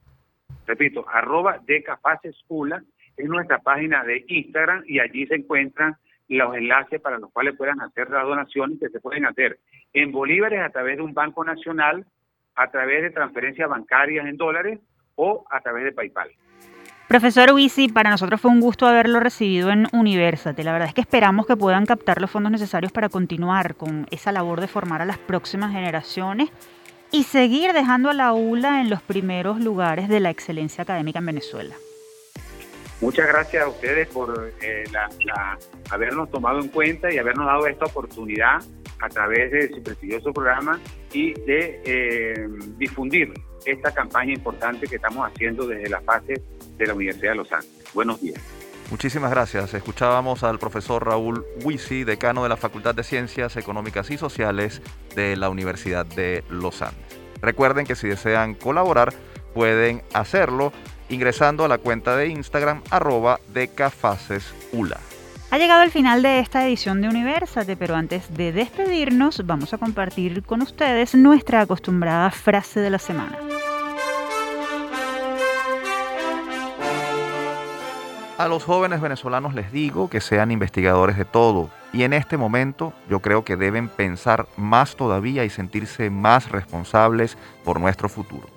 repito, 0.67 1.05
arroba 1.09 1.59
Decafaces 1.67 2.37
ULA 2.49 2.83
es 3.17 3.29
nuestra 3.29 3.59
página 3.59 4.05
de 4.05 4.25
Instagram 4.29 4.85
y 4.87 5.01
allí 5.01 5.27
se 5.27 5.37
encuentran 5.37 5.97
los 6.29 6.55
enlaces 6.55 7.01
para 7.01 7.19
los 7.19 7.33
cuales 7.33 7.57
puedan 7.57 7.81
hacer 7.81 8.11
las 8.11 8.25
donaciones 8.25 8.79
que 8.79 8.91
se 8.91 9.01
pueden 9.01 9.25
hacer 9.25 9.59
en 9.93 10.13
bolívares 10.13 10.61
a 10.61 10.71
través 10.71 10.99
de 10.99 11.03
un 11.03 11.15
banco 11.15 11.45
nacional, 11.45 12.05
a 12.55 12.71
través 12.71 13.03
de 13.03 13.11
transferencias 13.11 13.69
bancarias 13.69 14.27
en 14.27 14.37
dólares 14.37 14.79
o 15.15 15.45
a 15.51 15.61
través 15.61 15.85
de 15.85 15.93
PayPal. 15.93 16.31
Profesor 17.09 17.53
Wisi, 17.53 17.89
para 17.89 18.11
nosotros 18.11 18.39
fue 18.39 18.51
un 18.51 18.61
gusto 18.61 18.87
haberlo 18.87 19.19
recibido 19.19 19.71
en 19.71 19.89
Universate. 19.93 20.63
La 20.63 20.73
verdad 20.73 20.89
es 20.89 20.95
que 20.95 21.01
esperamos 21.01 21.47
que 21.47 21.57
puedan 21.57 21.87
captar 21.87 22.21
los 22.21 22.31
fondos 22.31 22.53
necesarios 22.53 22.93
para 22.93 23.09
continuar 23.09 23.77
con 23.77 24.07
esa 24.11 24.31
labor 24.31 24.61
de 24.61 24.69
formar 24.69 25.01
a 25.01 25.07
las 25.07 25.17
próximas 25.17 25.73
generaciones 25.73 26.51
y 27.11 27.23
seguir 27.25 27.73
dejando 27.73 28.11
a 28.11 28.13
la 28.13 28.35
ULA 28.35 28.83
en 28.83 28.91
los 28.91 29.01
primeros 29.01 29.59
lugares 29.59 30.11
de 30.11 30.21
la 30.21 30.29
excelencia 30.29 30.83
académica 30.83 31.21
en 31.21 31.27
Venezuela. 31.27 31.75
Muchas 33.01 33.27
gracias 33.27 33.65
a 33.65 33.69
ustedes 33.69 34.07
por 34.09 34.53
eh, 34.61 34.85
habernos 35.89 36.31
tomado 36.31 36.61
en 36.61 36.69
cuenta 36.69 37.11
y 37.11 37.17
habernos 37.17 37.47
dado 37.47 37.67
esta 37.67 37.87
oportunidad 37.87 38.63
a 39.01 39.09
través 39.09 39.51
de 39.51 39.71
su 39.71 39.83
prestigioso 39.83 40.31
programa 40.35 40.79
y 41.15 41.33
de 41.33 41.81
eh, 41.87 42.49
difundir 42.77 43.33
esta 43.65 43.93
campaña 43.93 44.33
importante 44.33 44.87
que 44.87 44.97
estamos 44.97 45.29
haciendo 45.29 45.67
desde 45.67 45.89
la 45.89 46.01
fase 46.01 46.43
de 46.77 46.87
la 46.87 46.95
Universidad 46.95 47.33
de 47.33 47.37
Los 47.37 47.53
Andes. 47.53 47.85
Buenos 47.95 48.21
días. 48.21 48.41
Muchísimas 48.91 49.31
gracias. 49.31 49.75
Escuchábamos 49.75 50.43
al 50.43 50.59
profesor 50.59 51.05
Raúl 51.05 51.45
Huisi, 51.63 52.05
decano 52.05 52.43
de 52.43 52.49
la 52.49 52.57
Facultad 52.57 52.95
de 52.95 53.05
Ciencias 53.05 53.57
Económicas 53.57 54.11
y 54.11 54.17
Sociales 54.17 54.81
de 55.15 55.37
la 55.37 55.51
Universidad 55.51 56.07
de 56.07 56.43
Los 56.49 56.81
Andes. 56.81 57.19
Recuerden 57.43 57.85
que 57.87 57.95
si 57.95 58.09
desean 58.09 58.55
colaborar, 58.55 59.13
pueden 59.55 60.03
hacerlo 60.15 60.73
ingresando 61.11 61.65
a 61.65 61.69
la 61.69 61.79
cuenta 61.79 62.17
de 62.17 62.29
Instagram 62.29 62.83
arroba 62.91 63.41
decafasesula. 63.53 64.99
Ha 65.51 65.59
llegado 65.59 65.83
el 65.83 65.91
final 65.91 66.23
de 66.23 66.41
esta 66.41 66.67
edición 66.67 67.01
de 67.01 67.09
Universate, 67.09 67.77
pero 67.77 67.97
antes 67.97 68.35
de 68.35 68.53
despedirnos 68.53 69.47
vamos 69.47 69.73
a 69.73 69.79
compartir 69.79 70.43
con 70.43 70.63
ustedes 70.63 71.15
nuestra 71.15 71.63
acostumbrada 71.63 72.31
frase 72.31 72.81
de 72.81 72.91
la 72.91 72.99
semana. 72.99 73.39
A 78.37 78.47
los 78.47 78.63
jóvenes 78.65 79.01
venezolanos 79.01 79.55
les 79.55 79.73
digo 79.73 80.09
que 80.11 80.21
sean 80.21 80.51
investigadores 80.51 81.17
de 81.17 81.25
todo 81.25 81.71
y 81.93 82.05
en 82.05 82.13
este 82.13 82.37
momento 82.37 82.93
yo 83.09 83.21
creo 83.21 83.45
que 83.45 83.57
deben 83.57 83.89
pensar 83.89 84.47
más 84.57 84.95
todavía 84.95 85.45
y 85.45 85.51
sentirse 85.51 86.11
más 86.11 86.51
responsables 86.51 87.37
por 87.65 87.81
nuestro 87.81 88.09
futuro 88.09 88.49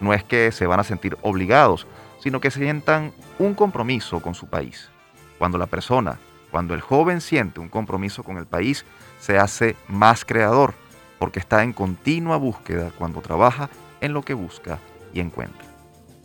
no 0.00 0.12
es 0.12 0.24
que 0.24 0.52
se 0.52 0.66
van 0.66 0.80
a 0.80 0.84
sentir 0.84 1.16
obligados, 1.22 1.86
sino 2.20 2.40
que 2.40 2.50
sientan 2.50 3.12
un 3.38 3.54
compromiso 3.54 4.20
con 4.20 4.34
su 4.34 4.46
país. 4.46 4.90
Cuando 5.38 5.58
la 5.58 5.66
persona, 5.66 6.18
cuando 6.50 6.74
el 6.74 6.80
joven 6.80 7.20
siente 7.20 7.60
un 7.60 7.68
compromiso 7.68 8.22
con 8.22 8.38
el 8.38 8.46
país, 8.46 8.84
se 9.20 9.38
hace 9.38 9.76
más 9.88 10.24
creador, 10.24 10.74
porque 11.18 11.38
está 11.38 11.62
en 11.62 11.72
continua 11.72 12.36
búsqueda 12.36 12.90
cuando 12.96 13.20
trabaja 13.20 13.68
en 14.00 14.12
lo 14.12 14.22
que 14.22 14.34
busca 14.34 14.78
y 15.12 15.20
encuentra. 15.20 15.66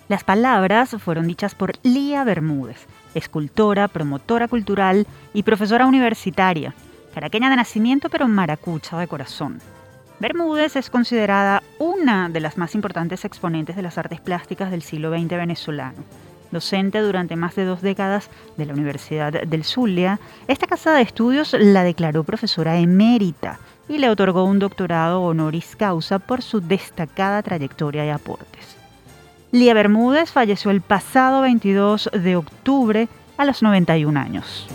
Las 0.08 0.24
palabras 0.24 0.96
fueron 1.00 1.28
dichas 1.28 1.56
por 1.56 1.74
Lía 1.84 2.24
Bermúdez, 2.24 2.86
escultora, 3.16 3.88
promotora 3.88 4.48
cultural 4.48 5.08
y 5.34 5.44
profesora 5.44 5.86
universitaria, 5.86 6.74
caraqueña 7.14 7.50
de 7.50 7.56
nacimiento 7.56 8.10
pero 8.10 8.28
maracucha 8.28 8.98
de 9.00 9.08
corazón. 9.08 9.60
Bermúdez 10.20 10.76
es 10.76 10.90
considerada 10.90 11.64
una 11.80 12.30
de 12.30 12.42
las 12.42 12.58
más 12.58 12.76
importantes 12.76 13.26
exponentes 13.26 13.76
de 13.76 13.82
las 13.82 13.98
artes 13.98 14.20
plásticas 14.20 14.70
del 14.70 14.84
siglo 14.84 15.10
XX 15.12 15.30
venezolano. 15.30 16.04
Docente 16.52 17.00
durante 17.00 17.36
más 17.36 17.56
de 17.56 17.66
dos 17.66 17.82
décadas 17.82 18.30
de 18.58 18.66
la 18.66 18.74
Universidad 18.74 19.32
del 19.32 19.64
Zulia, 19.64 20.20
esta 20.48 20.68
casa 20.68 20.94
de 20.94 21.02
estudios 21.02 21.56
la 21.58 21.84
declaró 21.84 22.24
profesora 22.24 22.78
emérita 22.78 23.60
y 23.88 23.98
le 23.98 24.10
otorgó 24.10 24.44
un 24.44 24.60
doctorado 24.60 25.22
honoris 25.22 25.76
causa 25.76 26.20
por 26.20 26.42
su 26.42 26.62
destacada 26.62 27.42
trayectoria 27.42 28.06
y 28.06 28.10
aportes. 28.10 28.78
Lía 29.52 29.74
Bermúdez 29.74 30.32
falleció 30.32 30.72
el 30.72 30.82
pasado 30.82 31.42
22 31.42 32.10
de 32.14 32.36
octubre 32.36 33.08
a 33.38 33.46
los 33.46 33.62
91 33.62 34.20
años. 34.20 34.68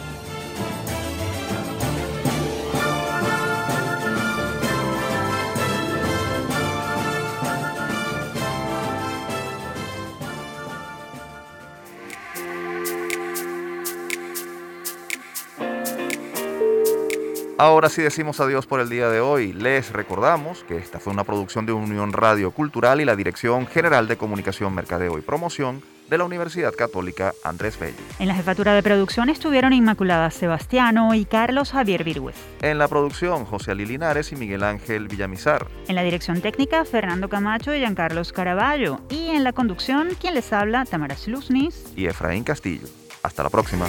Ahora 17.59 17.89
sí 17.89 18.03
decimos 18.03 18.39
adiós 18.41 18.67
por 18.67 18.81
el 18.81 18.91
día 18.91 19.09
de 19.09 19.21
hoy. 19.21 19.55
Les 19.55 19.91
recordamos 19.91 20.63
que 20.65 20.77
esta 20.77 21.01
fue 21.01 21.15
una 21.15 21.25
producción 21.25 21.65
de 21.65 21.73
Unión 21.73 22.13
Radio 22.13 22.51
Cultural 22.51 23.01
y 23.01 23.07
la 23.07 23.17
Dirección 23.17 23.67
General 23.67 24.07
de 24.09 24.19
Comunicación, 24.19 24.75
Mercadeo 24.75 25.17
y 25.17 25.23
Promoción 25.23 25.83
de 26.11 26.19
la 26.19 26.25
Universidad 26.25 26.75
Católica 26.75 27.33
Andrés 27.45 27.79
Bello. 27.79 27.97
En 28.19 28.29
la 28.29 28.35
jefatura 28.35 28.75
de 28.75 28.83
producción 28.83 29.31
estuvieron 29.31 29.73
Inmaculada 29.73 30.31
Sebastiano 30.31 31.15
y 31.15 31.25
Carlos 31.25 31.73
Javier 31.73 32.05
Virgüez. 32.05 32.37
En 32.61 32.77
la 32.77 32.89
producción, 32.89 33.47
José 33.47 33.71
Ali 33.71 33.87
Linares 33.87 34.33
y 34.33 34.37
Miguel 34.37 34.63
Ángel 34.63 35.09
Villamizar. 35.09 35.67
En 35.89 35.95
la 35.95 36.03
dirección 36.03 36.43
técnica, 36.43 36.85
Fernando 36.85 37.31
Camacho 37.31 37.75
y 37.75 37.79
Giancarlos 37.79 38.35
Caraballo. 38.35 39.01
Y 39.09 39.29
en 39.31 39.45
la 39.45 39.55
conducción, 39.55 40.11
quien 40.21 40.35
les 40.35 40.53
habla, 40.53 40.85
Tamara 40.85 41.17
Sluznis 41.17 41.87
y 41.97 42.05
Efraín 42.05 42.45
Castillo. 42.45 42.87
Hasta 43.23 43.43
la 43.43 43.49
próxima. 43.49 43.87